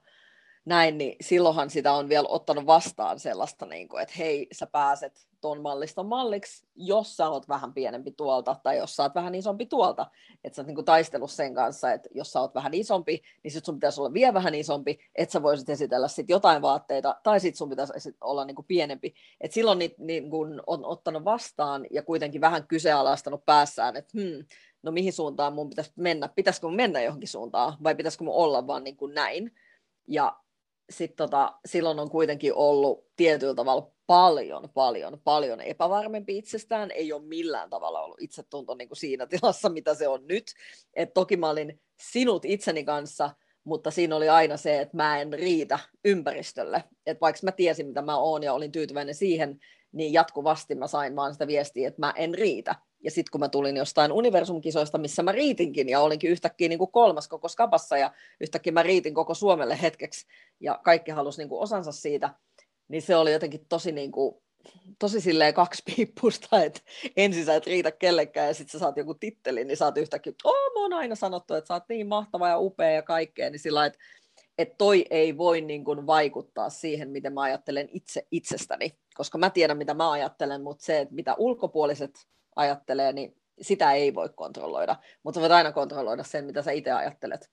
näin, 0.66 0.98
niin 0.98 1.16
silloinhan 1.22 1.70
sitä 1.70 1.94
on 1.94 2.10
vielä 2.10 2.28
ottanut 2.28 2.66
vastaan 2.66 3.20
sellaista, 3.20 3.66
niin 3.66 3.88
kuin, 3.88 4.04
että 4.04 4.16
hei, 4.18 4.48
sä 4.52 4.68
pääset 4.68 5.28
tuon 5.42 5.62
mallista 5.62 6.04
malliksi, 6.04 6.66
jos 6.76 7.18
sä 7.18 7.30
oot 7.30 7.50
vähän 7.50 7.74
pienempi 7.74 8.12
tuolta, 8.12 8.56
tai 8.64 8.78
jos 8.78 8.96
sä 8.96 9.04
oot 9.04 9.16
vähän 9.16 9.36
isompi 9.36 9.66
tuolta, 9.66 10.12
että 10.44 10.56
sä 10.56 10.62
oot 10.62 10.68
niin 10.68 10.86
taistellut 10.86 11.32
sen 11.32 11.56
kanssa, 11.56 11.92
että 11.92 12.10
jos 12.14 12.32
sä 12.32 12.40
oot 12.40 12.56
vähän 12.56 12.74
isompi, 12.74 13.22
niin 13.44 13.52
sit 13.52 13.66
sun 13.66 13.76
pitäisi 13.76 14.02
olla 14.02 14.14
vielä 14.14 14.34
vähän 14.34 14.56
isompi, 14.56 15.00
että 15.16 15.34
sä 15.34 15.44
voisit 15.44 15.70
esitellä 15.70 16.08
sit 16.08 16.30
jotain 16.30 16.62
vaatteita, 16.62 17.16
tai 17.24 17.40
sit 17.40 17.56
sun 17.56 17.70
pitäisi 17.70 18.16
olla 18.22 18.46
niin 18.46 18.56
kuin 18.56 18.66
pienempi. 18.66 19.14
Et 19.42 19.52
silloin 19.52 19.80
niin, 19.80 19.96
niin 19.98 20.30
kun 20.30 20.64
on 20.68 20.86
ottanut 20.86 21.26
vastaan 21.26 21.86
ja 21.92 22.04
kuitenkin 22.04 22.42
vähän 22.42 22.68
kyseenalaistanut 22.68 23.46
päässään, 23.46 23.96
että 23.96 24.12
hmm, 24.20 24.46
no 24.84 24.92
mihin 24.92 25.14
suuntaan 25.14 25.54
mun 25.54 25.70
pitäisi 25.70 25.92
mennä, 25.96 26.28
pitäisikö 26.28 26.68
mun 26.68 26.76
mennä 26.76 27.02
johonkin 27.02 27.30
suuntaan, 27.30 27.78
vai 27.84 27.96
pitäisikö 27.96 28.24
mun 28.24 28.36
olla 28.36 28.68
vaan 28.68 28.84
niin 28.84 28.98
kuin 28.98 29.14
näin. 29.14 29.52
Ja 30.08 30.43
sit 30.90 31.16
tota, 31.16 31.54
silloin 31.66 32.00
on 32.00 32.10
kuitenkin 32.10 32.54
ollut 32.54 33.06
tietyllä 33.16 33.56
tavalla 33.56 33.92
paljon, 34.08 34.70
paljon, 34.74 35.22
paljon 35.24 35.62
epävarmempi 35.62 36.38
itsestään. 36.38 36.92
Ei 36.92 37.14
ole 37.14 37.24
millään 37.24 37.70
tavalla 37.70 38.02
ollut 38.02 38.22
itsetunto 38.22 38.76
niin 38.76 38.88
kuin 38.88 38.98
siinä 38.98 39.28
tilassa, 39.40 39.70
mitä 39.70 39.96
se 39.96 40.08
on 40.08 40.28
nyt. 40.28 40.46
Et 40.94 41.14
toki 41.14 41.38
mä 41.38 41.50
olin 41.50 41.82
sinut 42.00 42.46
itseni 42.46 42.84
kanssa, 42.84 43.30
mutta 43.64 43.92
siinä 43.92 44.16
oli 44.16 44.30
aina 44.30 44.58
se, 44.58 44.82
että 44.82 44.98
mä 44.98 45.22
en 45.22 45.34
riitä 45.34 45.80
ympäristölle. 46.06 46.84
Et 47.06 47.22
vaikka 47.22 47.40
mä 47.44 47.52
tiesin, 47.52 47.88
mitä 47.88 48.02
mä 48.02 48.18
oon 48.18 48.44
ja 48.44 48.54
olin 48.54 48.72
tyytyväinen 48.72 49.16
siihen, 49.16 49.60
niin 49.92 50.14
jatkuvasti 50.14 50.76
mä 50.76 50.88
sain 50.88 51.16
vaan 51.16 51.34
sitä 51.34 51.48
viestiä, 51.48 51.88
että 51.88 52.00
mä 52.00 52.14
en 52.16 52.34
riitä. 52.34 52.76
Ja 53.04 53.12
sitten 53.12 53.32
kun 53.32 53.40
mä 53.40 53.50
tulin 53.50 53.78
jostain 53.78 54.12
universumkisoista, 54.12 54.98
missä 54.98 55.24
mä 55.24 55.32
riitinkin 55.32 55.90
ja 55.90 56.00
olinkin 56.00 56.32
yhtäkkiä 56.32 56.70
niin 56.70 56.80
kuin 56.80 56.92
kolmas 56.92 57.28
koko 57.28 57.48
skapassa 57.48 57.98
ja 57.98 58.12
yhtäkkiä 58.42 58.74
mä 58.74 58.84
riitin 58.84 59.14
koko 59.14 59.34
Suomelle 59.34 59.82
hetkeksi 59.82 60.28
ja 60.60 60.80
kaikki 60.84 61.12
halusi 61.12 61.38
niin 61.38 61.50
kuin 61.50 61.62
osansa 61.62 61.92
siitä, 61.92 62.30
niin 62.88 63.02
se 63.02 63.16
oli 63.16 63.34
jotenkin 63.34 63.66
tosi 63.70 63.92
niin 63.92 64.12
kuin, 64.12 64.36
tosi 65.00 65.22
silleen 65.22 65.54
piippusta, 65.86 66.64
että 66.64 66.82
ensin 67.18 67.46
sä 67.46 67.56
et 67.56 67.68
riitä 67.68 67.92
kellekään 67.92 68.48
ja 68.48 68.54
sitten 68.54 68.72
sä 68.72 68.80
saat 68.80 68.98
joku 68.98 69.14
titteli, 69.14 69.66
niin 69.66 69.84
oot 69.84 69.98
yhtäkkiä, 69.98 70.34
oh, 70.44 70.74
mä 70.74 70.80
oon 70.82 70.94
aina 70.94 71.16
sanottu, 71.16 71.54
että 71.54 71.68
sä 71.68 71.74
oot 71.74 71.84
niin 71.90 72.08
mahtava 72.08 72.50
ja 72.50 72.60
upea 72.60 72.92
ja 72.92 73.02
kaikkea, 73.02 73.50
niin 73.50 73.60
sillä 73.60 73.86
että 73.86 74.00
että 74.58 74.76
toi 74.78 75.06
ei 75.10 75.38
voi 75.38 75.62
niin 75.62 75.84
kuin 75.84 76.08
vaikuttaa 76.08 76.70
siihen, 76.70 77.10
miten 77.10 77.34
mä 77.34 77.42
ajattelen 77.42 77.90
itse 77.92 78.28
itsestäni, 78.32 78.98
koska 79.16 79.38
mä 79.38 79.50
tiedän, 79.50 79.78
mitä 79.78 79.94
mä 79.94 80.12
ajattelen, 80.12 80.64
mutta 80.64 80.86
se, 80.86 81.00
että 81.00 81.16
mitä 81.16 81.36
ulkopuoliset 81.38 82.12
ajattelee, 82.56 83.14
niin 83.14 83.36
sitä 83.62 83.94
ei 83.94 84.16
voi 84.16 84.30
kontrolloida, 84.30 84.96
mutta 85.24 85.40
voit 85.40 85.52
aina 85.52 85.72
kontrolloida 85.72 86.24
sen, 86.24 86.46
mitä 86.46 86.62
sä 86.62 86.72
itse 86.72 86.92
ajattelet. 86.92 87.52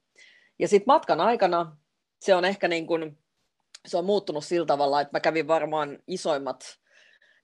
Ja 0.58 0.68
sitten 0.68 0.86
matkan 0.86 1.20
aikana 1.20 1.76
se 2.20 2.34
on 2.34 2.44
ehkä 2.44 2.68
niin 2.68 2.86
kuin, 2.86 3.18
se 3.86 3.96
on 3.96 4.04
muuttunut 4.04 4.44
sillä 4.44 4.66
tavalla, 4.66 5.00
että 5.00 5.16
mä 5.16 5.20
kävin 5.20 5.48
varmaan 5.48 5.98
isoimmat 6.06 6.64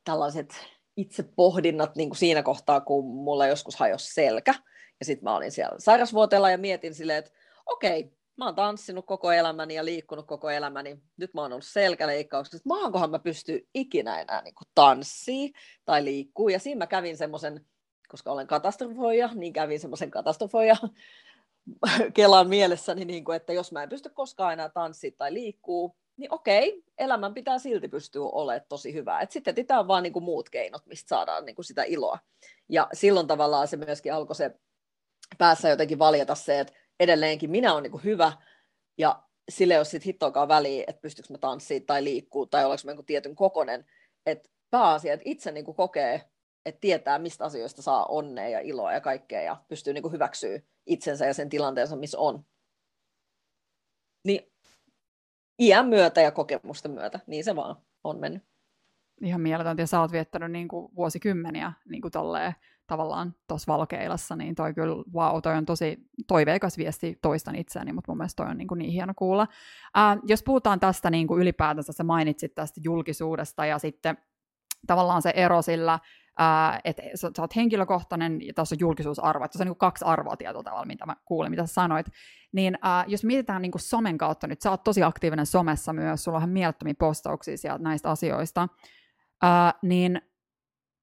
tällaiset 0.05 0.55
itsepohdinnat 0.97 1.97
niin 1.97 2.09
kuin 2.09 2.19
siinä 2.19 2.43
kohtaa, 2.43 2.81
kun 2.81 3.05
mulla 3.05 3.47
joskus 3.47 3.77
hajosi 3.77 4.15
selkä. 4.15 4.55
Ja 5.01 5.07
sitten 5.07 5.25
mä 5.25 5.37
olin 5.37 5.53
siellä 5.53 5.79
sairasvuoteella 5.79 6.51
ja 6.51 6.59
mietin 6.59 6.95
silleen, 6.95 7.19
että 7.19 7.31
okei, 7.67 8.13
mä 8.37 8.45
oon 8.45 8.55
tanssinut 8.55 9.07
koko 9.07 9.33
elämäni 9.33 9.75
ja 9.75 9.85
liikkunut 9.85 10.27
koko 10.27 10.51
elämäni. 10.51 10.99
Nyt 11.17 11.35
mä 11.35 11.41
oon 11.41 11.53
ollut 11.53 11.67
selkäleikkauksessa. 11.67 12.69
Maankohan 12.69 13.11
mä 13.11 13.19
pysty 13.19 13.69
ikinä 13.75 14.21
enää 14.21 14.43
niin 14.43 14.55
tanssii 14.75 15.53
tai 15.85 16.05
liikkuu. 16.05 16.49
Ja 16.49 16.59
siinä 16.59 16.79
mä 16.79 16.87
kävin 16.87 17.17
semmoisen, 17.17 17.67
koska 18.09 18.33
olen 18.33 18.47
katastrofoija, 18.47 19.31
niin 19.35 19.53
kävin 19.53 19.81
semmoisen 19.81 20.11
katastrofoija 20.11 20.77
kelan 22.15 22.49
mielessäni, 22.49 23.05
niin 23.05 23.25
kuin, 23.25 23.37
että 23.37 23.53
jos 23.53 23.73
mä 23.73 23.83
en 23.83 23.89
pysty 23.89 24.09
koskaan 24.09 24.53
enää 24.53 24.69
tanssia 24.69 25.11
tai 25.19 25.33
liikkuu, 25.33 25.97
niin 26.17 26.33
okei, 26.33 26.83
elämän 26.99 27.35
pitää 27.35 27.59
silti 27.59 27.89
pystyä 27.89 28.23
olemaan 28.23 28.67
tosi 28.69 28.95
hyvää. 28.95 29.21
Et 29.21 29.33
sitten 29.33 29.51
etsitään 29.51 29.89
vaan 29.89 30.03
niin 30.03 30.13
kuin 30.13 30.25
muut 30.25 30.51
keinot, 30.51 30.87
mistä 30.87 31.09
saadaan 31.09 31.45
niin 31.45 31.57
kuin 31.57 31.65
sitä 31.65 31.83
iloa. 31.83 32.19
Ja 32.69 32.89
silloin 32.93 33.27
tavallaan 33.27 33.69
se 33.69 33.77
myöskin 33.77 34.15
alkoi 34.15 34.37
se 34.37 34.51
päässä 35.39 35.69
jotenkin 35.69 35.99
valjeta 35.99 36.35
se, 36.35 36.61
että 36.61 36.73
edelleenkin 37.01 37.51
minä 37.51 37.73
olen 37.73 37.83
niin 37.83 38.05
hyvä, 38.05 38.33
ja 38.99 39.23
sille 39.49 39.75
ei 39.75 39.79
ole 39.79 39.85
sitten 39.85 40.07
hittoakaan 40.07 40.49
väliä, 40.49 40.85
että 40.87 41.01
pystyykö 41.01 41.33
mä 41.33 41.39
tanssiin 41.39 41.87
tai 41.87 42.05
liikkuu, 42.05 42.47
tai 42.47 42.65
olenko 42.65 42.83
mä 42.85 42.93
niin 42.93 43.07
tietyn 43.07 43.37
kokonen. 43.37 43.87
Että 44.27 44.49
pääasia, 44.71 45.13
että 45.13 45.23
itse 45.29 45.53
niin 45.53 45.65
kokee, 45.65 46.31
että 46.67 46.81
tietää, 46.81 47.19
mistä 47.19 47.45
asioista 47.45 47.83
saa 47.83 48.07
onnea 48.07 48.49
ja 48.49 48.61
iloa 48.61 48.93
ja 48.93 49.01
kaikkea, 49.01 49.43
ja 49.43 49.57
pystyy 49.69 49.93
niin 49.93 50.13
hyväksyä 50.13 50.61
itsensä 50.87 51.27
ja 51.27 51.35
sen 51.35 51.49
tilanteensa, 51.49 51.97
missä 51.97 52.19
on. 52.19 52.45
Niin 54.25 54.53
iän 55.59 55.89
myötä 55.89 56.21
ja 56.21 56.31
kokemusten 56.31 56.91
myötä, 56.91 57.21
niin 57.27 57.45
se 57.45 57.57
vaan 57.57 57.77
on 58.05 58.19
mennyt. 58.19 58.43
Ihan 59.21 59.41
mieletöntä, 59.41 59.83
ja 59.83 59.87
sä 59.87 60.01
oot 60.01 60.13
viettänyt 60.13 60.53
niin 60.53 60.69
kuin 60.69 60.95
vuosikymmeniä 60.97 61.73
niin 61.89 62.03
kuin 62.03 62.13
tolleen, 62.13 62.55
tavallaan 62.87 63.35
tuossa 63.49 63.73
valokeilassa, 63.73 64.37
niin 64.37 64.55
toi 64.55 64.75
kyllä, 64.75 65.05
wow, 65.15 65.43
toi 65.43 65.55
on 65.55 65.67
tosi 65.67 65.99
toiveikas 66.27 66.79
viesti, 66.79 67.19
toistan 67.23 67.57
itseäni, 67.57 67.93
mutta 67.93 68.13
mun 68.13 68.19
mielestä 68.19 68.43
toi 68.43 68.51
on 68.51 68.59
niin, 68.59 68.69
kuin 68.69 68.79
niin 68.79 68.93
hieno 68.93 69.13
kuulla. 69.17 69.47
Ää, 69.95 70.17
jos 70.27 70.43
puhutaan 70.43 70.81
tästä 70.81 71.11
niin 71.11 71.27
kuin 71.27 71.43
ylipäätänsä, 71.43 71.93
sä 71.93 72.05
mainitsit 72.05 72.55
tästä 72.55 72.81
julkisuudesta 72.85 73.67
ja 73.67 73.79
sitten 73.79 74.19
tavallaan 74.87 75.23
se 75.23 75.33
ero 75.37 75.63
sillä, 75.63 75.99
että 76.85 77.03
sä, 77.15 77.31
sä 77.37 77.43
oot 77.43 77.57
henkilökohtainen 77.57 78.47
ja 78.47 78.55
tässä 78.55 78.75
on 78.75 78.81
julkisuusarvo, 78.81 79.45
että 79.45 79.59
se 79.59 79.63
on 79.63 79.67
niin 79.67 79.75
kuin 79.75 79.79
kaksi 79.79 80.05
arvoa 80.05 80.37
tietyllä 80.37 80.63
tavalla, 80.63 80.87
mitä 80.87 81.07
mä 81.07 81.17
kuulin, 81.25 81.51
mitä 81.51 81.67
sä 81.67 81.75
sanoit. 81.75 82.07
Niin 82.53 82.79
ää, 82.83 83.05
jos 83.09 83.25
mietitään 83.25 83.63
niin 83.63 83.73
kuin 83.73 83.83
somen 83.83 84.19
kautta 84.19 84.47
nyt, 84.47 84.61
sä 84.61 84.71
oot 84.71 84.85
tosi 84.85 85.03
aktiivinen 85.03 85.47
somessa 85.47 85.93
myös, 85.93 86.25
sulla 86.25 86.39
on 86.39 86.49
mielettömiä 86.49 86.95
postauksia 86.99 87.57
sieltä 87.57 87.83
näistä 87.83 88.11
asioista, 88.11 88.69
ää, 89.43 89.73
niin 89.83 90.21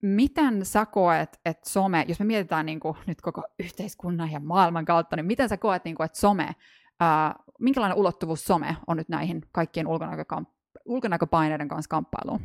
miten 0.04 0.66
sä 0.66 0.86
koet, 0.86 1.39
että 1.45 1.70
some, 1.70 2.06
jos 2.08 2.20
me 2.20 2.26
mietitään 2.26 2.66
niin 2.66 2.80
kuin 2.80 2.97
nyt 3.06 3.22
koko 3.22 3.43
yhteiskunnan 3.60 4.32
ja 4.32 4.39
maailman 4.39 4.86
kautta, 4.86 5.16
niin 5.16 5.26
miten 5.26 5.49
sä 5.49 5.58
koet, 5.58 5.86
niin 5.86 5.95
kuin, 5.95 6.06
että 6.06 6.20
some, 6.20 6.56
ää, 6.99 7.36
minkälainen 7.60 7.97
ulottuvuus 7.97 8.45
some 8.45 8.78
on 8.88 8.97
nyt 8.97 9.10
näihin 9.10 9.41
kaikkien 9.51 9.88
ulkonäköpaineiden 10.86 11.68
kanssa 11.68 11.89
kamppailuun? 11.89 12.39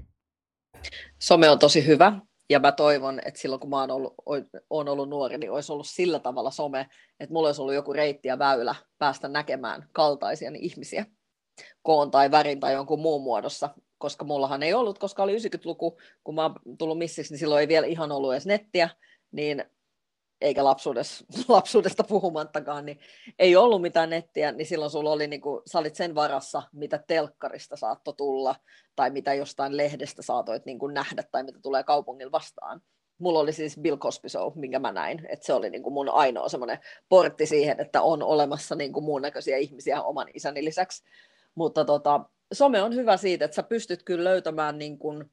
Some 1.18 1.50
on 1.50 1.58
tosi 1.58 1.86
hyvä, 1.86 2.20
ja 2.50 2.60
mä 2.60 2.72
toivon, 2.72 3.20
että 3.24 3.40
silloin 3.40 3.60
kun 3.60 3.70
mä 3.70 3.80
oon 3.80 3.90
ollut, 3.90 4.14
oon 4.70 4.88
ollut 4.88 5.08
nuori, 5.08 5.38
niin 5.38 5.52
olisi 5.52 5.72
ollut 5.72 5.88
sillä 5.88 6.18
tavalla 6.18 6.50
some, 6.50 6.88
että 7.20 7.32
mulla 7.32 7.48
olisi 7.48 7.60
ollut 7.60 7.74
joku 7.74 7.92
reitti 7.92 8.28
ja 8.28 8.38
väylä 8.38 8.74
päästä 8.98 9.28
näkemään 9.28 9.88
kaltaisia 9.92 10.50
ihmisiä 10.54 11.06
koon 11.82 12.10
tai 12.10 12.30
värin 12.30 12.60
tai 12.60 12.72
jonkun 12.72 13.00
muun 13.00 13.22
muodossa, 13.22 13.68
koska 13.98 14.24
mullahan 14.24 14.62
ei 14.62 14.74
ollut, 14.74 14.98
koska 14.98 15.22
oli 15.22 15.36
90-luku, 15.36 15.98
kun 16.24 16.34
mä 16.34 16.42
oon 16.42 16.54
tullut 16.78 16.98
missiksi, 16.98 17.32
niin 17.32 17.38
silloin 17.38 17.60
ei 17.60 17.68
vielä 17.68 17.86
ihan 17.86 18.12
ollut 18.12 18.32
edes 18.32 18.46
nettiä, 18.46 18.88
niin 19.32 19.64
eikä 20.40 20.64
lapsuudesta, 20.64 21.24
lapsuudesta 21.48 22.04
puhumattakaan, 22.04 22.86
niin 22.86 22.98
ei 23.38 23.56
ollut 23.56 23.82
mitään 23.82 24.10
nettiä, 24.10 24.52
niin 24.52 24.66
silloin 24.66 24.90
sulla 24.90 25.12
oli, 25.12 25.26
niin 25.26 25.40
kuin, 25.40 25.62
sä 25.66 25.78
olit 25.78 25.94
sen 25.94 26.14
varassa, 26.14 26.62
mitä 26.72 27.04
telkkarista 27.06 27.76
saattoi 27.76 28.14
tulla, 28.16 28.54
tai 28.96 29.10
mitä 29.10 29.34
jostain 29.34 29.76
lehdestä 29.76 30.22
saatoit 30.22 30.64
niin 30.66 30.78
kuin 30.78 30.94
nähdä, 30.94 31.24
tai 31.32 31.42
mitä 31.42 31.58
tulee 31.62 31.82
kaupungilla 31.82 32.32
vastaan. 32.32 32.80
Mulla 33.18 33.38
oli 33.38 33.52
siis 33.52 33.78
Bill 33.80 33.96
Cosby 33.96 34.28
Show, 34.28 34.52
minkä 34.54 34.78
mä 34.78 34.92
näin, 34.92 35.26
että 35.28 35.46
se 35.46 35.52
oli 35.52 35.70
niin 35.70 35.82
kuin 35.82 35.92
mun 35.92 36.08
ainoa 36.08 36.48
semmoinen 36.48 36.78
portti 37.08 37.46
siihen, 37.46 37.80
että 37.80 38.02
on 38.02 38.22
olemassa 38.22 38.74
niin 38.74 38.92
kuin 38.92 39.04
muun 39.04 39.22
näköisiä 39.22 39.56
ihmisiä 39.56 40.02
oman 40.02 40.28
isäni 40.34 40.64
lisäksi. 40.64 41.04
Mutta 41.54 41.84
tota, 41.84 42.20
some 42.52 42.82
on 42.82 42.94
hyvä 42.94 43.16
siitä, 43.16 43.44
että 43.44 43.54
sä 43.54 43.62
pystyt 43.62 44.02
kyllä 44.02 44.24
löytämään 44.24 44.78
niin 44.78 44.98
kuin 44.98 45.30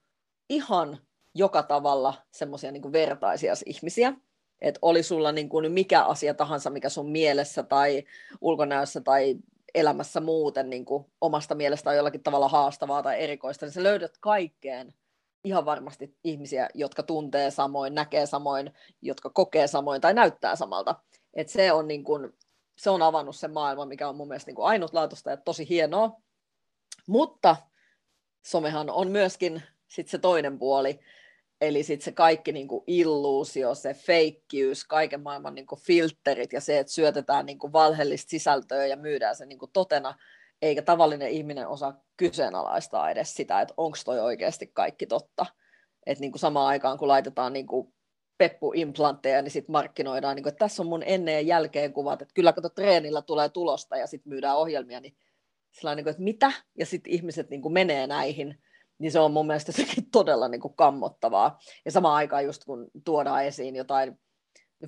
ihan 0.49 0.99
joka 1.33 1.63
tavalla 1.63 2.13
semmoisia 2.31 2.71
niin 2.71 2.91
vertaisia 2.91 3.53
ihmisiä. 3.65 4.13
Että 4.61 4.79
oli 4.81 5.03
sulla 5.03 5.31
niin 5.31 5.49
kuin 5.49 5.71
mikä 5.71 6.03
asia 6.03 6.33
tahansa, 6.33 6.69
mikä 6.69 6.89
sun 6.89 7.11
mielessä 7.11 7.63
tai 7.63 8.03
ulkonäössä 8.41 9.01
tai 9.01 9.35
elämässä 9.75 10.19
muuten 10.19 10.69
niin 10.69 10.85
kuin 10.85 11.05
omasta 11.21 11.55
mielestä 11.55 11.89
on 11.89 11.95
jollakin 11.95 12.23
tavalla 12.23 12.47
haastavaa 12.47 13.03
tai 13.03 13.23
erikoista, 13.23 13.65
niin 13.65 13.73
sä 13.73 13.83
löydät 13.83 14.17
kaikkeen 14.19 14.93
ihan 15.43 15.65
varmasti 15.65 16.15
ihmisiä, 16.23 16.69
jotka 16.73 17.03
tuntee 17.03 17.51
samoin, 17.51 17.95
näkee 17.95 18.25
samoin, 18.25 18.71
jotka 19.01 19.29
kokee 19.29 19.67
samoin 19.67 20.01
tai 20.01 20.13
näyttää 20.13 20.55
samalta. 20.55 20.95
Et 21.33 21.49
se, 21.49 21.71
on 21.71 21.87
niin 21.87 22.03
kuin, 22.03 22.33
se 22.77 22.89
on 22.89 23.01
avannut 23.01 23.35
sen 23.35 23.53
maailman, 23.53 23.87
mikä 23.87 24.09
on 24.09 24.15
mun 24.15 24.27
mielestä 24.27 24.49
niin 24.49 24.55
kuin 24.55 24.65
ainutlaatuista 24.65 25.29
ja 25.29 25.37
tosi 25.37 25.69
hienoa. 25.69 26.21
Mutta 27.07 27.55
somehan 28.45 28.89
on 28.89 29.11
myöskin 29.11 29.63
sit 29.87 30.07
se 30.07 30.17
toinen 30.17 30.59
puoli, 30.59 30.99
eli 31.61 31.83
sitten 31.83 32.05
se 32.05 32.11
kaikki 32.11 32.51
niinku 32.51 32.83
illuusio, 32.87 33.75
se 33.75 33.93
feikkiys, 33.93 34.85
kaiken 34.85 35.21
maailman 35.21 35.55
niinku 35.55 35.75
filterit 35.75 36.53
ja 36.53 36.61
se, 36.61 36.79
että 36.79 36.93
syötetään 36.93 37.45
niinku 37.45 37.73
valheellista 37.73 38.29
sisältöä 38.29 38.85
ja 38.85 38.95
myydään 38.95 39.35
se 39.35 39.45
niinku 39.45 39.67
totena, 39.67 40.15
eikä 40.61 40.81
tavallinen 40.81 41.29
ihminen 41.29 41.67
osaa 41.67 42.03
kyseenalaistaa 42.17 43.09
edes 43.09 43.33
sitä, 43.33 43.61
että 43.61 43.73
onko 43.77 43.97
toi 44.05 44.19
oikeasti 44.19 44.67
kaikki 44.67 45.05
totta. 45.05 45.45
Että 46.05 46.21
niinku 46.21 46.37
samaan 46.37 46.67
aikaan, 46.67 46.97
kun 46.97 47.07
laitetaan 47.07 47.53
niinku 47.53 47.93
peppuimplantteja, 48.37 49.41
niin 49.41 49.51
sitten 49.51 49.71
markkinoidaan, 49.71 50.35
niinku, 50.35 50.49
että 50.49 50.59
tässä 50.59 50.83
on 50.83 50.87
mun 50.87 51.03
ennen 51.05 51.33
ja 51.33 51.41
jälkeen 51.41 51.93
kuvat, 51.93 52.21
että 52.21 52.33
kyllä 52.33 52.53
kato 52.53 52.69
treenillä 52.69 53.21
tulee 53.21 53.49
tulosta 53.49 53.97
ja 53.97 54.07
sitten 54.07 54.29
myydään 54.29 54.57
ohjelmia, 54.57 54.99
niin 54.99 55.17
Sellainen, 55.79 55.97
niin 55.97 56.03
kuin, 56.03 56.11
että 56.11 56.23
mitä, 56.23 56.51
ja 56.77 56.85
sitten 56.85 57.13
ihmiset 57.13 57.49
niin 57.49 57.61
kuin 57.61 57.73
menee 57.73 58.07
näihin, 58.07 58.59
niin 58.99 59.11
se 59.11 59.19
on 59.19 59.31
mun 59.31 59.47
mielestä 59.47 59.71
sekin 59.71 60.11
todella 60.11 60.47
niin 60.47 60.61
kuin 60.61 60.75
kammottavaa. 60.75 61.59
Ja 61.85 61.91
samaan 61.91 62.15
aikaan 62.15 62.45
just 62.45 62.63
kun 62.65 62.87
tuodaan 63.05 63.45
esiin 63.45 63.75
jotain 63.75 64.19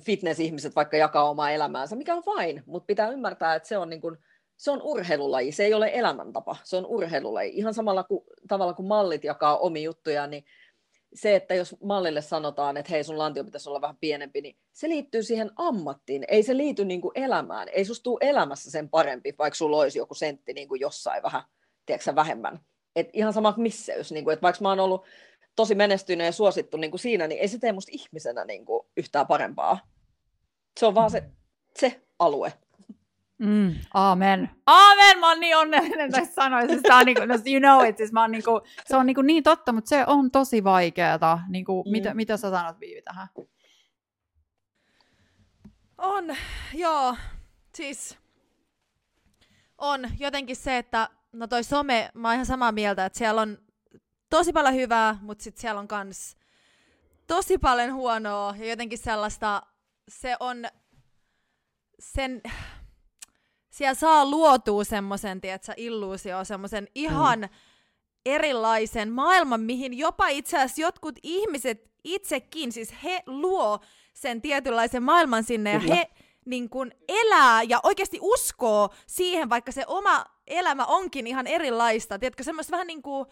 fitness-ihmiset 0.00 0.76
vaikka 0.76 0.96
jakaa 0.96 1.30
omaa 1.30 1.50
elämäänsä, 1.50 1.96
mikä 1.96 2.14
on 2.14 2.22
vain, 2.26 2.62
mutta 2.66 2.86
pitää 2.86 3.10
ymmärtää, 3.10 3.54
että 3.54 3.68
se 3.68 3.78
on, 3.78 3.90
niin 3.90 4.00
kuin, 4.00 4.16
se 4.56 4.70
on 4.70 4.82
urheilulaji, 4.82 5.52
se 5.52 5.64
ei 5.64 5.74
ole 5.74 5.90
elämäntapa, 5.94 6.56
se 6.64 6.76
on 6.76 6.86
urheilulaji. 6.86 7.50
Ihan 7.54 7.74
samalla 7.74 8.04
kuin, 8.04 8.24
tavalla 8.48 8.74
kuin 8.74 8.88
mallit 8.88 9.24
jakaa 9.24 9.58
omi 9.58 9.82
juttuja, 9.82 10.26
niin 10.26 10.44
se, 11.14 11.36
että 11.36 11.54
jos 11.54 11.76
mallille 11.84 12.22
sanotaan, 12.22 12.76
että 12.76 12.92
hei 12.92 13.04
sun 13.04 13.18
lantio 13.18 13.44
pitäisi 13.44 13.68
olla 13.68 13.80
vähän 13.80 13.96
pienempi, 14.00 14.40
niin 14.40 14.56
se 14.72 14.88
liittyy 14.88 15.22
siihen 15.22 15.50
ammattiin, 15.56 16.24
ei 16.28 16.42
se 16.42 16.56
liity 16.56 16.84
niin 16.84 17.00
kuin 17.00 17.12
elämään. 17.14 17.68
Ei 17.72 17.84
susta 17.84 18.10
elämässä 18.20 18.70
sen 18.70 18.88
parempi, 18.88 19.34
vaikka 19.38 19.54
sulla 19.54 19.76
olisi 19.76 19.98
joku 19.98 20.14
sentti 20.14 20.52
niin 20.52 20.68
kuin 20.68 20.80
jossain 20.80 21.22
vähän, 21.22 21.42
tiedätkö, 21.86 22.14
vähemmän. 22.14 22.60
Et 22.96 23.08
ihan 23.12 23.32
sama 23.32 23.54
misseys, 23.56 24.12
niin 24.12 24.24
kuin, 24.24 24.32
että 24.32 24.42
vaikka 24.42 24.62
mä 24.62 24.68
oon 24.68 24.80
ollut 24.80 25.04
tosi 25.56 25.74
menestynyt 25.74 26.24
ja 26.24 26.32
suosittu 26.32 26.76
niin 26.76 26.90
kuin 26.90 27.00
siinä, 27.00 27.26
niin 27.26 27.40
ei 27.40 27.48
se 27.48 27.58
tee 27.58 27.72
musta 27.72 27.92
ihmisenä 27.94 28.44
niin 28.44 28.64
kuin 28.64 28.86
yhtään 28.96 29.26
parempaa. 29.26 29.78
Se 30.80 30.86
on 30.86 30.94
vaan 30.94 31.10
se, 31.10 31.24
se 31.76 32.00
alue. 32.18 32.52
Mm, 33.38 33.74
amen. 33.94 34.50
Amen, 34.66 35.18
mä 35.18 35.28
oon 35.28 35.40
niin 35.40 35.56
onnellinen 35.56 36.10
näistä 36.10 36.34
sanoista. 36.34 36.72
Siis 36.72 36.84
on 36.90 37.06
niinku, 37.06 37.24
no, 37.24 37.34
you 37.46 37.60
know 37.60 37.88
it, 37.88 37.96
siis 37.96 38.12
mä 38.12 38.20
oon 38.20 38.30
niinku, 38.30 38.60
se 38.86 38.96
on 38.96 39.06
niinku 39.06 39.22
niin 39.22 39.42
totta, 39.42 39.72
mutta 39.72 39.88
se 39.88 40.04
on 40.06 40.30
tosi 40.30 40.64
vaikeeta. 40.64 41.38
Niinku, 41.48 41.84
mm. 41.84 41.90
mitä, 41.90 42.14
mitä 42.14 42.36
sä 42.36 42.50
sanot, 42.50 42.80
Viivi, 42.80 43.02
tähän? 43.02 43.28
On, 45.98 46.24
joo. 46.74 47.16
Siis 47.74 48.18
on 49.78 50.00
jotenkin 50.18 50.56
se, 50.56 50.78
että 50.78 51.08
no 51.32 51.46
toi 51.46 51.64
some, 51.64 52.10
mä 52.14 52.28
oon 52.28 52.34
ihan 52.34 52.46
samaa 52.46 52.72
mieltä, 52.72 53.06
että 53.06 53.18
siellä 53.18 53.40
on 53.40 53.58
tosi 54.30 54.52
paljon 54.52 54.74
hyvää, 54.74 55.18
mutta 55.22 55.44
sitten 55.44 55.60
siellä 55.60 55.80
on 55.80 55.88
kans 55.88 56.38
tosi 57.28 57.58
paljon 57.58 57.94
huonoa 57.94 58.54
ja 58.58 58.66
jotenkin 58.66 58.98
sellaista, 58.98 59.62
se 60.08 60.36
on 60.40 60.64
sen, 61.98 62.42
siellä 63.78 63.94
saa 63.94 64.30
luotua 64.30 64.84
semmoisen, 64.84 65.40
tiedätkö, 65.40 65.72
illuusio, 65.76 66.44
semmoisen 66.44 66.88
ihan 66.94 67.40
mm. 67.40 67.48
erilaisen 68.26 69.12
maailman, 69.12 69.60
mihin 69.60 69.98
jopa 69.98 70.28
itse 70.28 70.56
asiassa 70.56 70.80
jotkut 70.80 71.18
ihmiset 71.22 71.90
itsekin, 72.04 72.72
siis 72.72 72.94
he 73.04 73.22
luo 73.26 73.78
sen 74.14 74.42
tietynlaisen 74.42 75.02
maailman 75.02 75.44
sinne 75.44 75.72
ja 75.72 75.80
Kyllä. 75.80 75.94
he 75.94 76.10
niin 76.44 76.70
kun 76.70 76.92
elää 77.08 77.62
ja 77.62 77.80
oikeasti 77.82 78.18
uskoo 78.20 78.90
siihen, 79.06 79.50
vaikka 79.50 79.72
se 79.72 79.84
oma 79.86 80.24
elämä 80.46 80.84
onkin 80.84 81.26
ihan 81.26 81.46
erilaista. 81.46 82.18
Tiedätkö, 82.18 82.42
semmoista 82.42 82.70
vähän 82.70 82.86
niin 82.86 83.02
kuin, 83.02 83.26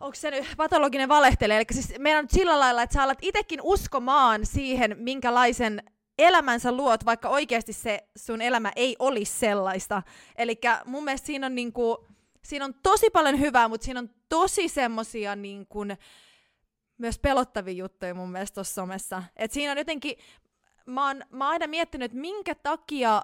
onko 0.00 0.14
se 0.14 0.30
nyt 0.30 0.44
patologinen 0.56 1.08
valehtele, 1.08 1.56
eli 1.56 1.64
siis 1.70 1.94
meidän 1.98 2.24
on 2.24 2.30
sillä 2.30 2.60
lailla, 2.60 2.82
että 2.82 2.94
sä 2.94 3.02
alat 3.02 3.18
itsekin 3.22 3.60
uskomaan 3.62 4.46
siihen, 4.46 4.96
minkälaisen 4.98 5.82
elämänsä 6.18 6.72
luot, 6.72 7.04
vaikka 7.04 7.28
oikeasti 7.28 7.72
se 7.72 8.08
sun 8.16 8.42
elämä 8.42 8.72
ei 8.76 8.96
olisi 8.98 9.38
sellaista. 9.38 10.02
Eli 10.36 10.60
mun 10.84 11.04
mielestä 11.04 11.26
siinä 11.26 11.46
on, 11.46 11.54
niinku, 11.54 12.06
siinä 12.42 12.64
on 12.64 12.74
tosi 12.82 13.10
paljon 13.10 13.40
hyvää, 13.40 13.68
mutta 13.68 13.84
siinä 13.84 14.00
on 14.00 14.10
tosi 14.28 14.68
semmosia 14.68 15.36
niinku, 15.36 15.78
myös 16.98 17.18
pelottavia 17.18 17.74
juttuja 17.74 18.14
mun 18.14 18.30
mielestä 18.30 18.54
tuossa 18.54 18.74
somessa. 18.74 19.22
Et 19.36 19.52
siinä 19.52 19.72
on 19.72 19.78
jotenkin, 19.78 20.16
mä 20.86 21.06
oon, 21.06 21.22
mä 21.30 21.44
oon 21.44 21.52
aina 21.52 21.66
miettinyt, 21.66 22.04
että 22.04 22.20
minkä 22.20 22.54
takia 22.54 23.22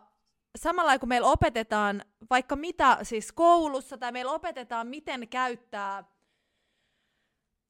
samalla 0.58 0.98
kun 0.98 1.08
meillä 1.08 1.28
opetetaan 1.28 2.04
vaikka 2.30 2.56
mitä 2.56 2.98
siis 3.02 3.32
koulussa 3.32 3.98
tai 3.98 4.12
meillä 4.12 4.32
opetetaan 4.32 4.86
miten 4.86 5.28
käyttää 5.28 6.04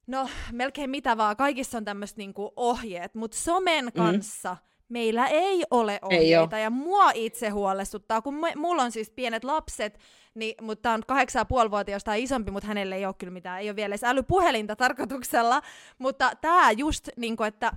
no 0.07 0.29
melkein 0.51 0.89
mitä 0.89 1.17
vaan, 1.17 1.37
kaikissa 1.37 1.77
on 1.77 1.85
tämmöiset 1.85 2.17
niinku 2.17 2.53
ohjeet, 2.55 3.15
mutta 3.15 3.37
somen 3.37 3.85
mm. 3.85 3.91
kanssa 3.91 4.53
mm 4.53 4.72
meillä 4.89 5.27
ei 5.27 5.63
ole 5.71 5.99
ohjeita, 6.01 6.57
ei 6.57 6.63
ja 6.63 6.69
mua 6.69 7.11
itse 7.13 7.49
huolestuttaa, 7.49 8.21
kun 8.21 8.33
me, 8.33 8.53
mulla 8.55 8.83
on 8.83 8.91
siis 8.91 9.09
pienet 9.09 9.43
lapset, 9.43 9.99
niin, 10.35 10.55
mutta 10.61 10.91
on 10.91 11.03
kahdeksan 11.07 11.39
ja 11.39 11.45
puoli 11.45 11.71
vuotiaasta 11.71 12.05
tai 12.05 12.23
isompi, 12.23 12.51
mutta 12.51 12.67
hänelle 12.67 12.95
ei 12.95 13.05
ole 13.05 13.15
kyllä 13.17 13.33
mitään, 13.33 13.61
ei 13.61 13.69
ole 13.69 13.75
vielä 13.75 13.93
edes 13.93 14.03
älypuhelinta 14.03 14.75
tarkoituksella, 14.75 15.61
mutta 15.97 16.31
tämä 16.41 16.71
just, 16.71 17.09
niin 17.17 17.37
kuin, 17.37 17.47
että 17.47 17.71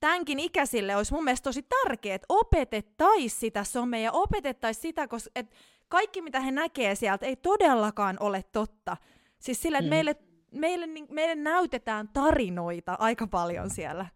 tämänkin 0.00 0.40
ikäisille 0.40 0.96
olisi 0.96 1.12
mun 1.12 1.24
mielestä 1.24 1.44
tosi 1.44 1.62
tärkeää, 1.62 2.14
että 2.14 2.26
opetettaisiin 2.28 3.30
sitä 3.40 3.64
somea 3.64 4.00
ja 4.00 4.12
opetettaisiin 4.12 4.82
sitä, 4.82 5.08
koska 5.08 5.30
et 5.34 5.54
kaikki 5.88 6.22
mitä 6.22 6.40
he 6.40 6.50
näkee 6.50 6.94
sieltä 6.94 7.26
ei 7.26 7.36
todellakaan 7.36 8.16
ole 8.20 8.44
totta. 8.52 8.96
Siis 9.38 9.62
sillä, 9.62 9.78
että 9.78 9.86
mm. 9.86 9.94
meille, 9.94 10.16
meille, 10.50 10.86
niin, 10.86 11.06
meille 11.10 11.34
näytetään 11.34 12.08
tarinoita 12.08 12.96
aika 12.98 13.26
paljon 13.26 13.70
siellä. 13.70 14.06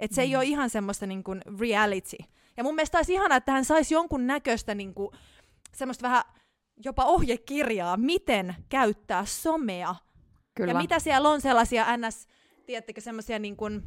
Että 0.00 0.14
se 0.14 0.22
mm. 0.22 0.28
ei 0.28 0.36
ole 0.36 0.44
ihan 0.44 0.70
semmoista 0.70 1.06
niin 1.06 1.24
kuin 1.24 1.42
reality. 1.60 2.16
Ja 2.56 2.64
mun 2.64 2.74
mielestä 2.74 2.98
olisi 2.98 3.12
ihanaa, 3.12 3.36
että 3.36 3.52
hän 3.52 3.64
saisi 3.64 3.94
jonkun 3.94 4.26
näköistä 4.26 4.74
niin 4.74 4.94
kuin, 4.94 5.10
semmoista 5.74 6.02
vähän 6.02 6.24
jopa 6.84 7.04
ohjekirjaa, 7.04 7.96
miten 7.96 8.56
käyttää 8.68 9.24
somea. 9.24 9.94
Kyllä. 10.54 10.72
Ja 10.72 10.78
mitä 10.78 10.98
siellä 10.98 11.28
on 11.28 11.40
sellaisia 11.40 11.96
ns, 11.96 12.28
tiedättekö, 12.66 13.00
semmoisia 13.00 13.38
niin 13.38 13.56
kuin, 13.56 13.82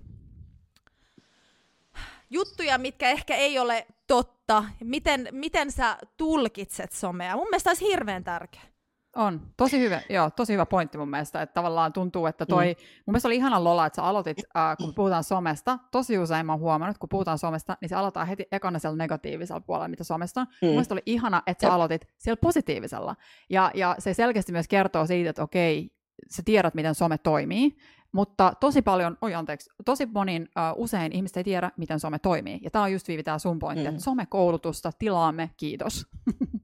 juttuja, 2.30 2.78
mitkä 2.78 3.10
ehkä 3.10 3.36
ei 3.36 3.60
ole 3.60 3.88
totta. 4.08 4.66
Miten, 4.84 5.28
miten 5.32 5.72
sä 5.72 5.98
tulkitset 6.18 6.92
somea? 6.92 7.36
Mun 7.36 7.48
mielestä 7.50 7.70
olisi 7.70 7.86
hirveän 7.86 8.24
tärkeä. 8.24 8.71
On. 9.16 9.42
Tosi 9.58 9.80
hyvä, 9.80 10.02
joo, 10.10 10.30
tosi 10.30 10.54
hyvä 10.54 10.66
pointti 10.66 10.98
mun 10.98 11.10
mielestä, 11.10 11.42
että 11.42 11.54
tavallaan 11.54 11.94
tuntuu, 11.94 12.26
että 12.26 12.46
toi, 12.46 12.66
mm. 12.66 12.84
mun 13.06 13.12
mielestä 13.14 13.28
oli 13.28 13.36
ihana 13.36 13.64
Lola, 13.64 13.86
että 13.86 13.96
sä 13.96 14.04
aloitit, 14.04 14.38
äh, 14.58 14.78
kun 14.78 14.94
puhutaan 14.96 15.24
somesta, 15.24 15.80
tosi 15.92 16.18
usein 16.18 16.46
mä 16.46 16.52
oon 16.52 16.60
huomannut, 16.60 16.98
kun 16.98 17.10
puhutaan 17.10 17.38
somesta, 17.38 17.78
niin 17.82 17.90
se 17.90 17.96
aloittaa 17.96 18.26
heti 18.26 18.46
ekana 18.52 18.80
siellä 18.80 18.98
negatiivisella 18.98 19.62
puolella, 19.62 19.88
mitä 19.88 20.04
somesta 20.04 20.42
on. 20.42 20.48
Mm. 20.48 20.66
Mun 20.66 20.74
mielestä 20.74 20.94
oli 20.94 21.04
ihana, 21.06 21.42
että 21.48 21.62
sä 21.62 21.68
Jep. 21.68 21.74
aloitit 21.74 22.08
siellä 22.18 22.40
positiivisella. 22.42 23.16
Ja, 23.50 23.72
ja 23.74 23.96
se 24.00 24.14
selkeästi 24.14 24.52
myös 24.52 24.68
kertoo 24.68 25.06
siitä, 25.06 25.30
että 25.30 25.44
okei, 25.44 25.92
sä 26.30 26.42
tiedät, 26.46 26.74
miten 26.74 26.96
some 26.96 27.18
toimii, 27.18 27.78
mutta 28.12 28.54
tosi 28.60 28.82
paljon, 28.82 29.18
oi 29.22 29.34
anteeksi, 29.34 29.70
tosi 29.86 30.06
monin 30.06 30.42
uh, 30.42 30.84
usein 30.84 31.12
ihmiset 31.12 31.38
ei 31.38 31.44
tiedä, 31.44 31.72
miten 31.78 32.00
some 32.00 32.20
toimii. 32.20 32.60
Ja 32.64 32.72
tämä 32.72 32.84
on 32.84 32.92
just 32.92 33.08
Viivi, 33.08 33.24
tämä 33.24 33.40
sun 33.40 33.60
pointti, 33.60 33.84
mm. 33.84 33.90
että 33.90 34.02
somekoulutusta 34.02 34.92
tilaamme, 35.00 35.50
kiitos. 35.58 36.06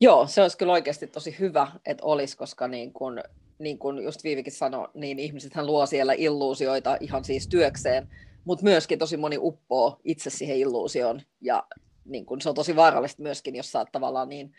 Joo, 0.00 0.26
se 0.26 0.42
olisi 0.42 0.58
kyllä 0.58 0.72
oikeasti 0.72 1.06
tosi 1.06 1.36
hyvä, 1.38 1.72
että 1.86 2.04
olisi, 2.04 2.36
koska 2.36 2.68
niin 2.68 2.92
kuin, 2.92 3.22
niin 3.58 3.78
kuin 3.78 4.04
just 4.04 4.24
Viivikin 4.24 4.52
sanoi, 4.52 4.88
niin 4.94 5.18
ihmisethän 5.18 5.66
luo 5.66 5.86
siellä 5.86 6.12
illuusioita 6.12 6.96
ihan 7.00 7.24
siis 7.24 7.48
työkseen, 7.48 8.08
mutta 8.44 8.64
myöskin 8.64 8.98
tosi 8.98 9.16
moni 9.16 9.38
uppoo 9.40 10.00
itse 10.04 10.30
siihen 10.30 10.56
illuusioon, 10.56 11.22
ja 11.40 11.66
niin 12.04 12.26
kuin 12.26 12.40
se 12.40 12.48
on 12.48 12.54
tosi 12.54 12.76
vaarallista 12.76 13.22
myöskin, 13.22 13.56
jos 13.56 13.72
sä 13.72 13.84
tavallaan 13.92 14.28
niin, 14.28 14.52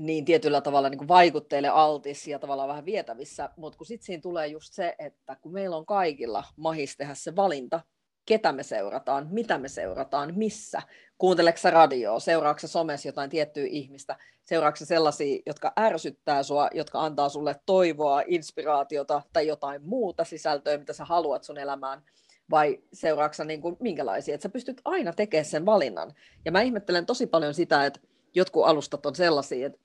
niin 0.00 0.24
tietyllä 0.24 0.60
tavalla 0.60 0.88
niin 0.88 0.98
kuin 0.98 1.08
vaikutteille 1.08 1.68
altis 1.68 2.28
ja 2.28 2.38
tavallaan 2.38 2.68
vähän 2.68 2.84
vietävissä, 2.84 3.50
mutta 3.56 3.78
kun 3.78 3.86
sitten 3.86 4.06
siinä 4.06 4.20
tulee 4.20 4.46
just 4.46 4.72
se, 4.72 4.94
että 4.98 5.36
kun 5.36 5.52
meillä 5.52 5.76
on 5.76 5.86
kaikilla 5.86 6.44
mahis 6.56 6.96
tehdä 6.96 7.14
se 7.14 7.36
valinta, 7.36 7.80
ketä 8.26 8.52
me 8.52 8.62
seurataan, 8.62 9.28
mitä 9.30 9.58
me 9.58 9.68
seurataan, 9.68 10.32
missä. 10.36 10.82
Kuunteleeko 11.18 11.58
sä 11.58 11.70
radioa, 11.70 12.20
seuraatko 12.20 12.66
somessa 12.66 13.08
jotain 13.08 13.30
tiettyä 13.30 13.66
ihmistä, 13.66 14.16
seuraatko 14.44 14.84
sellaisia, 14.84 15.42
jotka 15.46 15.72
ärsyttää 15.78 16.42
sua, 16.42 16.68
jotka 16.74 17.04
antaa 17.04 17.28
sulle 17.28 17.56
toivoa, 17.66 18.22
inspiraatiota 18.26 19.22
tai 19.32 19.46
jotain 19.46 19.82
muuta 19.84 20.24
sisältöä, 20.24 20.78
mitä 20.78 20.92
sä 20.92 21.04
haluat 21.04 21.44
sun 21.44 21.58
elämään, 21.58 22.02
vai 22.50 22.78
seuraatko 22.92 23.44
niin 23.44 23.60
kuin 23.60 23.76
minkälaisia, 23.80 24.34
että 24.34 24.42
sä 24.42 24.48
pystyt 24.48 24.80
aina 24.84 25.12
tekemään 25.12 25.44
sen 25.44 25.66
valinnan. 25.66 26.14
Ja 26.44 26.52
mä 26.52 26.60
ihmettelen 26.60 27.06
tosi 27.06 27.26
paljon 27.26 27.54
sitä, 27.54 27.86
että 27.86 28.00
jotkut 28.34 28.66
alustat 28.66 29.06
on 29.06 29.14
sellaisia, 29.14 29.66
että 29.66 29.78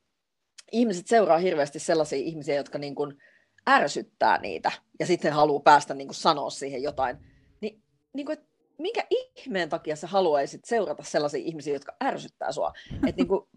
ihmiset 0.71 1.07
seuraa 1.07 1.37
hirveästi 1.37 1.79
sellaisia 1.79 2.19
ihmisiä, 2.19 2.55
jotka 2.55 2.77
niin 2.77 2.95
kuin 2.95 3.17
ärsyttää 3.69 4.37
niitä, 4.37 4.71
ja 4.99 5.05
sitten 5.05 5.33
haluaa 5.33 5.59
päästä 5.59 5.93
niin 5.93 6.07
kuin 6.07 6.15
sanoa 6.15 6.49
siihen 6.49 6.83
jotain. 6.83 7.17
Niin 8.13 8.25
kuin, 8.25 8.33
että 8.33 8.52
minkä 8.77 9.07
ihmeen 9.09 9.69
takia 9.69 9.95
sä 9.95 10.07
haluaisit 10.07 10.65
seurata 10.65 11.03
sellaisia 11.03 11.41
ihmisiä, 11.43 11.73
jotka 11.73 11.95
ärsyttää 12.03 12.51
sua? 12.51 12.73
Että 13.07 13.21
niin 13.21 13.27
kuin, 13.27 13.47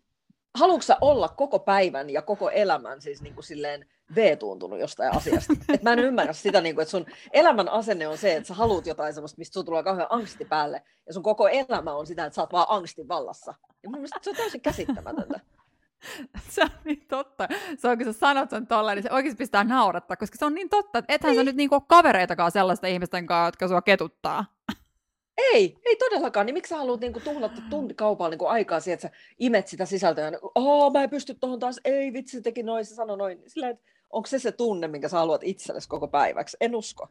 haluatko 0.54 0.92
olla 1.00 1.28
koko 1.28 1.58
päivän 1.58 2.10
ja 2.10 2.22
koko 2.22 2.50
elämän 2.50 3.00
siis 3.00 3.22
niin 3.22 3.34
kuin 3.34 3.44
silleen 3.44 3.86
V-tuuntunut 4.14 4.78
jostain 4.78 5.16
asiasta? 5.16 5.54
Et 5.74 5.82
mä 5.82 5.92
en 5.92 5.98
ymmärrä 5.98 6.32
sitä, 6.32 6.60
niin 6.60 6.74
kuin, 6.74 6.82
että 6.82 6.90
sun 6.90 7.06
elämän 7.32 7.68
asenne 7.68 8.08
on 8.08 8.18
se, 8.18 8.36
että 8.36 8.48
sä 8.48 8.54
haluat 8.54 8.86
jotain 8.86 9.14
sellaista, 9.14 9.38
mistä 9.38 9.54
sun 9.54 9.64
tulee 9.64 9.82
kauhean 9.82 10.08
angsti 10.10 10.44
päälle, 10.44 10.82
ja 11.06 11.12
sun 11.12 11.22
koko 11.22 11.48
elämä 11.48 11.94
on 11.94 12.06
sitä, 12.06 12.24
että 12.24 12.34
sä 12.34 12.42
oot 12.42 12.52
vaan 12.52 12.66
angstin 12.68 13.08
vallassa. 13.08 13.54
Ja 13.82 13.90
mun 13.90 13.98
mielestä 13.98 14.18
se 14.22 14.30
on 14.30 14.36
täysin 14.36 14.60
käsittämätöntä. 14.60 15.40
Se 16.50 16.62
on 16.62 16.70
niin 16.84 17.06
totta. 17.08 17.48
Se 17.78 17.88
on, 17.88 17.98
kun 17.98 18.06
sä 18.06 18.12
sanot 18.12 18.50
sen 18.50 18.66
tolleen, 18.66 18.96
niin 18.96 19.02
se 19.02 19.12
oikeasti 19.12 19.38
pistää 19.38 19.64
naurattaa, 19.64 20.16
koska 20.16 20.38
se 20.38 20.44
on 20.44 20.54
niin 20.54 20.68
totta, 20.68 20.98
että 20.98 21.14
ethän 21.14 21.30
niin. 21.30 21.40
sä 21.40 21.44
nyt 21.44 21.56
niinku 21.56 21.80
kavereitakaan 21.80 22.52
sellaista 22.52 22.86
ihmisten 22.86 23.26
kanssa, 23.26 23.48
jotka 23.48 23.68
sua 23.68 23.82
ketuttaa. 23.82 24.44
Ei, 25.39 25.78
ei 25.84 25.97
todellakaan. 25.97 26.47
Niin 26.47 26.55
miksi 26.55 26.70
sä 26.70 26.76
haluat 26.76 27.01
niinku 27.01 27.20
tuhlata 27.20 27.62
tuntikaupalla 27.70 28.30
niinku 28.30 28.47
aikaa 28.47 28.80
siihen, 28.80 28.95
että 28.95 29.09
sä 29.09 29.14
imet 29.39 29.68
sitä 29.68 29.87
sisältöä 29.87 30.24
ja 30.24 30.30
niinku, 30.30 30.53
oh, 30.55 30.93
mä 30.93 31.03
en 31.03 31.11
pysty 31.11 31.34
tuohon 31.34 31.59
taas, 31.59 31.80
ei 31.84 32.12
vitsi, 32.12 32.43
teki 32.43 32.62
noin, 32.62 32.84
se 32.84 32.95
sanoi 32.95 33.16
noin. 33.16 33.43
Sillä, 33.47 33.68
että 33.68 33.84
onko 34.11 34.26
se 34.26 34.39
se 34.39 34.53
tunne, 34.53 34.89
minkä 34.89 35.09
sä 35.09 35.18
haluat 35.18 35.45
itsellesi 35.45 35.89
koko 35.89 36.09
päiväksi? 36.09 36.57
En 36.61 36.76
usko. 36.76 37.09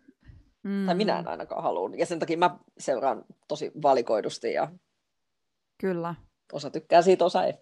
Mm. 0.63 0.85
Tai 0.85 0.95
minä 0.95 1.19
en 1.19 1.27
ainakaan 1.27 1.63
halua. 1.63 1.89
Ja 1.97 2.05
sen 2.05 2.19
takia 2.19 2.37
mä 2.37 2.57
seuraan 2.77 3.25
tosi 3.47 3.71
valikoidusti 3.81 4.53
ja 4.53 4.71
Kyllä. 5.77 6.15
osa 6.53 6.69
tykkää 6.69 7.01
siitä, 7.01 7.25
osa 7.25 7.45
ei. 7.45 7.53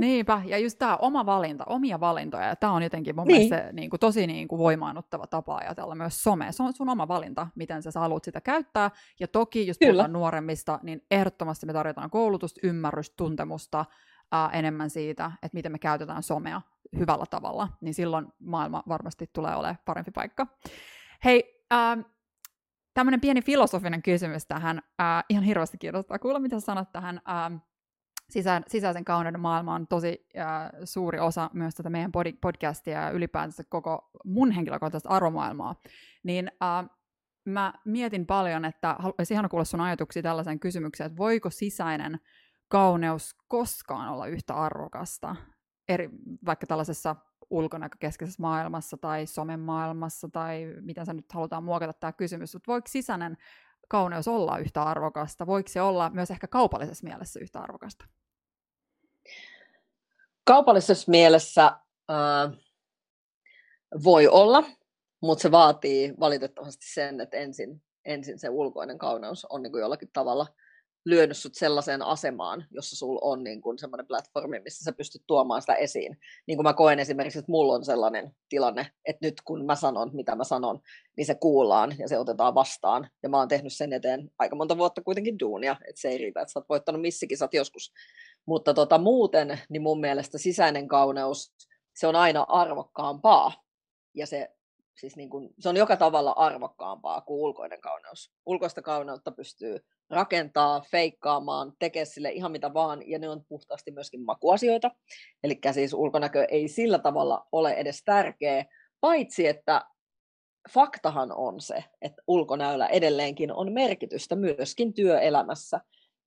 Niinpä, 0.00 0.42
ja 0.44 0.58
just 0.58 0.78
tämä 0.78 0.96
oma 0.96 1.26
valinta, 1.26 1.64
omia 1.66 2.00
valintoja, 2.00 2.46
ja 2.46 2.56
tämä 2.56 2.72
on 2.72 2.82
jotenkin 2.82 3.16
mun 3.16 3.26
niin. 3.26 3.36
mielestä 3.36 3.66
se, 3.66 3.72
niin 3.72 3.90
kuin, 3.90 4.00
tosi 4.00 4.26
niin 4.26 4.48
kuin, 4.48 4.58
voimaannuttava 4.58 5.26
tapa 5.26 5.56
ajatella 5.56 5.94
myös 5.94 6.22
some. 6.22 6.52
Se 6.52 6.62
on 6.62 6.72
sun 6.72 6.88
oma 6.88 7.08
valinta, 7.08 7.46
miten 7.54 7.82
sä, 7.82 7.90
sä 7.90 8.00
haluat 8.00 8.24
sitä 8.24 8.40
käyttää, 8.40 8.90
ja 9.20 9.28
toki, 9.28 9.66
jos 9.66 9.78
Kyllä. 9.78 9.92
puhutaan 9.92 10.12
nuoremmista, 10.12 10.78
niin 10.82 11.02
ehdottomasti 11.10 11.66
me 11.66 11.72
tarjotaan 11.72 12.10
koulutusta, 12.10 12.60
ymmärrystä, 12.62 13.14
tuntemusta 13.16 13.84
ää, 14.32 14.50
enemmän 14.52 14.90
siitä, 14.90 15.32
että 15.42 15.54
miten 15.54 15.72
me 15.72 15.78
käytetään 15.78 16.22
somea 16.22 16.60
hyvällä 16.98 17.26
tavalla, 17.30 17.68
niin 17.80 17.94
silloin 17.94 18.26
maailma 18.38 18.82
varmasti 18.88 19.30
tulee 19.32 19.54
olemaan 19.54 19.78
parempi 19.84 20.10
paikka. 20.10 20.46
Hei, 21.24 21.64
ähm, 21.72 22.00
tämmöinen 22.94 23.20
pieni 23.20 23.42
filosofinen 23.42 24.02
kysymys 24.02 24.46
tähän. 24.46 24.82
Äh, 25.00 25.24
ihan 25.28 25.44
hirveästi 25.44 25.78
kiinnostaa 25.78 26.18
kuulla, 26.18 26.38
mitä 26.38 26.60
sanot 26.60 26.92
tähän. 26.92 27.20
Ähm, 27.28 27.56
sisä, 28.30 28.62
sisäisen 28.68 29.04
kauneuden 29.04 29.40
maailma 29.40 29.74
on 29.74 29.86
tosi 29.86 30.26
äh, 30.38 30.46
suuri 30.84 31.18
osa 31.18 31.50
myös 31.52 31.74
tätä 31.74 31.90
meidän 31.90 32.12
podcastia 32.40 33.00
ja 33.00 33.10
ylipäänsä 33.10 33.64
koko 33.68 34.10
mun 34.24 34.50
henkilökohtaista 34.50 35.08
arvomaailmaa. 35.08 35.80
Niin 36.22 36.50
äh, 36.62 36.90
mä 37.44 37.74
mietin 37.84 38.26
paljon, 38.26 38.64
että 38.64 38.96
olisi 39.18 39.34
ihana 39.34 39.48
kuulla 39.48 39.64
sun 39.64 39.80
ajatuksia 39.80 40.22
tällaiseen 40.22 40.60
kysymykseen, 40.60 41.06
että 41.06 41.18
voiko 41.18 41.50
sisäinen 41.50 42.20
kauneus 42.68 43.36
koskaan 43.48 44.08
olla 44.08 44.26
yhtä 44.26 44.54
arvokasta, 44.54 45.36
eri, 45.88 46.10
vaikka 46.46 46.66
tällaisessa 46.66 47.16
ulkonäkökeskeisessä 47.50 48.42
maailmassa 48.42 48.96
tai 48.96 49.26
somen 49.26 49.60
maailmassa 49.60 50.28
tai 50.32 50.66
miten 50.80 51.06
sä 51.06 51.12
nyt 51.12 51.32
halutaan 51.32 51.64
muokata 51.64 51.92
tämä 51.92 52.12
kysymys, 52.12 52.54
mutta 52.54 52.72
voiko 52.72 52.88
sisäinen 52.88 53.36
kauneus 53.88 54.28
olla 54.28 54.58
yhtä 54.58 54.82
arvokasta? 54.82 55.46
Voiko 55.46 55.68
se 55.68 55.80
olla 55.80 56.10
myös 56.10 56.30
ehkä 56.30 56.46
kaupallisessa 56.46 57.06
mielessä 57.06 57.40
yhtä 57.40 57.60
arvokasta? 57.60 58.04
Kaupallisessa 60.44 61.10
mielessä 61.10 61.66
äh, 61.66 62.58
voi 64.04 64.28
olla, 64.28 64.64
mutta 65.22 65.42
se 65.42 65.50
vaatii 65.50 66.14
valitettavasti 66.20 66.86
sen, 66.94 67.20
että 67.20 67.36
ensin, 67.36 67.82
ensin 68.04 68.38
se 68.38 68.48
ulkoinen 68.48 68.98
kauneus 68.98 69.46
on 69.50 69.62
niin 69.62 69.72
kuin 69.72 69.80
jollakin 69.80 70.10
tavalla– 70.12 70.46
lyönyt 71.04 71.36
sut 71.36 71.54
sellaiseen 71.54 72.02
asemaan, 72.02 72.66
jossa 72.70 72.96
sulla 72.96 73.20
on 73.22 73.44
niin 73.44 73.60
kuin 73.60 73.78
semmoinen 73.78 74.06
platformi, 74.06 74.60
missä 74.60 74.84
sä 74.84 74.92
pystyt 74.92 75.22
tuomaan 75.26 75.62
sitä 75.62 75.74
esiin. 75.74 76.18
Niin 76.46 76.56
kuin 76.56 76.64
mä 76.64 76.72
koen 76.72 76.98
esimerkiksi, 76.98 77.38
että 77.38 77.52
mulla 77.52 77.74
on 77.74 77.84
sellainen 77.84 78.36
tilanne, 78.48 78.86
että 79.04 79.26
nyt 79.26 79.34
kun 79.44 79.66
mä 79.66 79.74
sanon, 79.74 80.10
mitä 80.12 80.34
mä 80.34 80.44
sanon, 80.44 80.80
niin 81.16 81.26
se 81.26 81.34
kuullaan 81.34 81.94
ja 81.98 82.08
se 82.08 82.18
otetaan 82.18 82.54
vastaan. 82.54 83.08
Ja 83.22 83.28
mä 83.28 83.38
oon 83.38 83.48
tehnyt 83.48 83.72
sen 83.72 83.92
eteen 83.92 84.30
aika 84.38 84.56
monta 84.56 84.78
vuotta 84.78 85.02
kuitenkin 85.02 85.38
duunia, 85.38 85.76
että 85.88 86.00
se 86.00 86.08
ei 86.08 86.18
riitä, 86.18 86.40
että 86.40 86.52
sä 86.52 86.58
oot 86.58 86.68
voittanut 86.68 87.02
oot 87.44 87.54
joskus. 87.54 87.92
Mutta 88.46 88.74
tota, 88.74 88.98
muuten, 88.98 89.60
niin 89.68 89.82
mun 89.82 90.00
mielestä 90.00 90.38
sisäinen 90.38 90.88
kauneus, 90.88 91.52
se 91.94 92.06
on 92.06 92.16
aina 92.16 92.42
arvokkaampaa. 92.48 93.52
Ja 94.14 94.26
se 94.26 94.50
siis 95.00 95.16
niin 95.16 95.30
kuin, 95.30 95.50
se 95.58 95.68
on 95.68 95.76
joka 95.76 95.96
tavalla 95.96 96.30
arvokkaampaa 96.30 97.20
kuin 97.20 97.40
ulkoinen 97.40 97.80
kauneus. 97.80 98.32
Ulkoista 98.46 98.82
kauneutta 98.82 99.30
pystyy 99.30 99.78
rakentaa, 100.10 100.80
feikkaamaan, 100.80 101.72
tekee 101.78 102.04
sille 102.04 102.30
ihan 102.30 102.52
mitä 102.52 102.74
vaan, 102.74 103.08
ja 103.08 103.18
ne 103.18 103.28
on 103.28 103.44
puhtaasti 103.48 103.90
myöskin 103.90 104.24
makuasioita. 104.24 104.90
Eli 105.44 105.58
siis 105.72 105.94
ulkonäkö 105.94 106.44
ei 106.44 106.68
sillä 106.68 106.98
tavalla 106.98 107.46
ole 107.52 107.72
edes 107.72 108.02
tärkeä, 108.04 108.64
paitsi 109.00 109.46
että 109.46 109.84
faktahan 110.70 111.32
on 111.32 111.60
se, 111.60 111.84
että 112.02 112.22
ulkonäöllä 112.26 112.86
edelleenkin 112.86 113.52
on 113.52 113.72
merkitystä 113.72 114.36
myöskin 114.36 114.94
työelämässä. 114.94 115.80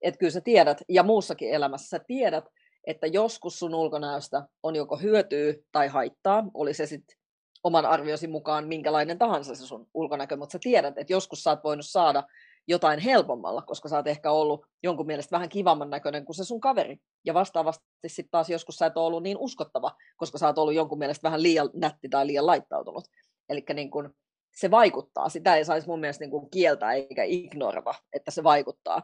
Että 0.04 0.18
kyllä 0.18 0.30
sä 0.30 0.40
tiedät, 0.40 0.82
ja 0.88 1.02
muussakin 1.02 1.50
elämässä 1.50 1.88
sä 1.88 2.04
tiedät, 2.06 2.44
että 2.86 3.06
joskus 3.06 3.58
sun 3.58 3.74
ulkonäöstä 3.74 4.48
on 4.62 4.76
joko 4.76 4.96
hyötyä 4.96 5.54
tai 5.72 5.88
haittaa, 5.88 6.44
oli 6.54 6.74
se 6.74 6.86
sitten 6.86 7.16
oman 7.64 7.86
arviosi 7.86 8.26
mukaan 8.26 8.68
minkälainen 8.68 9.18
tahansa 9.18 9.54
se 9.54 9.66
sun 9.66 9.86
ulkonäkö, 9.94 10.36
mutta 10.36 10.52
sä 10.52 10.58
tiedät, 10.62 10.98
että 10.98 11.12
joskus 11.12 11.42
sä 11.42 11.50
oot 11.50 11.64
voinut 11.64 11.86
saada 11.86 12.22
jotain 12.68 12.98
helpommalla, 12.98 13.62
koska 13.62 13.88
sä 13.88 13.96
oot 13.96 14.06
ehkä 14.06 14.30
ollut 14.30 14.66
jonkun 14.82 15.06
mielestä 15.06 15.30
vähän 15.30 15.48
kivamman 15.48 15.90
näköinen 15.90 16.24
kuin 16.24 16.36
se 16.36 16.44
sun 16.44 16.60
kaveri. 16.60 16.96
Ja 17.24 17.34
vastaavasti 17.34 17.84
sitten 18.06 18.30
taas 18.30 18.50
joskus 18.50 18.76
sä 18.76 18.86
et 18.86 18.96
ole 18.96 19.06
ollut 19.06 19.22
niin 19.22 19.38
uskottava, 19.38 19.90
koska 20.16 20.38
sä 20.38 20.46
oot 20.46 20.58
ollut 20.58 20.74
jonkun 20.74 20.98
mielestä 20.98 21.22
vähän 21.22 21.42
liian 21.42 21.70
nätti 21.74 22.08
tai 22.08 22.26
liian 22.26 22.46
laittautunut. 22.46 23.04
Eli 23.48 23.64
niin 23.74 23.90
kun 23.90 24.14
se 24.56 24.70
vaikuttaa. 24.70 25.28
Sitä 25.28 25.56
ei 25.56 25.64
saisi 25.64 25.86
mun 25.86 26.00
mielestä 26.00 26.24
niin 26.24 26.50
kieltää 26.50 26.92
eikä 26.92 27.24
ignorata, 27.24 27.94
että 28.12 28.30
se 28.30 28.42
vaikuttaa. 28.42 29.02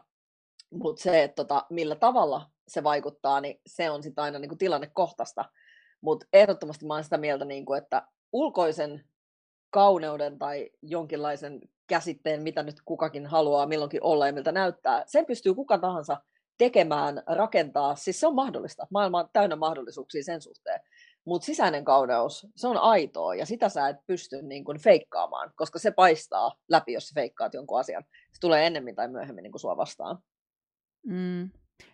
Mutta 0.71 1.01
se, 1.01 1.23
että 1.23 1.35
tota, 1.35 1.65
millä 1.69 1.95
tavalla 1.95 2.49
se 2.67 2.83
vaikuttaa, 2.83 3.41
niin 3.41 3.61
se 3.67 3.89
on 3.89 4.03
sitten 4.03 4.23
aina 4.23 4.39
niin 4.39 4.57
tilannekohtaista. 4.57 5.45
Mutta 6.01 6.25
ehdottomasti 6.33 6.85
mä 6.85 6.93
oon 6.93 7.03
sitä 7.03 7.17
mieltä, 7.17 7.45
niin 7.45 7.65
kun, 7.65 7.77
että 7.77 8.07
ulkoisen 8.31 9.05
kauneuden 9.69 10.39
tai 10.39 10.69
jonkinlaisen 10.81 11.61
käsitteen, 11.87 12.41
mitä 12.41 12.63
nyt 12.63 12.81
kukakin 12.85 13.25
haluaa 13.25 13.65
milloinkin 13.65 14.03
olla 14.03 14.27
ja 14.27 14.33
miltä 14.33 14.51
näyttää, 14.51 15.03
sen 15.07 15.25
pystyy 15.25 15.53
kuka 15.53 15.77
tahansa 15.77 16.17
tekemään, 16.57 17.23
rakentaa. 17.27 17.95
Siis 17.95 18.19
se 18.19 18.27
on 18.27 18.35
mahdollista. 18.35 18.87
Maailma 18.91 19.19
on 19.19 19.29
täynnä 19.33 19.55
mahdollisuuksia 19.55 20.23
sen 20.23 20.41
suhteen. 20.41 20.81
Mutta 21.25 21.45
sisäinen 21.45 21.85
kauneus, 21.85 22.47
se 22.55 22.67
on 22.67 22.77
aitoa 22.77 23.35
ja 23.35 23.45
sitä 23.45 23.69
sä 23.69 23.89
et 23.89 23.97
pysty 24.07 24.41
niin 24.41 24.63
kuin 24.63 24.79
feikkaamaan, 24.79 25.51
koska 25.55 25.79
se 25.79 25.91
paistaa 25.91 26.55
läpi, 26.69 26.93
jos 26.93 27.07
sä 27.07 27.13
feikkaat 27.15 27.53
jonkun 27.53 27.79
asian. 27.79 28.03
Se 28.33 28.39
tulee 28.41 28.67
ennemmin 28.67 28.95
tai 28.95 29.07
myöhemmin 29.07 29.43
niin 29.43 29.59
sua 29.59 29.77
vastaan. 29.77 30.17
Mm, 31.05 31.49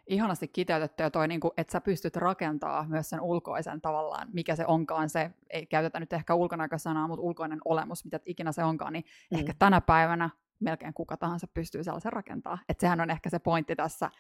ihanasti 0.08 0.48
kiteytetty 0.48 1.04
ja 1.04 1.12
toi, 1.12 1.28
niin 1.28 1.40
kuin, 1.40 1.52
että 1.58 1.72
sä 1.72 1.82
pystyt 1.82 2.16
rakentaa 2.16 2.86
myös 2.90 3.10
sen 3.10 3.22
ulkoisen 3.22 3.82
tavallaan, 3.82 4.28
mikä 4.34 4.56
se 4.56 4.66
onkaan 4.66 5.10
se, 5.10 5.32
ei 5.50 5.66
käytetä 5.66 6.00
nyt 6.00 6.14
ehkä 6.14 6.36
ulkonäkösanaa, 6.36 7.08
mutta 7.08 7.22
ulkoinen 7.22 7.60
olemus, 7.66 8.06
mitä 8.06 8.20
ikinä 8.26 8.52
se 8.52 8.64
onkaan, 8.64 8.94
niin 8.94 9.06
mm. 9.32 9.40
ehkä 9.40 9.54
tänä 9.60 9.82
päivänä 9.82 10.30
melkein 10.60 10.94
kuka 10.94 11.18
tahansa 11.18 11.48
pystyy 11.54 11.84
sellaisen 11.84 12.14
rakentaa. 12.14 12.58
Että 12.70 12.82
sehän 12.82 13.02
on 13.02 13.10
ehkä 13.10 13.30
se 13.30 13.40
pointti 13.40 13.76
tässä. 13.76 14.12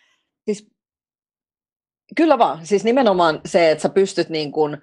Siis, 0.45 0.71
kyllä 2.15 2.37
vaan. 2.37 2.65
Siis 2.65 2.83
nimenomaan 2.83 3.41
se, 3.45 3.71
että 3.71 3.81
sä 3.81 3.89
pystyt 3.89 4.29
niin 4.29 4.51
kuin, 4.51 4.77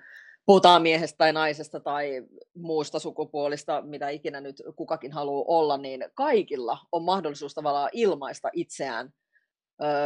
puhutaan 0.46 0.82
miehestä 0.82 1.18
tai 1.18 1.32
naisesta 1.32 1.80
tai 1.80 2.26
muusta 2.54 2.98
sukupuolista, 2.98 3.82
mitä 3.82 4.08
ikinä 4.08 4.40
nyt 4.40 4.62
kukakin 4.76 5.12
haluaa 5.12 5.44
olla, 5.48 5.76
niin 5.76 6.04
kaikilla 6.14 6.78
on 6.92 7.02
mahdollisuus 7.02 7.54
tavallaan 7.54 7.90
ilmaista 7.92 8.50
itseään 8.52 9.12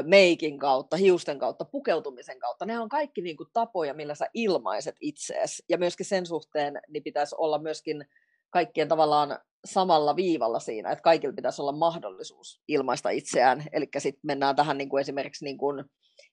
meikin 0.02 0.58
kautta, 0.58 0.96
hiusten 0.96 1.38
kautta, 1.38 1.64
pukeutumisen 1.64 2.38
kautta. 2.38 2.66
Ne 2.66 2.78
on 2.78 2.88
kaikki 2.88 3.20
niin 3.20 3.36
kuin, 3.36 3.48
tapoja, 3.52 3.94
millä 3.94 4.14
sä 4.14 4.28
ilmaiset 4.34 4.96
itseäsi. 5.00 5.64
Ja 5.68 5.78
myöskin 5.78 6.06
sen 6.06 6.26
suhteen 6.26 6.80
niin 6.88 7.02
pitäisi 7.02 7.34
olla 7.38 7.58
myöskin 7.58 8.04
kaikkien 8.50 8.88
tavallaan 8.88 9.38
samalla 9.64 10.16
viivalla 10.16 10.60
siinä, 10.60 10.90
että 10.90 11.02
kaikilla 11.02 11.34
pitäisi 11.34 11.62
olla 11.62 11.72
mahdollisuus 11.72 12.60
ilmaista 12.68 13.10
itseään. 13.10 13.64
Eli 13.72 13.88
sitten 13.98 14.20
mennään 14.22 14.56
tähän 14.56 14.78
niin 14.78 14.88
kuin 14.88 15.00
esimerkiksi 15.00 15.44
niin 15.44 15.58
kuin, 15.58 15.84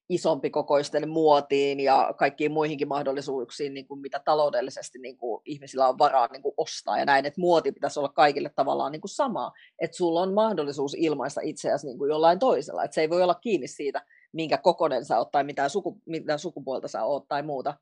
isompi 0.09 0.49
kokoisten 0.49 1.09
muotiin 1.09 1.80
ja 1.80 2.13
kaikkiin 2.17 2.51
muihinkin 2.51 2.88
mahdollisuuksiin, 2.88 3.73
niin 3.73 3.88
kuin 3.88 3.99
mitä 3.99 4.21
taloudellisesti 4.26 4.99
niin 4.99 5.17
kuin 5.17 5.41
ihmisillä 5.45 5.88
on 5.88 5.97
varaa 5.97 6.28
niin 6.32 6.41
kuin 6.41 6.53
ostaa 6.57 6.99
ja 6.99 7.05
näin, 7.05 7.26
että 7.26 7.41
muoti 7.41 7.71
pitäisi 7.71 7.99
olla 7.99 8.09
kaikille 8.09 8.51
tavallaan 8.55 8.91
niin 8.91 9.01
kuin 9.01 9.09
sama, 9.09 9.51
että 9.82 9.97
sulla 9.97 10.21
on 10.21 10.34
mahdollisuus 10.34 10.95
ilmaista 10.99 11.41
itseäsi 11.43 11.88
niin 11.88 11.97
kuin 11.97 12.09
jollain 12.09 12.39
toisella, 12.39 12.84
että 12.84 12.95
se 12.95 13.01
ei 13.01 13.09
voi 13.09 13.23
olla 13.23 13.36
kiinni 13.36 13.67
siitä, 13.67 14.01
minkä 14.34 14.57
kokonen 14.57 15.05
sä 15.05 15.17
oot 15.17 15.32
tai 15.32 15.43
mitä, 15.43 15.69
suku, 15.69 16.01
mitä 16.05 16.38
sukupuolta 16.38 16.88
sä 16.88 17.03
oot 17.03 17.28
tai 17.28 17.43
muuta, 17.43 17.73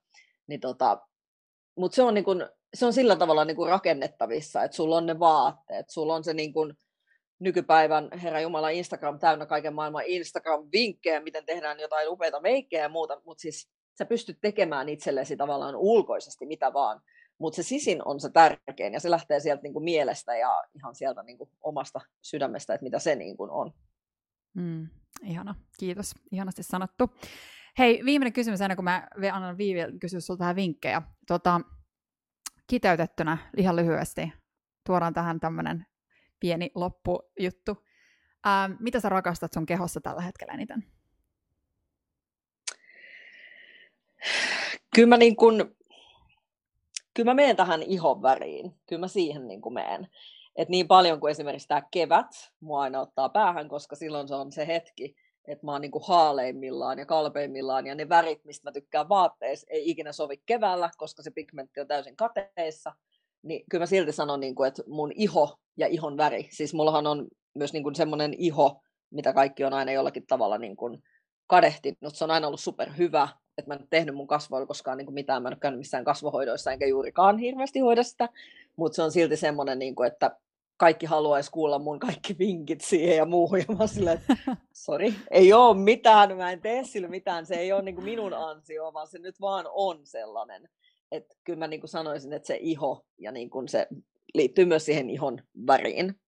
niin 0.48 0.60
tota, 0.60 0.98
mutta 1.76 1.96
se 1.96 2.04
on, 2.04 2.14
niin 2.14 2.24
kuin, 2.24 2.46
se 2.74 2.86
on 2.86 2.94
sillä 2.94 3.16
tavalla 3.16 3.46
niin 3.46 3.70
rakennettavissa, 3.70 4.64
että 4.64 4.76
sulla 4.76 4.98
on 4.98 5.06
ne 5.06 5.20
vaatteet, 5.20 5.86
sulla 5.90 6.16
on 6.16 6.24
se 6.24 6.34
niin 6.34 6.54
kuin, 6.54 6.74
nykypäivän 7.40 8.10
Herra 8.24 8.42
Jumala 8.42 8.70
Instagram 8.70 9.20
täynnä 9.20 9.46
kaiken 9.46 9.74
maailman 9.74 10.04
Instagram-vinkkejä, 10.06 11.24
miten 11.24 11.46
tehdään 11.46 11.80
jotain 11.80 12.10
upeita 12.10 12.42
meikkejä 12.42 12.84
ja 12.84 12.90
muuta, 12.90 13.22
mutta 13.26 13.42
siis 13.42 13.70
sä 13.98 14.06
pystyt 14.06 14.38
tekemään 14.42 14.90
itsellesi 14.90 15.38
tavallaan 15.38 15.76
ulkoisesti 15.76 16.46
mitä 16.46 16.74
vaan, 16.74 17.02
mutta 17.38 17.56
se 17.56 17.64
sisin 17.64 18.08
on 18.08 18.20
se 18.20 18.30
tärkein 18.30 18.94
ja 18.94 19.00
se 19.00 19.12
lähtee 19.12 19.40
sieltä 19.40 19.64
niinku 19.64 19.80
mielestä 19.80 20.38
ja 20.38 20.64
ihan 20.76 20.96
sieltä 20.96 21.24
niinku 21.24 21.50
omasta 21.62 22.02
sydämestä, 22.22 22.74
että 22.74 22.84
mitä 22.84 23.00
se 23.00 23.16
niinku 23.16 23.48
on. 23.52 23.74
Mm, 24.54 24.88
ihana, 25.24 25.56
kiitos. 25.80 26.12
Ihanasti 26.32 26.64
sanottu. 26.64 27.10
Hei, 27.78 28.06
viimeinen 28.06 28.34
kysymys 28.34 28.62
ennen 28.62 28.78
kuin 28.78 28.84
mä 28.84 29.08
annan 29.34 29.58
Viivi 29.58 29.80
kysyä 30.00 30.20
sulta 30.20 30.40
vähän 30.40 30.56
vinkkejä. 30.56 31.02
Tota, 31.28 31.62
kiteytettynä 32.68 33.38
ihan 33.58 33.76
lyhyesti 33.76 34.34
tuodaan 34.86 35.14
tähän 35.14 35.40
tämmöinen 35.40 35.86
pieni 36.40 36.72
loppujuttu. 36.76 37.86
Ää, 38.44 38.70
mitä 38.80 39.00
sä 39.00 39.10
rakastat 39.10 39.54
sun 39.54 39.66
kehossa 39.66 40.02
tällä 40.02 40.22
hetkellä 40.22 40.54
eniten? 40.54 40.84
Kyllä 44.96 45.08
mä, 45.08 45.18
niin 45.18 45.36
kun, 45.36 45.76
kyllä 47.14 47.30
mä 47.30 47.34
menen 47.34 47.56
tähän 47.56 47.84
ihon 47.84 48.22
väriin. 48.22 48.76
Kyllä 48.86 49.00
mä 49.00 49.08
siihen 49.08 49.48
niin 49.48 49.62
kuin 49.62 49.74
menen. 49.74 50.08
Et 50.56 50.70
niin 50.70 50.88
paljon 50.88 51.20
kuin 51.20 51.32
esimerkiksi 51.32 51.68
tämä 51.68 51.82
kevät 51.92 52.52
mua 52.60 52.82
aina 52.82 53.00
ottaa 53.00 53.30
päähän, 53.30 53.70
koska 53.70 53.96
silloin 53.96 54.28
se 54.28 54.36
on 54.36 54.52
se 54.52 54.68
hetki, 54.68 55.16
että 55.48 55.66
mä 55.66 55.72
oon 55.72 55.82
niinku 55.82 56.00
haaleimmillaan 56.00 57.00
ja 57.00 57.06
kalpeimmillaan, 57.06 57.88
ja 57.88 57.96
ne 57.96 58.10
värit, 58.10 58.46
mistä 58.46 58.68
mä 58.68 58.72
tykkään 58.72 59.10
vaatteissa, 59.10 59.68
ei 59.70 59.90
ikinä 59.90 60.12
sovi 60.12 60.38
keväällä, 60.46 60.90
koska 60.98 61.24
se 61.24 61.32
pigmentti 61.32 61.80
on 61.80 61.88
täysin 61.88 62.16
kateissa, 62.16 62.94
niin 63.44 63.64
kyllä 63.70 63.82
mä 63.82 63.86
silti 63.86 64.12
sanon, 64.12 64.40
niin 64.40 64.56
kuin, 64.56 64.68
että 64.68 64.84
mun 64.88 65.12
iho 65.16 65.60
ja 65.78 65.88
ihon 65.88 66.18
väri, 66.18 66.48
siis 66.52 66.74
mullahan 66.74 67.08
on 67.08 67.28
myös 67.56 67.74
niin 67.74 67.84
kuin 67.84 67.96
semmoinen 67.96 68.34
iho, 68.38 68.82
mitä 69.10 69.34
kaikki 69.34 69.64
on 69.64 69.74
aina 69.74 69.92
jollakin 69.92 70.28
tavalla 70.28 70.58
niin 70.58 70.76
kuin 70.76 71.04
kadehtinut, 71.48 72.16
se 72.16 72.24
on 72.24 72.32
aina 72.32 72.48
ollut 72.48 72.60
superhyvä, 72.60 73.28
että 73.58 73.70
mä 73.70 73.76
en 73.76 73.88
tehnyt 73.90 74.16
mun 74.16 74.28
kasvoilla 74.28 74.68
koskaan 74.68 74.98
niin 74.98 75.06
kuin 75.06 75.14
mitään, 75.14 75.44
mä 75.44 75.50
en 75.50 75.54
ole 75.54 75.60
käynyt 75.60 75.80
missään 75.80 76.04
kasvohoidoissa, 76.04 76.72
enkä 76.72 76.86
juurikaan 76.86 77.38
hirveästi 77.38 77.80
hoida 77.80 78.04
sitä, 78.04 78.30
mutta 78.76 78.96
se 78.96 79.04
on 79.04 79.12
silti 79.12 79.38
semmoinen, 79.38 79.80
niin 79.80 79.96
kuin, 79.96 80.08
että 80.08 80.38
kaikki 80.78 81.06
haluaisi 81.06 81.52
kuulla 81.52 81.80
mun 81.80 82.00
kaikki 82.00 82.38
vinkit 82.40 82.82
siihen 82.82 83.18
ja 83.18 83.26
muuhun, 83.26 83.60
ja 83.60 83.66
mä 83.78 83.88
silleen, 83.88 84.18
että 84.18 84.58
sori, 84.86 85.16
ei 85.32 85.54
ole 85.54 85.78
mitään, 85.78 86.38
mä 86.38 86.52
en 86.52 86.62
tee 86.62 86.84
sillä 86.84 87.08
mitään, 87.08 87.46
se 87.46 87.56
ei 87.56 87.74
ole 87.74 87.82
niin 87.82 87.96
kuin 87.96 88.06
minun 88.06 88.34
ansio, 88.34 88.94
vaan 88.94 89.08
se 89.08 89.20
nyt 89.20 89.42
vaan 89.42 89.66
on 89.72 90.00
sellainen. 90.04 90.70
Että 91.12 91.36
kyllä 91.44 91.60
mä 91.60 91.68
niin 91.68 91.80
kuin 91.80 91.90
sanoisin, 91.90 92.34
että 92.34 92.48
se 92.48 92.58
iho 92.62 93.06
ja 93.18 93.32
niin 93.32 93.50
kuin 93.50 93.68
se 93.68 93.88
liittyy 94.34 94.66
myös 94.66 94.86
siihen 94.86 95.10
ihon 95.10 95.40
väriin, 95.68 96.20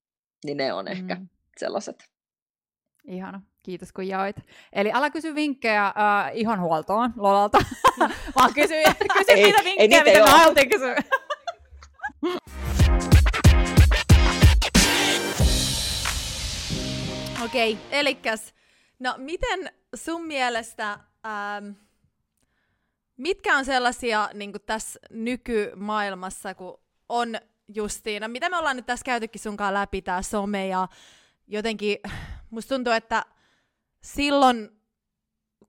niin 0.45 0.57
ne 0.57 0.73
on 0.73 0.87
ehkä 0.87 1.15
mm. 1.15 1.27
sellaiset. 1.57 2.05
Ihana, 3.07 3.41
kiitos 3.63 3.91
kun 3.91 4.07
jaoit. 4.07 4.35
Eli 4.73 4.91
älä 4.93 5.09
kysy 5.09 5.35
vinkkejä 5.35 5.85
äh, 5.85 5.93
ihonhuoltoon 6.33 7.13
Lolalta, 7.15 7.57
vaan 8.35 8.53
kysy, 8.53 8.73
kysy 9.17 9.31
ei, 9.31 9.43
niitä 9.43 9.63
vinkkejä, 9.63 10.03
mitä 10.03 10.19
me 10.19 10.29
haluttiin 10.29 10.69
kysyä. 10.69 10.95
Okei, 17.45 17.73
okay, 17.73 17.85
elikäs, 17.91 18.53
no 18.99 19.15
miten 19.17 19.71
sun 19.95 20.25
mielestä, 20.25 20.91
ähm, 20.91 21.69
mitkä 23.17 23.57
on 23.57 23.65
sellaisia 23.65 24.29
niin 24.33 24.53
tässä 24.65 24.99
nykymaailmassa, 25.09 26.55
kun 26.55 26.79
on 27.09 27.35
justiina, 27.67 28.27
mitä 28.27 28.49
me 28.49 28.57
ollaan 28.57 28.75
nyt 28.75 28.85
tässä 28.85 29.03
käytykin 29.03 29.41
sunkaan 29.41 29.73
läpi, 29.73 30.01
tämä 30.01 30.21
some 30.21 30.67
ja 30.67 30.87
jotenkin 31.47 31.97
musta 32.49 32.75
tuntuu, 32.75 32.93
että 32.93 33.25
silloin 34.01 34.69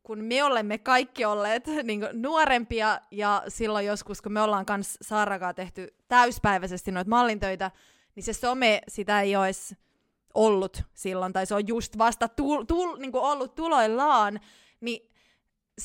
kun 0.03 0.25
me 0.25 0.45
olemme 0.45 0.79
kaikki 0.79 1.25
olleet 1.25 1.67
niin 1.83 2.09
nuorempia 2.13 3.01
ja 3.11 3.43
silloin 3.49 3.87
joskus, 3.87 4.23
kun 4.23 4.33
me 4.33 4.43
ollaan 4.43 4.67
kans 4.67 4.99
Saarakaa 5.03 5.55
tehty 5.55 5.95
täyspäiväisesti 6.09 6.93
noita 6.93 7.11
mallintöitä, 7.11 7.71
niin 8.15 8.25
se 8.25 8.33
some, 8.33 8.81
sitä 8.89 9.21
ei 9.21 9.37
olisi 9.37 9.77
ollut 10.37 10.83
silloin, 10.95 11.33
tai 11.33 11.47
se 11.47 11.55
on 11.55 11.69
just 11.69 11.99
vasta 11.99 12.29
tul, 12.29 12.65
tul, 12.65 12.97
niin 12.97 13.17
ollut 13.17 13.55
tuloillaan, 13.55 14.41
niin 14.81 15.11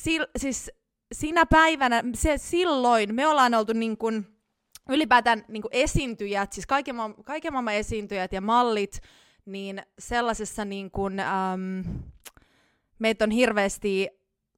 sil, 0.02 0.22
siis 0.36 0.70
sinä 1.12 1.46
päivänä, 1.46 2.04
se, 2.14 2.38
silloin 2.38 3.14
me 3.14 3.26
ollaan 3.26 3.54
oltu 3.54 3.72
niin 3.72 3.96
kuin, 3.96 4.26
ylipäätään 4.88 5.44
niin 5.48 5.62
kuin 5.62 5.72
esiintyjät, 5.72 6.52
siis 6.52 6.66
kaiken, 6.66 6.96
kaiken 7.24 7.52
maailman 7.52 7.74
esiintyjät 7.74 8.32
ja 8.32 8.40
mallit, 8.40 9.00
niin 9.46 9.82
sellaisessa 9.98 10.64
niin 10.64 10.90
kuin, 10.90 11.20
äm, 11.20 11.84
meitä 12.98 13.24
on 13.24 13.30
hirveästi, 13.30 14.08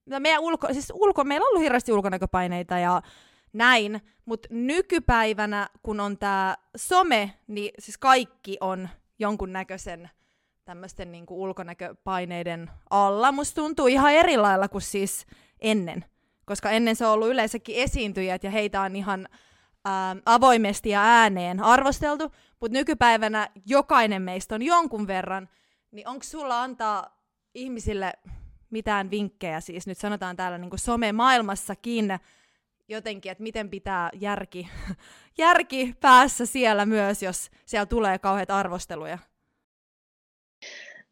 no 0.07 0.21
meidän 0.21 0.41
ulko, 0.41 0.69
siis 0.73 0.93
ulko, 0.95 1.25
meillä 1.25 1.45
on 1.45 1.49
ollut 1.49 1.63
hirveästi 1.63 1.93
ulkonäköpaineita 1.93 2.79
ja 2.79 3.03
näin, 3.53 4.01
mutta 4.25 4.49
nykypäivänä, 4.51 5.69
kun 5.83 6.01
on 6.01 6.19
tämä 6.19 6.57
some, 6.77 7.35
niin 7.47 7.71
siis 7.79 7.99
kaikki 7.99 8.57
on 8.61 8.89
jonkunnäköisen 9.19 10.11
tämmöisten 10.65 11.13
niin 11.13 11.27
kuin 11.27 11.39
ulkonäköpaineiden 11.39 12.71
alla. 12.91 13.33
Musta 13.33 13.55
tuntuu 13.55 13.87
ihan 13.87 14.13
eri 14.13 14.37
lailla 14.37 14.69
kuin 14.69 14.83
siis 14.83 15.27
ennen, 15.61 16.05
koska 16.47 16.71
ennen 16.71 16.97
se 16.97 17.07
on 17.07 17.13
ollut 17.13 17.29
yleensäkin 17.29 17.77
esiintyjät 17.77 18.45
ja 18.45 18.51
heitä 18.51 18.81
on 18.81 18.97
ihan 18.97 19.29
ää, 19.85 20.11
ähm, 20.11 20.19
avoimesti 20.27 20.91
ja 20.91 21.03
ääneen 21.03 21.61
arvosteltu, 21.61 22.33
mutta 22.61 22.79
nykypäivänä 22.79 23.49
jokainen 23.67 24.23
meistä 24.23 24.55
on 24.55 24.63
jonkun 24.63 25.07
verran, 25.07 25.49
niin 25.91 26.09
onko 26.09 26.23
sulla 26.23 26.63
antaa 26.63 27.21
ihmisille 27.55 28.13
mitään 28.71 29.11
vinkkejä, 29.11 29.61
siis 29.61 29.87
nyt 29.87 29.99
sanotaan 29.99 30.37
täällä 30.37 30.59
niin 30.59 30.79
some-maailmassakin, 30.79 32.19
jotenkin, 32.89 33.33
että 33.33 33.43
miten 33.43 33.71
pitää 33.71 34.11
järki, 34.15 34.69
järki 35.39 35.95
päässä 36.01 36.47
siellä 36.47 36.87
myös, 36.87 37.23
jos 37.23 37.51
siellä 37.67 37.87
tulee 37.87 38.19
kauheat 38.19 38.51
arvosteluja? 38.51 39.19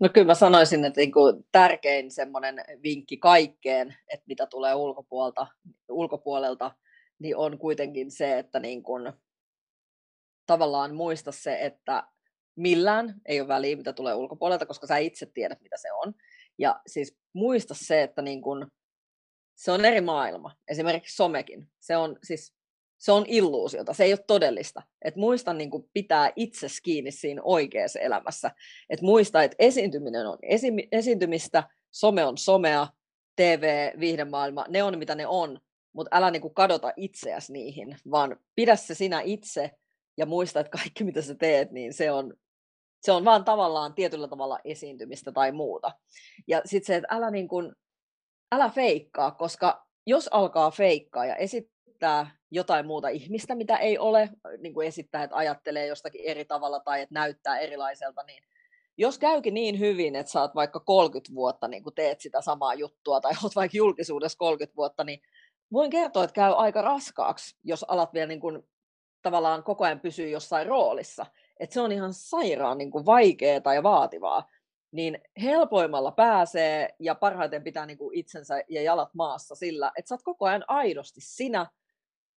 No 0.01 0.09
kyllä 0.09 0.27
mä 0.27 0.35
sanoisin, 0.35 0.85
että 0.85 1.01
niin 1.01 1.13
kuin 1.13 1.45
tärkein 1.53 2.11
semmoinen 2.11 2.65
vinkki 2.83 3.17
kaikkeen, 3.17 3.97
että 4.09 4.25
mitä 4.27 4.47
tulee 4.47 4.75
ulkopuolelta, 4.75 5.47
ulkopuolelta 5.89 6.71
niin 7.19 7.37
on 7.37 7.59
kuitenkin 7.59 8.11
se, 8.11 8.39
että 8.39 8.61
niin 8.61 8.83
kuin, 8.83 9.13
tavallaan 10.47 10.95
muista 10.95 11.33
se, 11.33 11.59
että 11.61 12.09
millään 12.57 13.15
ei 13.27 13.41
ole 13.41 13.49
väliä, 13.49 13.77
mitä 13.77 13.93
tulee 13.93 14.15
ulkopuolelta, 14.15 14.67
koska 14.67 14.87
sä 14.87 14.97
itse 14.97 15.27
tiedät, 15.27 15.61
mitä 15.61 15.77
se 15.77 15.93
on. 15.93 16.15
Ja 16.59 16.81
siis 16.87 17.17
muista 17.33 17.75
se, 17.75 18.03
että 18.03 18.23
niin 18.23 18.43
kuin, 18.43 18.67
se 19.55 19.73
on 19.73 19.85
eri 19.85 20.01
maailma. 20.01 20.57
Esimerkiksi 20.69 21.17
somekin. 21.17 21.69
Se 21.81 21.97
on 21.97 22.19
siis 22.23 22.55
se 23.03 23.13
on 23.13 23.25
illuusiota, 23.29 23.93
se 23.93 24.05
ei 24.05 24.13
ole 24.13 24.25
todellista. 24.27 24.83
Et 25.05 25.17
muista 25.17 25.53
niin 25.53 25.71
kuin 25.71 25.89
pitää 25.93 26.33
itse 26.37 26.67
kiinni 26.83 27.11
siinä 27.11 27.43
oikeassa 27.45 28.01
elämässä. 28.01 28.51
Et 28.91 29.01
muista, 29.01 29.43
että 29.43 29.57
esiintyminen 29.59 30.27
on 30.27 30.39
esi- 30.43 30.89
esiintymistä, 30.93 31.63
some 31.91 32.25
on 32.25 32.39
somea, 32.39 32.87
TV, 33.37 33.91
viihdemaailma, 34.01 34.67
ne 34.69 34.83
on 34.83 34.99
mitä 34.99 35.15
ne 35.15 35.27
on, 35.27 35.61
mutta 35.93 36.17
älä 36.17 36.31
niin 36.31 36.43
kuin 36.43 36.55
kadota 36.55 36.93
itseäsi 36.97 37.53
niihin, 37.53 37.97
vaan 38.11 38.37
pidä 38.55 38.77
se 38.77 38.95
sinä 38.95 39.21
itse 39.21 39.71
ja 40.17 40.27
muista, 40.27 40.61
että 40.61 40.79
kaikki 40.79 41.05
mitä 41.05 41.23
sä 41.23 41.35
teet, 41.35 41.71
niin 41.71 41.93
se 41.93 42.13
on, 42.13 42.35
se 43.01 43.13
on 43.13 43.25
vaan 43.25 43.45
tavallaan 43.45 43.95
tietyllä 43.95 44.29
tavalla 44.29 44.59
esiintymistä 44.65 45.33
tai 45.33 45.53
muuta. 45.53 45.93
Ja 46.47 46.63
sitten 46.65 46.87
se, 46.87 46.97
että 46.97 47.15
älä, 47.15 47.31
niin 47.31 47.49
kuin, 47.49 47.73
älä 48.53 48.69
feikkaa, 48.69 49.31
koska 49.31 49.87
jos 50.07 50.29
alkaa 50.29 50.71
feikkaa 50.71 51.27
ja 51.27 51.37
esittää 51.37 52.31
jotain 52.51 52.87
muuta 52.87 53.09
ihmistä, 53.09 53.55
mitä 53.55 53.77
ei 53.77 53.99
ole, 53.99 54.31
niin 54.59 54.75
kuin 54.75 54.89
esittää, 54.89 55.23
että 55.25 55.37
ajattelee 55.37 55.87
jostakin 55.87 56.21
eri 56.25 56.45
tavalla 56.45 56.81
tai 56.81 57.01
että 57.01 57.15
näyttää 57.15 57.59
erilaiselta, 57.59 58.23
niin 58.23 58.43
jos 58.97 59.19
käykin 59.19 59.55
niin 59.55 59.79
hyvin, 59.79 60.17
että 60.17 60.33
saat 60.33 60.55
vaikka 60.55 60.81
30 60.81 61.35
vuotta 61.35 61.69
niin 61.69 61.83
kuin 61.83 61.95
teet 61.95 62.21
sitä 62.21 62.41
samaa 62.41 62.75
juttua 62.75 63.21
tai 63.21 63.33
olet 63.43 63.57
vaikka 63.57 63.77
julkisuudessa 63.77 64.39
30 64.39 64.77
vuotta, 64.77 65.05
niin 65.05 65.23
voin 65.73 65.91
kertoa, 65.91 66.25
että 66.25 66.35
käy 66.35 66.53
aika 66.57 66.83
raskaaksi, 66.83 67.57
jos 67.65 67.85
alat 67.89 68.13
vielä 68.13 68.27
niin 68.27 68.41
kuin, 68.41 68.69
tavallaan 69.23 69.63
koko 69.63 69.85
ajan 69.85 70.01
pysyä 70.01 70.27
jossain 70.27 70.67
roolissa. 70.67 71.27
Että 71.61 71.75
se 71.75 71.81
on 71.81 71.93
ihan 71.93 72.15
sairaan 72.15 72.79
niin 72.79 72.91
vaikeaa 73.07 73.75
ja 73.75 73.83
vaativaa. 73.83 74.49
Niin 74.93 75.19
helpoimmalla 75.43 76.13
pääsee 76.13 76.95
ja 76.99 77.15
parhaiten 77.15 77.65
pitää 77.65 77.87
niin 77.87 77.99
kuin 77.99 78.19
itsensä 78.19 78.63
ja 78.69 78.83
jalat 78.83 79.15
maassa 79.15 79.55
sillä, 79.55 79.93
että 79.97 80.09
sä 80.09 80.15
oot 80.15 80.23
koko 80.23 80.47
ajan 80.47 80.65
aidosti 80.69 81.21
sinä, 81.21 81.67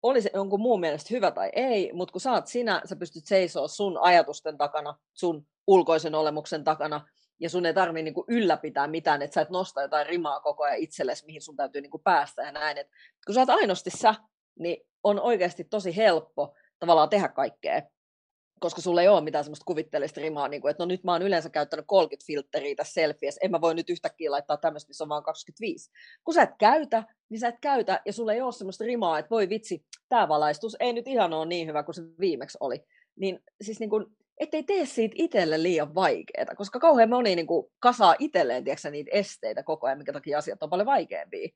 oli 0.03 0.23
se 0.23 0.31
jonkun 0.35 0.61
muun 0.61 0.81
mielestä 0.81 1.09
hyvä 1.11 1.31
tai 1.31 1.51
ei, 1.53 1.93
mutta 1.93 2.13
kun 2.13 2.21
sä 2.21 2.33
oot 2.33 2.47
sinä, 2.47 2.83
sä 2.85 2.97
pystyt 2.97 3.25
seisoo 3.27 3.69
sun 3.69 3.99
ajatusten 3.99 4.59
takana, 4.59 4.99
sun 5.13 5.47
ulkoisen 5.67 6.15
olemuksen 6.15 6.65
takana, 6.65 7.09
ja 7.41 7.51
sun 7.51 7.67
ei 7.67 7.75
tarvitse 7.75 8.03
niin 8.03 8.25
ylläpitää 8.29 8.87
mitään, 8.87 9.23
että 9.23 9.35
sä 9.35 9.41
et 9.41 9.51
nosta 9.51 9.83
jotain 9.83 10.07
rimaa 10.07 10.41
koko 10.41 10.65
ajan 10.65 10.79
itsellesi, 10.79 11.27
mihin 11.27 11.43
sun 11.43 11.57
täytyy 11.57 11.81
niin 11.81 11.91
kuin 11.91 12.03
päästä 12.03 12.43
ja 12.43 12.53
näin. 12.53 12.79
Et 12.79 12.89
kun 13.27 13.35
sä 13.35 13.41
oot 13.41 13.51
ainoasti 13.51 13.91
sä, 13.91 14.15
niin 14.59 14.87
on 15.03 15.21
oikeasti 15.21 15.65
tosi 15.65 15.97
helppo 15.97 16.55
tavallaan 16.79 17.09
tehdä 17.09 17.29
kaikkea, 17.29 17.83
koska 18.65 18.81
sulla 18.81 19.03
ei 19.03 19.09
ole 19.09 19.21
mitään 19.21 19.45
semmoista 19.45 19.65
kuvitteellista 19.65 20.21
rimaa, 20.21 20.49
niin 20.49 20.61
kuin, 20.61 20.71
että 20.71 20.83
no 20.83 20.87
nyt 20.87 21.05
mä 21.05 21.13
oon 21.13 21.23
yleensä 21.23 21.51
käyttänyt 21.51 21.85
30 21.89 22.27
filtteriä 22.27 22.75
tässä 22.75 22.93
selfies, 22.93 23.39
en 23.43 23.51
mä 23.51 23.61
voi 23.61 23.75
nyt 23.75 23.91
yhtäkkiä 23.91 24.31
laittaa 24.31 24.57
tämmöistä, 24.57 24.89
missä 24.89 25.05
on 25.05 25.09
vaan 25.09 25.23
25. 25.23 25.91
Kun 26.25 26.35
sä 26.35 26.43
et 26.43 26.51
käytä, 26.59 27.03
niin 27.29 27.41
sä 27.41 27.49
et 27.49 27.59
käytä, 27.61 28.01
ja 28.07 28.13
sulla 28.13 28.33
ei 28.33 28.41
ole 28.41 28.53
semmoista 28.53 28.85
rimaa, 28.85 29.19
että 29.19 29.31
voi 29.31 29.49
vitsi, 29.49 29.85
tämä 30.09 30.29
valaistus 30.29 30.77
ei 30.81 30.93
nyt 30.93 31.09
ihan 31.09 31.33
ole 31.33 31.47
niin 31.47 31.69
hyvä 31.69 31.83
kuin 31.83 31.95
se 31.95 32.03
viimeksi 32.21 32.59
oli. 32.61 32.85
Niin 33.17 33.41
siis 33.61 33.81
niin 33.81 33.91
kuin, 33.91 34.07
ettei 34.41 34.63
tee 34.63 34.87
siitä 34.87 35.15
itselle 35.19 35.63
liian 35.63 35.95
vaikeaa, 35.95 36.55
koska 36.57 36.79
kauhean 36.79 37.09
moni 37.09 37.37
niin 37.37 37.47
kuin, 37.47 37.67
kasaa 37.81 38.15
itselleen 38.19 38.65
tiedätkö, 38.65 38.91
niitä 38.91 39.11
esteitä 39.15 39.63
koko 39.63 39.87
ajan, 39.87 39.99
mikä 39.99 40.13
takia 40.13 40.39
asiat 40.39 40.63
on 40.63 40.71
paljon 40.71 40.87
vaikeampia. 40.87 41.49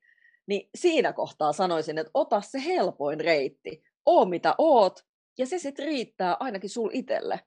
Niin 0.47 0.69
siinä 0.75 1.13
kohtaa 1.13 1.53
sanoisin, 1.53 1.97
että 1.97 2.11
ota 2.13 2.41
se 2.41 2.65
helpoin 2.65 3.19
reitti, 3.19 3.83
oo 4.05 4.25
mitä 4.25 4.55
oot, 4.57 5.08
ja 5.39 5.45
se 5.45 5.57
sitten 5.57 5.85
riittää 5.85 6.37
ainakin 6.39 6.69
sul 6.69 6.89
itselle. 6.93 7.39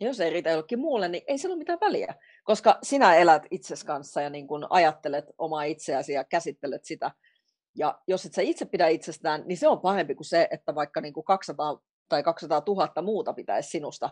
Ja 0.00 0.06
jos 0.06 0.20
ei 0.20 0.30
riitä 0.30 0.50
jollekin 0.50 0.78
muulle, 0.78 1.08
niin 1.08 1.22
ei 1.26 1.38
sillä 1.38 1.52
ole 1.52 1.58
mitään 1.58 1.80
väliä, 1.80 2.14
koska 2.44 2.78
sinä 2.82 3.14
elät 3.14 3.42
itses 3.50 3.84
kanssa 3.84 4.22
ja 4.22 4.30
niin 4.30 4.46
kun 4.46 4.66
ajattelet 4.70 5.24
omaa 5.38 5.62
itseäsi 5.62 6.12
ja 6.12 6.24
käsittelet 6.24 6.84
sitä. 6.84 7.10
Ja 7.74 8.00
jos 8.06 8.26
et 8.26 8.34
sä 8.34 8.42
itse 8.42 8.64
pidä 8.64 8.88
itsestään, 8.88 9.42
niin 9.46 9.58
se 9.58 9.68
on 9.68 9.80
pahempi 9.80 10.14
kuin 10.14 10.26
se, 10.26 10.48
että 10.50 10.74
vaikka 10.74 11.00
niin 11.00 11.12
kuin 11.12 11.24
200 11.24 11.80
tai 12.08 12.22
200 12.22 12.62
000 12.66 13.02
muuta 13.02 13.32
pitäisi 13.32 13.70
sinusta. 13.70 14.10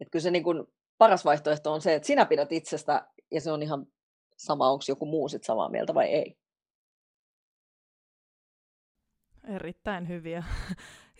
Että 0.00 0.10
kyllä 0.10 0.22
se 0.22 0.30
niin 0.30 0.44
kuin 0.44 0.64
paras 0.98 1.24
vaihtoehto 1.24 1.72
on 1.72 1.80
se, 1.80 1.94
että 1.94 2.06
sinä 2.06 2.26
pidät 2.26 2.52
itsestä 2.52 3.08
ja 3.30 3.40
se 3.40 3.52
on 3.52 3.62
ihan 3.62 3.86
sama, 4.36 4.70
onko 4.70 4.84
joku 4.88 5.06
muu 5.06 5.28
sit 5.28 5.44
samaa 5.44 5.68
mieltä 5.68 5.94
vai 5.94 6.06
ei. 6.06 6.36
Erittäin 9.48 10.08
hyviä, 10.08 10.44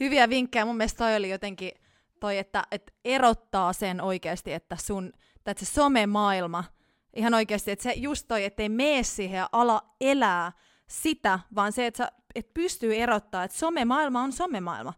hyviä 0.01 0.29
vinkkejä. 0.29 0.65
Mun 0.65 0.77
mielestä 0.77 0.99
toi 0.99 1.17
oli 1.17 1.31
jotenkin 1.31 1.73
toi, 2.21 2.39
että, 2.39 2.65
että 2.71 2.93
erottaa 3.05 3.73
sen 3.73 4.01
oikeasti, 4.01 4.53
että 4.53 4.77
sun, 4.77 5.13
että 5.47 5.65
se 5.65 5.73
somemaailma, 5.73 6.65
ihan 7.17 7.35
oikeasti, 7.35 7.71
että 7.71 7.83
se 7.83 7.93
just 7.93 8.29
toi, 8.29 8.45
että 8.45 8.63
ei 8.63 8.69
mene 8.69 9.03
siihen 9.03 9.39
ja 9.39 9.49
ala 9.53 9.95
elää 10.01 10.53
sitä, 10.87 11.39
vaan 11.55 11.73
se, 11.73 11.87
että, 11.87 11.99
sä, 11.99 12.13
että 12.35 12.51
pystyy 12.55 12.97
erottaa, 12.97 13.45
että 13.45 13.57
somemaailma 13.57 14.23
on 14.23 14.33
somemaailma. 14.33 14.93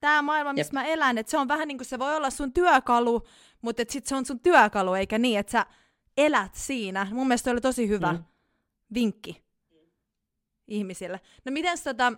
Tämä 0.00 0.22
maailma, 0.22 0.52
missä 0.52 0.68
Jep. 0.68 0.72
mä 0.72 0.84
elän, 0.84 1.18
että 1.18 1.30
se 1.30 1.38
on 1.38 1.48
vähän 1.48 1.68
niin 1.68 1.78
kuin 1.78 1.86
se 1.86 1.98
voi 1.98 2.16
olla 2.16 2.30
sun 2.30 2.52
työkalu, 2.52 3.22
mutta 3.62 3.82
että 3.82 3.92
sit 3.92 4.06
se 4.06 4.16
on 4.16 4.26
sun 4.26 4.40
työkalu, 4.40 4.94
eikä 4.94 5.18
niin, 5.18 5.38
että 5.38 5.52
sä 5.52 5.66
elät 6.16 6.54
siinä. 6.54 7.06
Mun 7.10 7.26
mielestä 7.26 7.50
oli 7.50 7.60
tosi 7.60 7.88
hyvä 7.88 8.12
mm. 8.12 8.24
vinkki 8.94 9.44
ihmisille. 10.68 11.20
No 11.44 11.52
miten 11.52 11.78
tota, 11.84 12.12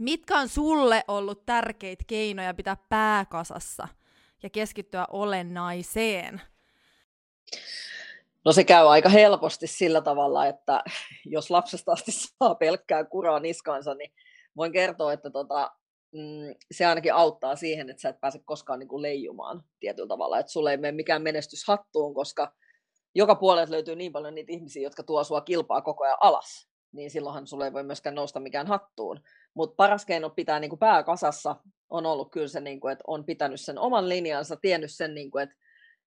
mitkä 0.00 0.38
on 0.38 0.48
sulle 0.48 1.04
ollut 1.08 1.46
tärkeitä 1.46 2.04
keinoja 2.06 2.54
pitää 2.54 2.76
pääkasassa 2.88 3.88
ja 4.42 4.50
keskittyä 4.50 5.06
olennaiseen? 5.10 6.40
No 8.44 8.52
se 8.52 8.64
käy 8.64 8.88
aika 8.88 9.08
helposti 9.08 9.66
sillä 9.66 10.00
tavalla, 10.00 10.46
että 10.46 10.84
jos 11.24 11.50
lapsesta 11.50 11.92
asti 11.92 12.12
saa 12.12 12.54
pelkkää 12.54 13.04
kuraa 13.04 13.40
niskansa, 13.40 13.94
niin 13.94 14.12
voin 14.56 14.72
kertoa, 14.72 15.12
että 15.12 15.30
tota, 15.30 15.70
mm, 16.12 16.54
se 16.70 16.86
ainakin 16.86 17.14
auttaa 17.14 17.56
siihen, 17.56 17.90
että 17.90 18.00
sä 18.00 18.08
et 18.08 18.20
pääse 18.20 18.38
koskaan 18.44 18.78
niin 18.78 18.88
kuin 18.88 19.02
leijumaan 19.02 19.64
tietyllä 19.80 20.08
tavalla, 20.08 20.38
että 20.38 20.52
sulle 20.52 20.70
ei 20.70 20.76
mene 20.76 20.92
mikään 20.92 21.22
menestys 21.22 21.64
hattuun, 21.68 22.14
koska 22.14 22.52
joka 23.14 23.34
puolelta 23.34 23.72
löytyy 23.72 23.96
niin 23.96 24.12
paljon 24.12 24.34
niitä 24.34 24.52
ihmisiä, 24.52 24.82
jotka 24.82 25.02
tuo 25.02 25.24
sua 25.24 25.40
kilpaa 25.40 25.82
koko 25.82 26.04
ajan 26.04 26.18
alas, 26.20 26.68
niin 26.92 27.10
silloinhan 27.10 27.46
sulle 27.46 27.64
ei 27.64 27.72
voi 27.72 27.82
myöskään 27.82 28.14
nousta 28.14 28.40
mikään 28.40 28.66
hattuun. 28.66 29.20
Mutta 29.54 29.76
paras 29.76 30.06
keino 30.06 30.30
pitää 30.30 30.60
niin 30.60 30.68
kuin 30.68 30.78
pää 30.78 31.02
kasassa 31.02 31.56
on 31.90 32.06
ollut 32.06 32.32
kyllä 32.32 32.48
se, 32.48 32.60
niin 32.60 32.80
kuin, 32.80 32.92
että 32.92 33.04
on 33.06 33.24
pitänyt 33.24 33.60
sen 33.60 33.78
oman 33.78 34.08
linjansa, 34.08 34.56
tiennyt 34.56 34.90
sen, 34.92 35.14
niin 35.14 35.30
kuin, 35.30 35.42
että, 35.42 35.56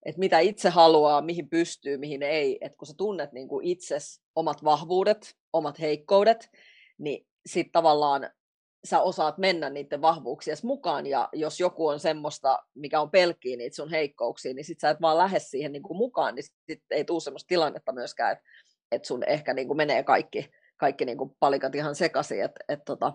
että 0.06 0.18
mitä 0.18 0.38
itse 0.38 0.68
haluaa, 0.68 1.22
mihin 1.22 1.50
pystyy, 1.50 1.96
mihin 1.96 2.22
ei. 2.22 2.58
Että 2.60 2.76
kun 2.78 2.86
sä 2.86 2.94
tunnet 2.96 3.32
niin 3.32 3.48
kuin 3.48 3.66
itses 3.66 4.22
omat 4.34 4.64
vahvuudet, 4.64 5.34
omat 5.52 5.80
heikkoudet, 5.80 6.50
niin 6.98 7.26
sitten 7.46 7.72
tavallaan 7.72 8.30
sä 8.84 9.00
osaat 9.00 9.38
mennä 9.38 9.70
niiden 9.70 10.02
vahvuuksies 10.02 10.64
mukaan, 10.64 11.06
ja 11.06 11.28
jos 11.32 11.60
joku 11.60 11.86
on 11.86 12.00
semmoista, 12.00 12.58
mikä 12.74 13.00
on 13.00 13.10
pelkkiä 13.10 13.56
niitä 13.56 13.76
sun 13.76 13.90
heikkouksia, 13.90 14.54
niin 14.54 14.64
sit 14.64 14.80
sä 14.80 14.90
et 14.90 15.00
vaan 15.00 15.18
lähde 15.18 15.38
siihen 15.38 15.72
niin 15.72 15.82
kuin 15.82 15.96
mukaan, 15.96 16.34
niin 16.34 16.44
sit 16.66 16.82
ei 16.90 17.04
tule 17.04 17.20
semmoista 17.20 17.48
tilannetta 17.48 17.92
myöskään, 17.92 18.32
että 18.32 18.44
et 18.92 19.04
sun 19.04 19.24
ehkä 19.26 19.54
niin 19.54 19.66
kuin 19.66 19.76
menee 19.76 20.02
kaikki, 20.02 20.50
kaikki 20.84 21.04
niin 21.04 21.18
kuin 21.18 21.30
palikat 21.40 21.74
ihan 21.74 21.94
sekaisin, 21.94 22.44
että 22.44 22.64
et 22.68 22.80
tota, 22.84 23.12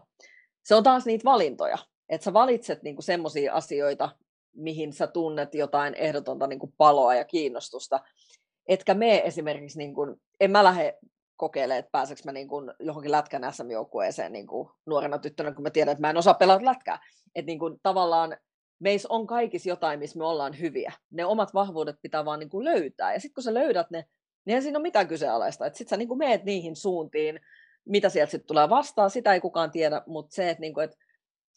se 0.64 0.76
on 0.76 0.84
taas 0.84 1.06
niitä 1.06 1.24
valintoja, 1.24 1.78
että 2.10 2.26
sä 2.26 2.34
valitset 2.34 2.84
niin 2.84 3.04
semmoisia 3.04 3.54
asioita, 3.54 4.10
mihin 4.56 4.94
sä 4.94 5.08
tunnet 5.08 5.56
jotain 5.56 5.96
ehdotonta 5.96 6.48
niin 6.48 6.60
kuin 6.60 6.74
paloa 6.78 7.16
ja 7.16 7.26
kiinnostusta, 7.26 8.00
etkä 8.68 8.94
me 8.94 9.22
esimerkiksi, 9.26 9.78
niin 9.78 9.94
kuin, 9.94 10.16
en 10.40 10.52
mä 10.52 10.64
lähde 10.64 10.98
kokeilee, 11.36 11.78
että 11.78 11.92
pääseekö 11.92 12.22
mä 12.26 12.32
niin 12.32 12.48
kuin 12.48 12.72
johonkin 12.80 13.12
lätkän 13.12 13.54
SM-joukkueeseen 13.54 14.32
niin 14.32 14.48
kuin 14.48 14.70
nuorena 14.86 15.18
tyttönä, 15.20 15.52
kun 15.52 15.64
mä 15.64 15.70
tiedän, 15.70 15.92
että 15.92 16.02
mä 16.02 16.10
en 16.10 16.18
osaa 16.18 16.34
pelata 16.34 16.66
lätkää. 16.66 17.00
Että 17.36 17.50
niin 17.50 17.60
kuin 17.60 17.80
tavallaan 17.84 18.38
meissä 18.80 19.08
on 19.12 19.28
kaikissa 19.28 19.70
jotain, 19.70 20.00
missä 20.00 20.18
me 20.18 20.26
ollaan 20.26 20.60
hyviä. 20.60 20.94
Ne 21.12 21.26
omat 21.26 21.54
vahvuudet 21.54 21.96
pitää 22.02 22.26
vaan 22.26 22.40
niin 22.40 22.50
kuin 22.50 22.66
löytää. 22.66 23.14
Ja 23.14 23.20
sitten 23.20 23.34
kun 23.34 23.44
sä 23.44 23.54
löydät 23.54 23.92
ne, 23.92 24.06
niin 24.46 24.56
ei 24.56 24.62
siinä 24.62 24.78
ole 24.78 24.84
mitään 24.84 25.08
kyseenalaista. 25.08 25.66
Että 25.66 25.78
sitten 25.78 25.90
sä 25.90 25.98
niin 25.98 26.08
kuin 26.08 26.18
meet 26.18 26.44
niihin 26.44 26.76
suuntiin, 26.76 27.40
mitä 27.90 28.10
sieltä 28.10 28.32
sitten 28.32 28.48
tulee 28.48 28.70
vastaan, 28.70 29.10
sitä 29.10 29.34
ei 29.34 29.42
kukaan 29.42 29.72
tiedä, 29.72 30.02
mutta 30.08 30.36
se, 30.36 30.50
että, 30.50 30.62
niin 30.62 30.74
kuin, 30.74 30.84
että, 30.84 30.98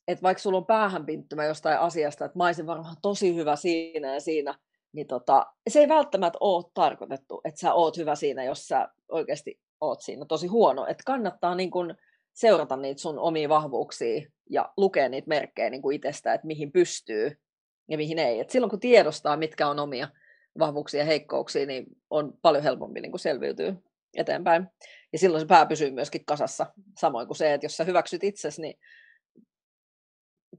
että 0.09 0.23
vaikka 0.23 0.43
sulla 0.43 0.59
on 0.59 0.67
päähänpinttymä 0.67 1.45
jostain 1.45 1.79
asiasta, 1.79 2.25
että 2.25 2.39
mä 2.39 2.47
olisin 2.47 2.67
varmaan 2.67 2.97
tosi 3.03 3.35
hyvä 3.35 3.57
siinä 3.57 4.15
ja 4.15 4.21
siinä, 4.21 4.55
niin 4.93 5.07
tota, 5.07 5.47
se 5.69 5.81
ei 5.81 5.89
välttämättä 5.89 6.39
ole 6.41 6.65
tarkoitettu, 6.75 7.41
että 7.45 7.61
sä 7.61 7.75
oot 7.75 7.97
hyvä 7.97 8.15
siinä, 8.15 8.45
jos 8.45 8.69
sä 8.69 8.89
oikeasti 9.09 9.61
oot 9.81 10.01
siinä 10.01 10.25
tosi 10.25 10.47
huono. 10.47 10.87
Että 10.87 11.03
kannattaa 11.07 11.55
niin 11.55 11.71
kun 11.71 11.95
seurata 12.33 12.77
niitä 12.77 13.01
sun 13.01 13.19
omia 13.19 13.49
vahvuuksia 13.49 14.27
ja 14.51 14.73
lukea 14.77 15.09
niitä 15.09 15.29
merkkejä 15.29 15.71
niin 15.71 15.83
kuin 15.83 15.97
itsestä, 15.97 16.35
että 16.35 16.47
mihin 16.47 16.73
pystyy 16.73 17.39
ja 17.89 17.97
mihin 17.97 18.19
ei. 18.19 18.41
Et 18.41 18.51
silloin 18.51 18.71
kun 18.71 18.81
tiedostaa, 18.81 19.37
mitkä 19.37 19.69
on 19.69 19.79
omia 19.79 20.09
vahvuuksia 20.59 21.01
ja 21.01 21.07
heikkouksia, 21.07 21.67
niin 21.67 21.87
on 22.11 22.33
paljon 22.43 22.63
helpompi 22.63 23.01
niin 23.01 23.13
kuin 23.13 23.21
selviytyä 23.21 23.75
eteenpäin. 24.17 24.69
Ja 25.13 25.19
silloin 25.19 25.41
se 25.41 25.47
pää 25.47 25.67
pysyy 25.67 25.91
myöskin 25.91 26.25
kasassa. 26.25 26.73
Samoin 26.99 27.27
kuin 27.27 27.37
se, 27.37 27.55
että 27.55 27.65
jos 27.65 27.77
sä 27.77 27.85
hyväksyt 27.85 28.25
itsesi, 28.25 28.63
niin 28.63 28.75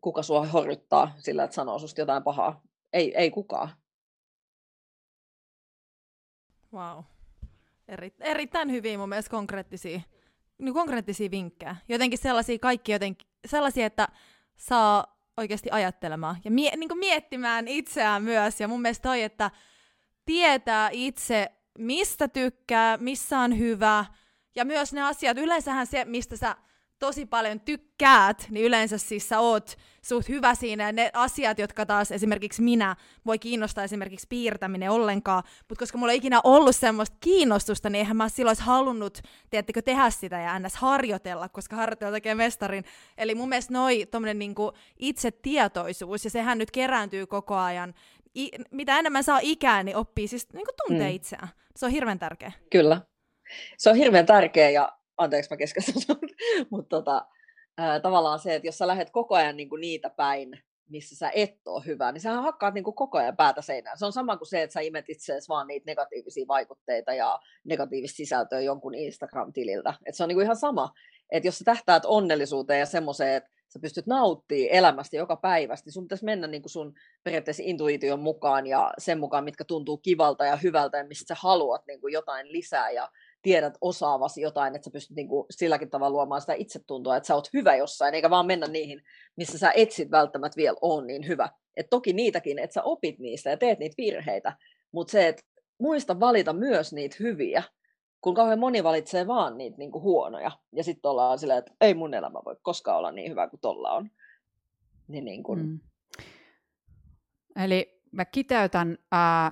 kuka 0.02 0.24
sua 0.24 0.46
horjuttaa 0.46 1.16
sillä, 1.20 1.44
että 1.44 1.56
sanoo 1.56 1.80
susta 1.80 2.02
jotain 2.02 2.24
pahaa? 2.24 2.62
Ei, 2.94 3.18
ei 3.18 3.32
kukaan. 3.32 3.70
Wow. 6.74 7.04
Eri, 7.88 8.14
erittäin 8.20 8.72
hyviä 8.72 8.98
mun 8.98 9.10
mielestä 9.10 9.32
konkreettisia, 9.32 10.02
niin 10.58 10.74
konkreettisia 10.74 11.32
vinkkejä. 11.32 11.76
Jotenkin 11.90 12.20
sellaisia 12.20 12.60
kaikki 12.60 12.92
jotenkin, 12.92 13.28
sellaisia, 13.46 13.86
että 13.86 14.08
saa 14.56 15.14
oikeasti 15.38 15.70
ajattelemaan 15.72 16.36
ja 16.46 16.52
mie, 16.52 16.76
niin 16.78 16.98
miettimään 16.98 17.68
itseään 17.68 18.24
myös. 18.24 18.60
Ja 18.60 18.68
mun 18.68 18.82
mielestä 18.82 19.04
toi, 19.10 19.22
että 19.22 19.52
tietää 20.26 20.90
itse, 20.92 21.52
mistä 21.80 22.28
tykkää, 22.28 22.98
missä 22.98 23.40
on 23.40 23.58
hyvä, 23.58 24.06
ja 24.56 24.66
myös 24.66 24.94
ne 24.94 25.02
asiat, 25.02 25.38
yleensähän 25.38 25.88
se, 25.88 26.06
mistä 26.06 26.38
sä 26.38 26.56
tosi 27.00 27.26
paljon 27.26 27.60
tykkäät, 27.60 28.48
niin 28.50 28.66
yleensä 28.66 28.98
siis 28.98 29.30
sä 29.30 29.40
oot 29.40 29.78
suht 30.02 30.30
hyvä 30.30 30.56
siinä. 30.56 30.92
Ne 30.92 31.10
asiat, 31.14 31.60
jotka 31.60 31.86
taas 31.86 32.12
esimerkiksi 32.12 32.62
minä 32.62 32.96
voi 33.26 33.40
kiinnostaa 33.40 33.84
esimerkiksi 33.84 34.28
piirtäminen 34.30 34.92
ollenkaan, 34.92 35.44
mutta 35.70 35.80
koska 35.80 35.98
mulla 35.98 36.12
ei 36.12 36.18
ikinä 36.18 36.42
ollut 36.44 36.76
semmoista 36.76 37.18
kiinnostusta, 37.20 37.90
niin 37.90 38.00
eihän 38.00 38.18
mä 38.18 38.30
silloin 38.30 38.58
halunnut, 38.60 39.22
tiedättekö, 39.50 39.82
tehdä 39.82 40.10
sitä 40.10 40.40
ja 40.40 40.60
ns. 40.60 40.76
harjoitella, 40.76 41.50
koska 41.50 41.76
harjoitella 41.76 42.12
tekee 42.12 42.36
mestarin. 42.36 42.86
Eli 43.18 43.36
mun 43.36 43.50
mielestä 43.50 43.74
noi 43.74 44.06
tommonen 44.12 44.40
niinku 44.40 44.72
itsetietoisuus, 45.00 46.24
ja 46.24 46.30
sehän 46.30 46.58
nyt 46.58 46.72
kerääntyy 46.72 47.28
koko 47.28 47.56
ajan. 47.56 47.94
I, 48.38 48.50
mitä 48.72 49.00
enemmän 49.00 49.24
saa 49.24 49.40
ikää, 49.42 49.84
niin 49.84 49.96
oppii 49.96 50.28
siis 50.28 50.54
niinku 50.54 50.72
tuntee 50.88 51.10
mm. 51.10 51.16
itseään. 51.16 51.48
Se 51.76 51.86
on 51.86 51.92
hirveän 51.92 52.20
tärkeä. 52.20 52.52
Kyllä. 52.72 53.02
Se 53.78 53.90
on 53.90 53.96
hirveän 53.96 54.26
tärkeä 54.26 54.70
ja 54.70 54.98
anteeksi 55.18 55.52
mä 55.52 55.58
keskeytän 55.58 55.94
mutta 56.72 56.90
tota, 56.90 57.26
ää, 57.78 58.00
tavallaan 58.00 58.40
se, 58.40 58.56
että 58.56 58.68
jos 58.68 58.78
sä 58.78 58.88
lähdet 58.88 59.10
koko 59.10 59.36
ajan 59.36 59.58
niin 59.58 59.70
kuin 59.70 59.82
niitä 59.82 60.10
päin, 60.10 60.64
missä 60.90 61.16
sä 61.16 61.32
et 61.36 61.68
ole 61.68 61.86
hyvä, 61.86 62.12
niin 62.12 62.22
sä 62.22 62.42
hakkaat 62.42 62.74
niin 62.74 62.84
kuin 62.84 62.96
koko 62.96 63.18
ajan 63.18 63.38
päätä 63.38 63.62
seinään. 63.62 63.98
Se 63.98 64.06
on 64.06 64.14
sama 64.14 64.38
kuin 64.38 64.48
se, 64.48 64.64
että 64.64 64.74
sä 64.74 64.80
imet 64.80 65.10
itseäsi 65.10 65.50
vaan 65.50 65.68
niitä 65.68 65.84
negatiivisia 65.86 66.46
vaikutteita 66.48 67.14
ja 67.14 67.40
negatiivista 67.64 68.16
sisältöä 68.16 68.62
jonkun 68.62 68.96
Instagram-tililtä. 68.96 69.94
Et 70.06 70.16
se 70.16 70.24
on 70.24 70.28
niin 70.28 70.36
kuin 70.36 70.44
ihan 70.44 70.56
sama, 70.56 70.94
että 71.32 71.48
jos 71.48 71.58
sä 71.58 71.66
tähtäät 71.66 72.06
onnellisuuteen 72.06 72.80
ja 72.80 72.86
semmoiseen, 72.86 73.36
että 73.36 73.50
sä 73.74 73.80
pystyt 73.80 74.08
nauttimaan 74.08 74.70
elämästä 74.72 75.16
joka 75.16 75.36
päivästä, 75.36 75.88
niin 75.88 75.94
sun 75.94 76.04
pitäisi 76.04 76.26
mennä 76.26 76.48
niin 76.48 76.62
kuin 76.62 76.72
sun 76.72 76.94
periaatteessa 77.24 77.64
intuition 77.66 78.20
mukaan 78.20 78.68
ja 78.68 78.94
sen 78.98 79.20
mukaan, 79.20 79.44
mitkä 79.44 79.64
tuntuu 79.64 79.98
kivalta 79.98 80.46
ja 80.46 80.56
hyvältä 80.56 80.98
ja 80.98 81.08
mistä 81.08 81.28
sä 81.28 81.42
haluat 81.42 81.82
niin 81.88 82.02
kuin 82.02 82.14
jotain 82.14 82.52
lisää 82.52 82.92
ja 82.92 83.10
tiedät 83.42 83.74
osaavasi 83.82 84.42
jotain, 84.42 84.76
että 84.76 84.86
sä 84.86 84.92
pystyt 84.94 85.16
niin 85.16 85.28
kuin 85.28 85.46
silläkin 85.52 85.90
tavalla 85.90 86.14
luomaan 86.14 86.42
sitä 86.42 86.54
itsetuntoa, 86.54 87.18
että 87.18 87.28
sä 87.28 87.36
oot 87.36 87.54
hyvä 87.54 87.76
jossain, 87.76 88.14
eikä 88.14 88.30
vaan 88.30 88.46
mennä 88.46 88.68
niihin, 88.68 89.02
missä 89.36 89.58
sä 89.58 89.72
etsit 89.72 90.12
välttämättä 90.12 90.58
vielä 90.58 90.78
on 90.82 91.08
niin 91.08 91.28
hyvä. 91.28 91.50
Et 91.78 91.88
toki 91.90 92.14
niitäkin, 92.14 92.60
että 92.60 92.74
sä 92.74 92.84
opit 92.84 93.20
niistä 93.20 93.50
ja 93.50 93.58
teet 93.58 93.80
niitä 93.80 93.96
virheitä, 93.98 94.58
mutta 94.92 95.12
se, 95.12 95.28
että 95.28 95.42
muista 95.80 96.20
valita 96.20 96.54
myös 96.54 96.94
niitä 96.94 97.16
hyviä, 97.20 97.64
kun 98.24 98.34
kauhean 98.34 98.60
moni 98.60 98.84
valitsee 98.84 99.28
vaan 99.28 99.58
niitä 99.58 99.78
niin 99.78 99.92
kuin 99.92 100.02
huonoja, 100.02 100.52
ja 100.72 100.84
sitten 100.84 101.12
ollaan 101.12 101.40
silleen, 101.40 101.60
että 101.60 101.72
ei 101.82 101.94
mun 101.94 102.14
elämä 102.14 102.40
voi 102.46 102.56
koskaan 102.62 102.98
olla 102.98 103.12
niin 103.12 103.32
hyvä 103.32 103.50
kuin 103.50 103.60
tolla 103.60 103.92
on. 103.92 104.10
Niin, 105.08 105.26
niin 105.26 105.44
kuin... 105.44 105.60
mm. 105.60 105.80
Eli 107.56 108.02
mä 108.12 108.26
kiteytän 108.26 108.98
ää, 109.12 109.52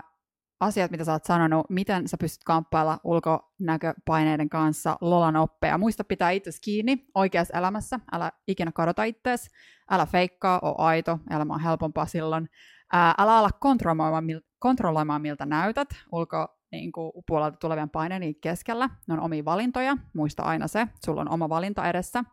asiat, 0.59 0.91
mitä 0.91 1.03
sä 1.03 1.11
oot 1.11 1.23
sanonut, 1.23 1.69
miten 1.69 2.07
sä 2.07 2.17
pystyt 2.17 2.43
kamppailla 2.43 2.99
ulkonäköpaineiden 3.03 4.49
kanssa, 4.49 4.97
lolan 5.01 5.35
oppeja. 5.35 5.77
Muista 5.77 6.03
pitää 6.03 6.31
itse 6.31 6.51
kiinni 6.63 7.05
oikeassa 7.15 7.57
elämässä, 7.57 7.99
älä 8.11 8.31
ikinä 8.47 8.71
kadota 8.71 9.03
itseäsi, 9.03 9.49
älä 9.91 10.05
feikkaa, 10.05 10.59
oo 10.61 10.75
aito, 10.77 11.19
elämä 11.29 11.53
on 11.53 11.59
helpompaa 11.59 12.05
silloin. 12.05 12.49
Ää, 12.93 13.13
älä 13.17 13.37
ala 13.37 13.49
kontrolloimaan, 13.59 14.25
kontrolloimaan, 14.59 15.21
miltä 15.21 15.45
näytät 15.45 15.89
ulko 16.11 16.60
niin 16.71 16.91
kuin, 16.91 17.11
puolelta 17.27 17.57
tulevien 17.57 17.89
paineiden 17.89 18.35
keskellä. 18.35 18.89
Ne 19.07 19.13
on 19.13 19.19
omia 19.19 19.45
valintoja, 19.45 19.97
muista 20.13 20.43
aina 20.43 20.67
se, 20.67 20.87
sulla 21.05 21.21
on 21.21 21.29
oma 21.29 21.49
valinta 21.49 21.89
edessä. 21.89 22.23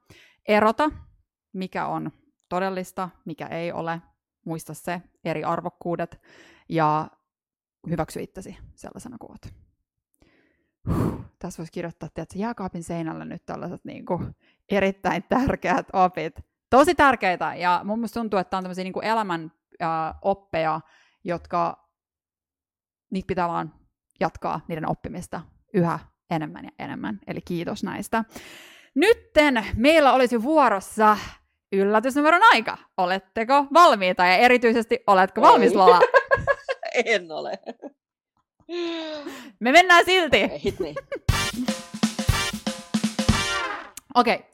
Erota, 0.49 0.91
mikä 1.53 1.87
on 1.87 2.11
todellista, 2.49 3.09
mikä 3.25 3.47
ei 3.47 3.73
ole, 3.73 4.03
muista 4.47 4.75
se, 4.75 5.03
eri 5.25 5.45
arvokkuudet, 5.45 6.21
ja 6.69 7.09
hyväksy 7.91 8.23
itsesi 8.23 8.59
sellaisena 8.75 9.17
kuin. 9.19 9.39
Huh, 10.89 11.25
tässä 11.39 11.59
voisi 11.59 11.73
kirjoittaa, 11.73 12.07
että 12.07 12.39
jääkaapin 12.39 12.83
seinällä 12.83 13.25
nyt 13.25 13.47
tällaiset 13.47 13.85
niin 13.85 14.07
kuin, 14.07 14.37
erittäin 14.69 15.25
tärkeät 15.29 15.87
opit. 15.93 16.35
Tosi 16.71 16.95
tärkeitä, 16.95 17.55
ja 17.55 17.81
mun 17.85 17.99
mielestä 17.99 18.21
tuntuu, 18.21 18.39
että 18.39 18.57
on 18.57 18.65
tämmöisiä 18.65 18.85
niin 18.85 18.93
kuin 18.93 19.07
elämän 19.07 19.53
äh, 19.83 20.15
oppeja, 20.23 20.81
jotka 21.25 21.89
niitä 23.11 23.27
pitää 23.27 23.49
vaan 23.49 23.78
jatkaa 24.21 24.61
niiden 24.69 24.91
oppimista 24.91 25.41
yhä 25.75 25.99
enemmän 26.31 26.65
ja 26.65 26.71
enemmän. 26.79 27.21
Eli 27.27 27.41
kiitos 27.41 27.85
näistä. 27.85 28.25
Nytten 28.95 29.67
meillä 29.77 30.13
olisi 30.13 30.43
vuorossa 30.43 31.17
yllätysnumeron 31.73 32.43
aika. 32.53 32.79
Oletteko 32.97 33.67
valmiita 33.75 34.27
ja 34.27 34.37
erityisesti 34.37 35.03
oletko 35.07 35.41
valmis 35.41 35.75
Lola? 35.75 36.01
en 37.05 37.33
ole. 37.33 37.59
Me 39.61 39.73
mennään 39.73 40.05
silti. 40.05 40.39
Niin. 40.79 40.95
Okei, 44.15 44.35
okay. 44.35 44.48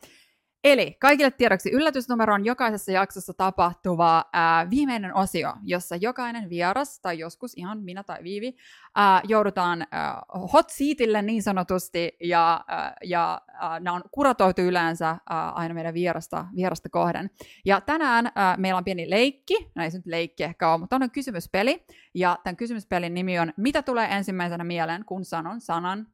Eli 0.64 0.96
kaikille 1.00 1.30
tiedoksi 1.30 1.70
yllätysnumero 1.70 2.34
on 2.34 2.44
jokaisessa 2.44 2.92
jaksossa 2.92 3.34
tapahtuva 3.34 4.24
ää, 4.32 4.70
viimeinen 4.70 5.14
osio, 5.14 5.54
jossa 5.62 5.96
jokainen 5.96 6.50
vieras, 6.50 7.00
tai 7.00 7.18
joskus 7.18 7.52
ihan 7.56 7.82
minä 7.82 8.02
tai 8.02 8.22
Viivi, 8.22 8.56
ää, 8.94 9.20
joudutaan 9.24 9.86
ää, 9.90 10.22
hot 10.52 10.70
seatille 10.70 11.22
niin 11.22 11.42
sanotusti, 11.42 12.16
ja, 12.20 12.64
ää, 12.68 12.96
ja 13.04 13.40
ää, 13.52 13.80
nämä 13.80 13.96
on 13.96 14.02
kuratoitu 14.10 14.60
yleensä 14.62 15.08
ää, 15.30 15.50
aina 15.50 15.74
meidän 15.74 15.94
vierasta, 15.94 16.46
vierasta 16.56 16.88
kohden. 16.88 17.30
Ja 17.64 17.80
tänään 17.80 18.32
ää, 18.34 18.56
meillä 18.56 18.78
on 18.78 18.84
pieni 18.84 19.10
leikki, 19.10 19.70
no 19.74 19.84
ei 19.84 19.90
se 19.90 19.98
nyt 19.98 20.06
leikki 20.06 20.44
ehkä 20.44 20.70
ole, 20.72 20.80
mutta 20.80 20.96
on 20.96 21.10
kysymyspeli, 21.10 21.84
ja 22.14 22.38
tämän 22.44 22.56
kysymyspelin 22.56 23.14
nimi 23.14 23.38
on 23.38 23.52
Mitä 23.56 23.82
tulee 23.82 24.08
ensimmäisenä 24.10 24.64
mieleen, 24.64 25.04
kun 25.04 25.24
sanon 25.24 25.60
sanan 25.60 26.06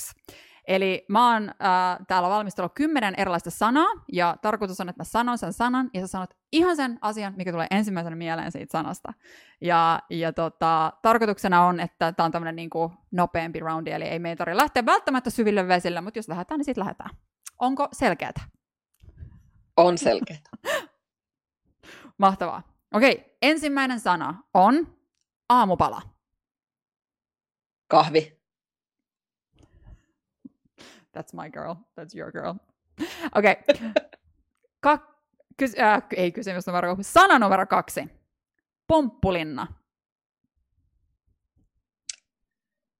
X. 0.00 0.14
Eli 0.68 1.04
mä 1.08 1.32
oon 1.32 1.48
äh, 1.48 2.06
täällä 2.08 2.28
valmistellut 2.28 2.72
kymmenen 2.74 3.14
erilaista 3.16 3.50
sanaa, 3.50 3.88
ja 4.12 4.36
tarkoitus 4.42 4.80
on, 4.80 4.88
että 4.88 5.00
mä 5.00 5.04
sanon 5.04 5.38
sen 5.38 5.52
sanan, 5.52 5.90
ja 5.94 6.00
sä 6.00 6.06
sanot 6.06 6.30
ihan 6.52 6.76
sen 6.76 6.98
asian, 7.00 7.34
mikä 7.36 7.52
tulee 7.52 7.66
ensimmäisenä 7.70 8.16
mieleen 8.16 8.52
siitä 8.52 8.72
sanasta. 8.72 9.12
Ja, 9.60 10.00
ja 10.10 10.32
tota, 10.32 10.92
tarkoituksena 11.02 11.66
on, 11.66 11.80
että 11.80 12.12
tämä 12.12 12.24
on 12.24 12.32
tämmöinen 12.32 12.56
niin 12.56 12.70
nopeampi 13.10 13.60
roundi, 13.60 13.90
eli 13.90 14.04
ei 14.04 14.18
meidän 14.18 14.38
tarvitse 14.38 14.62
lähteä 14.62 14.86
välttämättä 14.86 15.30
syville 15.30 15.68
vesille, 15.68 16.00
mutta 16.00 16.18
jos 16.18 16.28
lähdetään, 16.28 16.58
niin 16.58 16.64
sitten 16.64 16.84
lähdetään. 16.84 17.10
Onko 17.58 17.88
selkeää? 17.92 18.32
On 19.76 19.98
selkeää. 19.98 20.40
Mahtavaa. 22.18 22.62
Okei, 22.94 23.36
ensimmäinen 23.42 24.00
sana 24.00 24.42
on 24.54 24.96
aamupala. 25.48 26.02
Kahvi. 27.88 28.41
That's 31.12 31.34
my 31.34 31.50
girl. 31.50 31.74
That's 31.96 32.14
your 32.14 32.32
girl. 32.32 32.54
Okei. 33.34 33.56
Okay. 33.68 33.90
Ka- 34.80 35.06
kys- 35.62 35.78
äh, 35.78 36.02
ei 36.16 36.32
kysymys 36.32 36.66
numero 36.66 36.96
Sana 37.02 37.38
numero 37.38 37.66
kaksi. 37.66 38.08
Pomppulinna. 38.86 39.66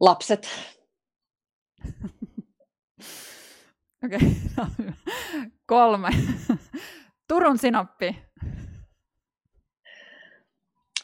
Lapset. 0.00 0.48
Okei. 4.04 4.18
Okay. 4.62 4.92
Kolme. 5.66 6.08
Turun 7.28 7.58
sinappi. 7.58 8.22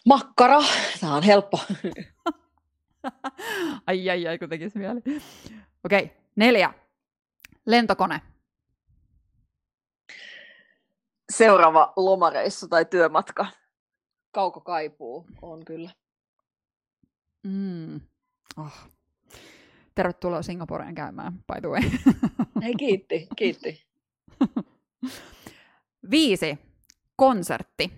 Makkara. 0.06 0.58
Tämä 1.00 1.14
on 1.14 1.22
helppo. 1.22 1.60
ai 3.86 4.10
ai 4.10 4.26
ai, 4.26 4.38
kun 4.38 4.48
tekisi 4.48 4.78
mieli. 4.78 5.00
Okei, 5.84 6.04
okay. 6.04 6.08
neljä. 6.36 6.74
Lentokone. 7.68 8.20
Seuraava 11.32 11.92
lomareissu 11.96 12.68
tai 12.68 12.84
työmatka. 12.84 13.46
Kauko 14.30 14.60
kaipuu 14.60 15.26
on 15.42 15.64
kyllä. 15.64 15.90
Mm. 17.42 18.00
Oh. 18.56 18.72
Tervetuloa 19.94 20.42
Singaporeen 20.42 20.94
käymään, 20.94 21.32
by 21.32 21.60
the 21.60 21.68
way. 21.68 21.82
Hei, 22.62 22.74
kiitti, 22.74 23.26
kiitti. 23.36 23.86
Viisi. 26.10 26.58
Konsertti. 27.16 27.92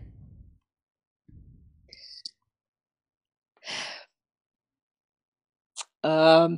Öö, 6.06 6.48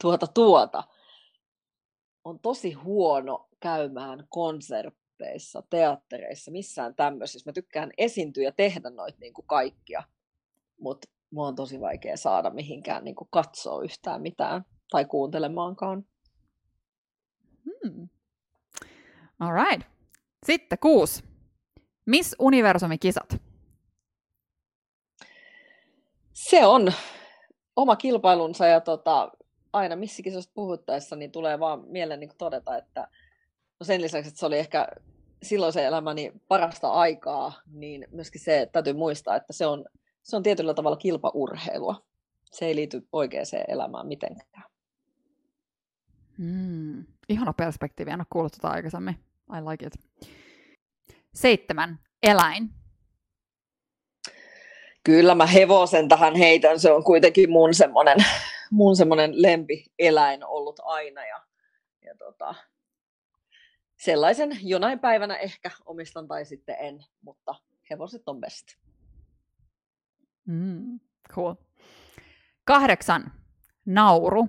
tuota 0.00 0.26
tuota 0.26 0.97
on 2.28 2.40
tosi 2.40 2.72
huono 2.72 3.48
käymään 3.60 4.26
konserteissa, 4.28 5.62
teattereissa, 5.70 6.50
missään 6.50 6.94
tämmöisissä. 6.94 7.50
Mä 7.50 7.52
tykkään 7.52 7.90
esiintyä 7.98 8.44
ja 8.44 8.52
tehdä 8.52 8.90
noita 8.90 9.18
niin 9.20 9.34
kuin 9.34 9.46
kaikkia, 9.46 10.02
mutta 10.80 11.08
mua 11.30 11.46
on 11.46 11.54
tosi 11.54 11.80
vaikea 11.80 12.16
saada 12.16 12.50
mihinkään 12.50 13.04
niin 13.04 13.14
kuin 13.14 13.28
katsoa 13.30 13.82
yhtään 13.82 14.22
mitään 14.22 14.64
tai 14.90 15.04
kuuntelemaankaan. 15.04 16.04
Hmm. 17.64 18.08
All 19.40 19.52
right. 19.52 19.88
Sitten 20.46 20.78
kuusi. 20.78 21.24
Miss 22.06 22.36
Universumi-kisat? 22.38 23.42
Se 26.32 26.66
on 26.66 26.92
oma 27.76 27.96
kilpailunsa 27.96 28.66
ja 28.66 28.80
tota, 28.80 29.32
aina 29.72 29.96
missäkin 29.96 30.32
puhuttaessa 30.54 31.16
niin 31.16 31.32
tulee 31.32 31.60
vaan 31.60 31.84
mieleen 31.88 32.20
niin 32.20 32.30
todeta, 32.38 32.76
että 32.76 33.08
no 33.80 33.84
sen 33.84 34.02
lisäksi, 34.02 34.28
että 34.28 34.40
se 34.40 34.46
oli 34.46 34.58
ehkä 34.58 34.88
silloin 35.42 35.72
se 35.72 35.86
elämäni 35.86 36.32
parasta 36.48 36.88
aikaa, 36.90 37.52
niin 37.72 38.06
myöskin 38.10 38.40
se, 38.40 38.68
täytyy 38.72 38.92
muistaa, 38.92 39.36
että 39.36 39.52
se 39.52 39.66
on, 39.66 39.84
se 40.22 40.36
on 40.36 40.42
tietyllä 40.42 40.74
tavalla 40.74 40.96
kilpaurheilua. 40.96 42.02
Se 42.44 42.66
ei 42.66 42.76
liity 42.76 43.08
oikeaan 43.12 43.46
elämään 43.68 44.06
mitenkään. 44.06 44.64
Mm, 46.38 47.06
ihana 47.28 47.52
perspektiivi, 47.52 48.10
en 48.10 48.20
ole 48.20 48.26
kuullut 48.30 48.52
tuota 48.52 48.74
aikaisemmin. 48.74 49.14
I 49.58 49.60
like 49.70 49.86
it. 49.86 49.94
Seitsemän. 51.34 51.98
Eläin. 52.22 52.77
Kyllä 55.08 55.34
mä 55.34 55.46
hevosen 55.46 56.08
tähän 56.08 56.34
heitän, 56.34 56.80
se 56.80 56.92
on 56.92 57.04
kuitenkin 57.04 57.50
mun 57.50 57.74
semmoinen 57.74 58.16
mun 58.70 58.96
semmoinen 58.96 59.42
lempieläin 59.42 60.44
ollut 60.44 60.80
aina 60.82 61.26
ja, 61.26 61.42
ja 62.04 62.14
tota, 62.18 62.54
sellaisen 63.96 64.58
jonain 64.62 64.98
päivänä 64.98 65.36
ehkä 65.36 65.70
omistan 65.84 66.28
tai 66.28 66.44
sitten 66.44 66.76
en, 66.78 67.04
mutta 67.22 67.54
hevoset 67.90 68.28
on 68.28 68.40
best. 68.40 68.66
Mm, 70.46 71.00
cool. 71.34 71.54
Kahdeksan. 72.64 73.32
Nauru. 73.86 74.48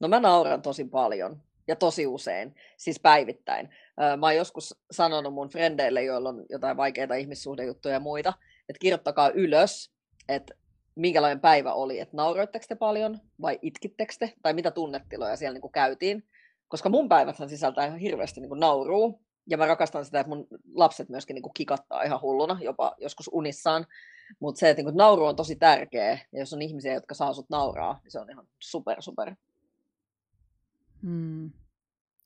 No 0.00 0.08
mä 0.08 0.20
nauran 0.20 0.62
tosi 0.62 0.84
paljon 0.84 1.42
ja 1.68 1.76
tosi 1.76 2.06
usein, 2.06 2.54
siis 2.76 3.00
päivittäin. 3.00 3.68
Mä 3.96 4.26
oon 4.26 4.36
joskus 4.36 4.74
sanonut 4.90 5.34
mun 5.34 5.48
frendeille, 5.48 6.02
joilla 6.02 6.28
on 6.28 6.44
jotain 6.50 6.76
vaikeita 6.76 7.14
ihmissuhdejuttuja 7.14 7.94
ja 7.94 8.00
muita, 8.00 8.32
että 8.68 8.78
kirjoittakaa 8.80 9.30
ylös, 9.30 9.92
että 10.28 10.54
minkälainen 10.94 11.40
päivä 11.40 11.72
oli, 11.72 12.00
että 12.00 12.16
nauroitteko 12.16 12.64
te 12.68 12.74
paljon 12.74 13.18
vai 13.40 13.58
itkittekö 13.62 14.14
te, 14.18 14.32
tai 14.42 14.52
mitä 14.52 14.70
tunnetiloja 14.70 15.36
siellä 15.36 15.54
niin 15.54 15.62
kuin 15.62 15.72
käytiin. 15.72 16.28
Koska 16.68 16.88
mun 16.88 17.08
päiväthän 17.08 17.48
sisältää 17.48 17.86
ihan 17.86 17.98
hirveästi 17.98 18.40
niin 18.40 18.48
kuin 18.48 18.60
nauruu, 18.60 19.22
ja 19.50 19.56
mä 19.56 19.66
rakastan 19.66 20.04
sitä, 20.04 20.20
että 20.20 20.28
mun 20.28 20.46
lapset 20.74 21.08
myöskin 21.08 21.34
niin 21.34 21.42
kuin 21.42 21.54
kikattaa 21.54 22.02
ihan 22.02 22.20
hulluna, 22.20 22.58
jopa 22.60 22.94
joskus 22.98 23.30
unissaan. 23.32 23.86
Mutta 24.40 24.58
se, 24.58 24.70
että 24.70 24.78
niin 24.78 24.86
kuin 24.86 24.96
nauru 24.96 25.24
on 25.24 25.36
tosi 25.36 25.56
tärkeä, 25.56 26.10
ja 26.10 26.38
jos 26.38 26.52
on 26.52 26.62
ihmisiä, 26.62 26.94
jotka 26.94 27.14
saa 27.14 27.32
sut 27.32 27.50
nauraa, 27.50 28.00
niin 28.02 28.12
se 28.12 28.20
on 28.20 28.30
ihan 28.30 28.46
super, 28.62 29.02
super. 29.02 29.34
Hmm. 31.02 31.50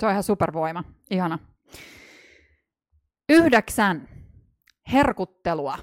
Se 0.00 0.06
on 0.06 0.12
ihan 0.12 0.22
supervoima. 0.22 0.84
Ihana. 1.10 1.38
Yhdeksän. 3.28 4.08
Herkuttelua. 4.92 5.78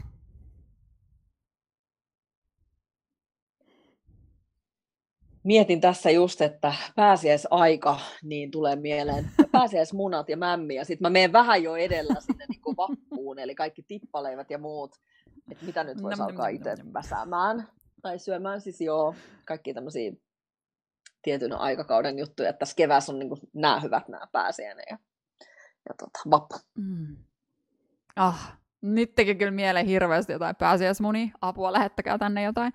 mietin 5.43 5.81
tässä 5.81 6.11
just, 6.11 6.41
että 6.41 6.73
pääsiäisaika, 6.95 7.99
niin 8.23 8.51
tulee 8.51 8.75
mieleen 8.75 9.29
pääsiäismunat 9.51 10.29
ja 10.29 10.38
mämmi, 10.38 10.75
ja 10.75 10.86
sitten 10.86 11.05
mä 11.05 11.09
menen 11.09 11.34
vähän 11.34 11.63
jo 11.63 11.75
edellä 11.75 12.15
sinne 12.19 12.45
niin 12.49 12.61
kuin 12.61 12.77
vappuun, 12.77 13.39
eli 13.39 13.55
kaikki 13.55 13.84
tippaleivät 13.84 14.49
ja 14.49 14.57
muut. 14.57 14.95
että 15.51 15.65
mitä 15.65 15.84
nyt 15.84 16.03
voisi 16.03 16.19
Nam, 16.19 16.29
alkaa 16.29 16.45
nam, 16.45 16.55
itse 16.55 16.75
nam. 16.75 16.93
väsäämään 16.93 17.67
tai 18.01 18.19
syömään. 18.19 18.61
Siis 18.61 18.81
joo, 18.81 19.15
kaikki 19.45 19.73
tämmöisiä 19.73 20.11
tietyn 21.21 21.53
aikakauden 21.53 22.19
juttuja, 22.19 22.49
että 22.49 22.59
tässä 22.59 22.75
keväässä 22.75 23.11
on 23.11 23.19
niin 23.19 23.29
nämä 23.53 23.79
hyvät, 23.79 24.07
nämä 24.07 24.27
pääsiäinen 24.31 24.86
ja, 24.89 24.97
ja 25.89 25.95
tota, 25.99 26.19
vappu. 26.29 26.55
Mm. 26.77 27.17
Ah, 28.15 28.57
nyt 28.81 29.15
teki 29.15 29.36
kyllä 29.36 29.51
mieleen 29.51 29.86
hirveästi 29.86 30.34
jotain 30.34 30.55
pääsiäismuni. 30.55 31.31
Apua, 31.41 31.73
lähettäkää 31.73 32.17
tänne 32.17 32.43
jotain. 32.43 32.73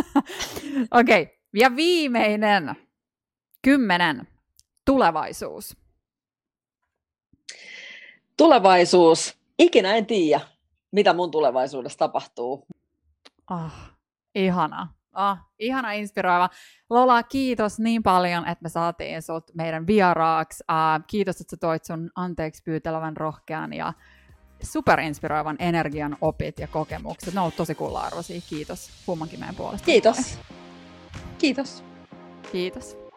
Okei, 1.00 1.22
okay. 1.22 1.36
ja 1.54 1.76
viimeinen. 1.76 2.76
Kymmenen. 3.62 4.28
Tulevaisuus. 4.84 5.76
Tulevaisuus. 8.36 9.38
Ikinä 9.58 9.96
en 9.96 10.06
tiedä, 10.06 10.40
mitä 10.92 11.12
mun 11.12 11.30
tulevaisuudessa 11.30 11.98
tapahtuu. 11.98 12.66
Ah, 13.46 13.92
ihana. 14.34 14.97
Ah, 15.20 15.38
ihana 15.58 15.92
inspiroiva. 15.92 16.50
Lola, 16.90 17.22
kiitos 17.22 17.78
niin 17.78 18.02
paljon, 18.02 18.48
että 18.48 18.62
me 18.62 18.68
saatiin 18.68 19.22
sut 19.22 19.50
meidän 19.54 19.86
vieraaksi. 19.86 20.64
Uh, 20.70 21.04
kiitos, 21.06 21.40
että 21.40 21.50
sä 21.50 21.56
toit 21.56 21.84
sun 21.84 22.10
anteeksi 22.14 22.62
pyytelevän 22.62 23.16
rohkean 23.16 23.72
ja 23.72 23.92
superinspiroivan 24.62 25.56
energian 25.58 26.16
opit 26.20 26.58
ja 26.58 26.66
kokemukset. 26.66 27.34
Ne 27.34 27.40
on 27.40 27.42
ollut 27.42 27.56
tosi 27.56 27.74
kulla-arvoisia. 27.74 28.40
Kiitos 28.48 28.90
kummankin 29.06 29.40
meidän 29.40 29.54
puolesta. 29.54 29.86
Kiitos. 29.86 30.38
Kiitos. 31.38 31.84
Kiitos. 32.52 33.07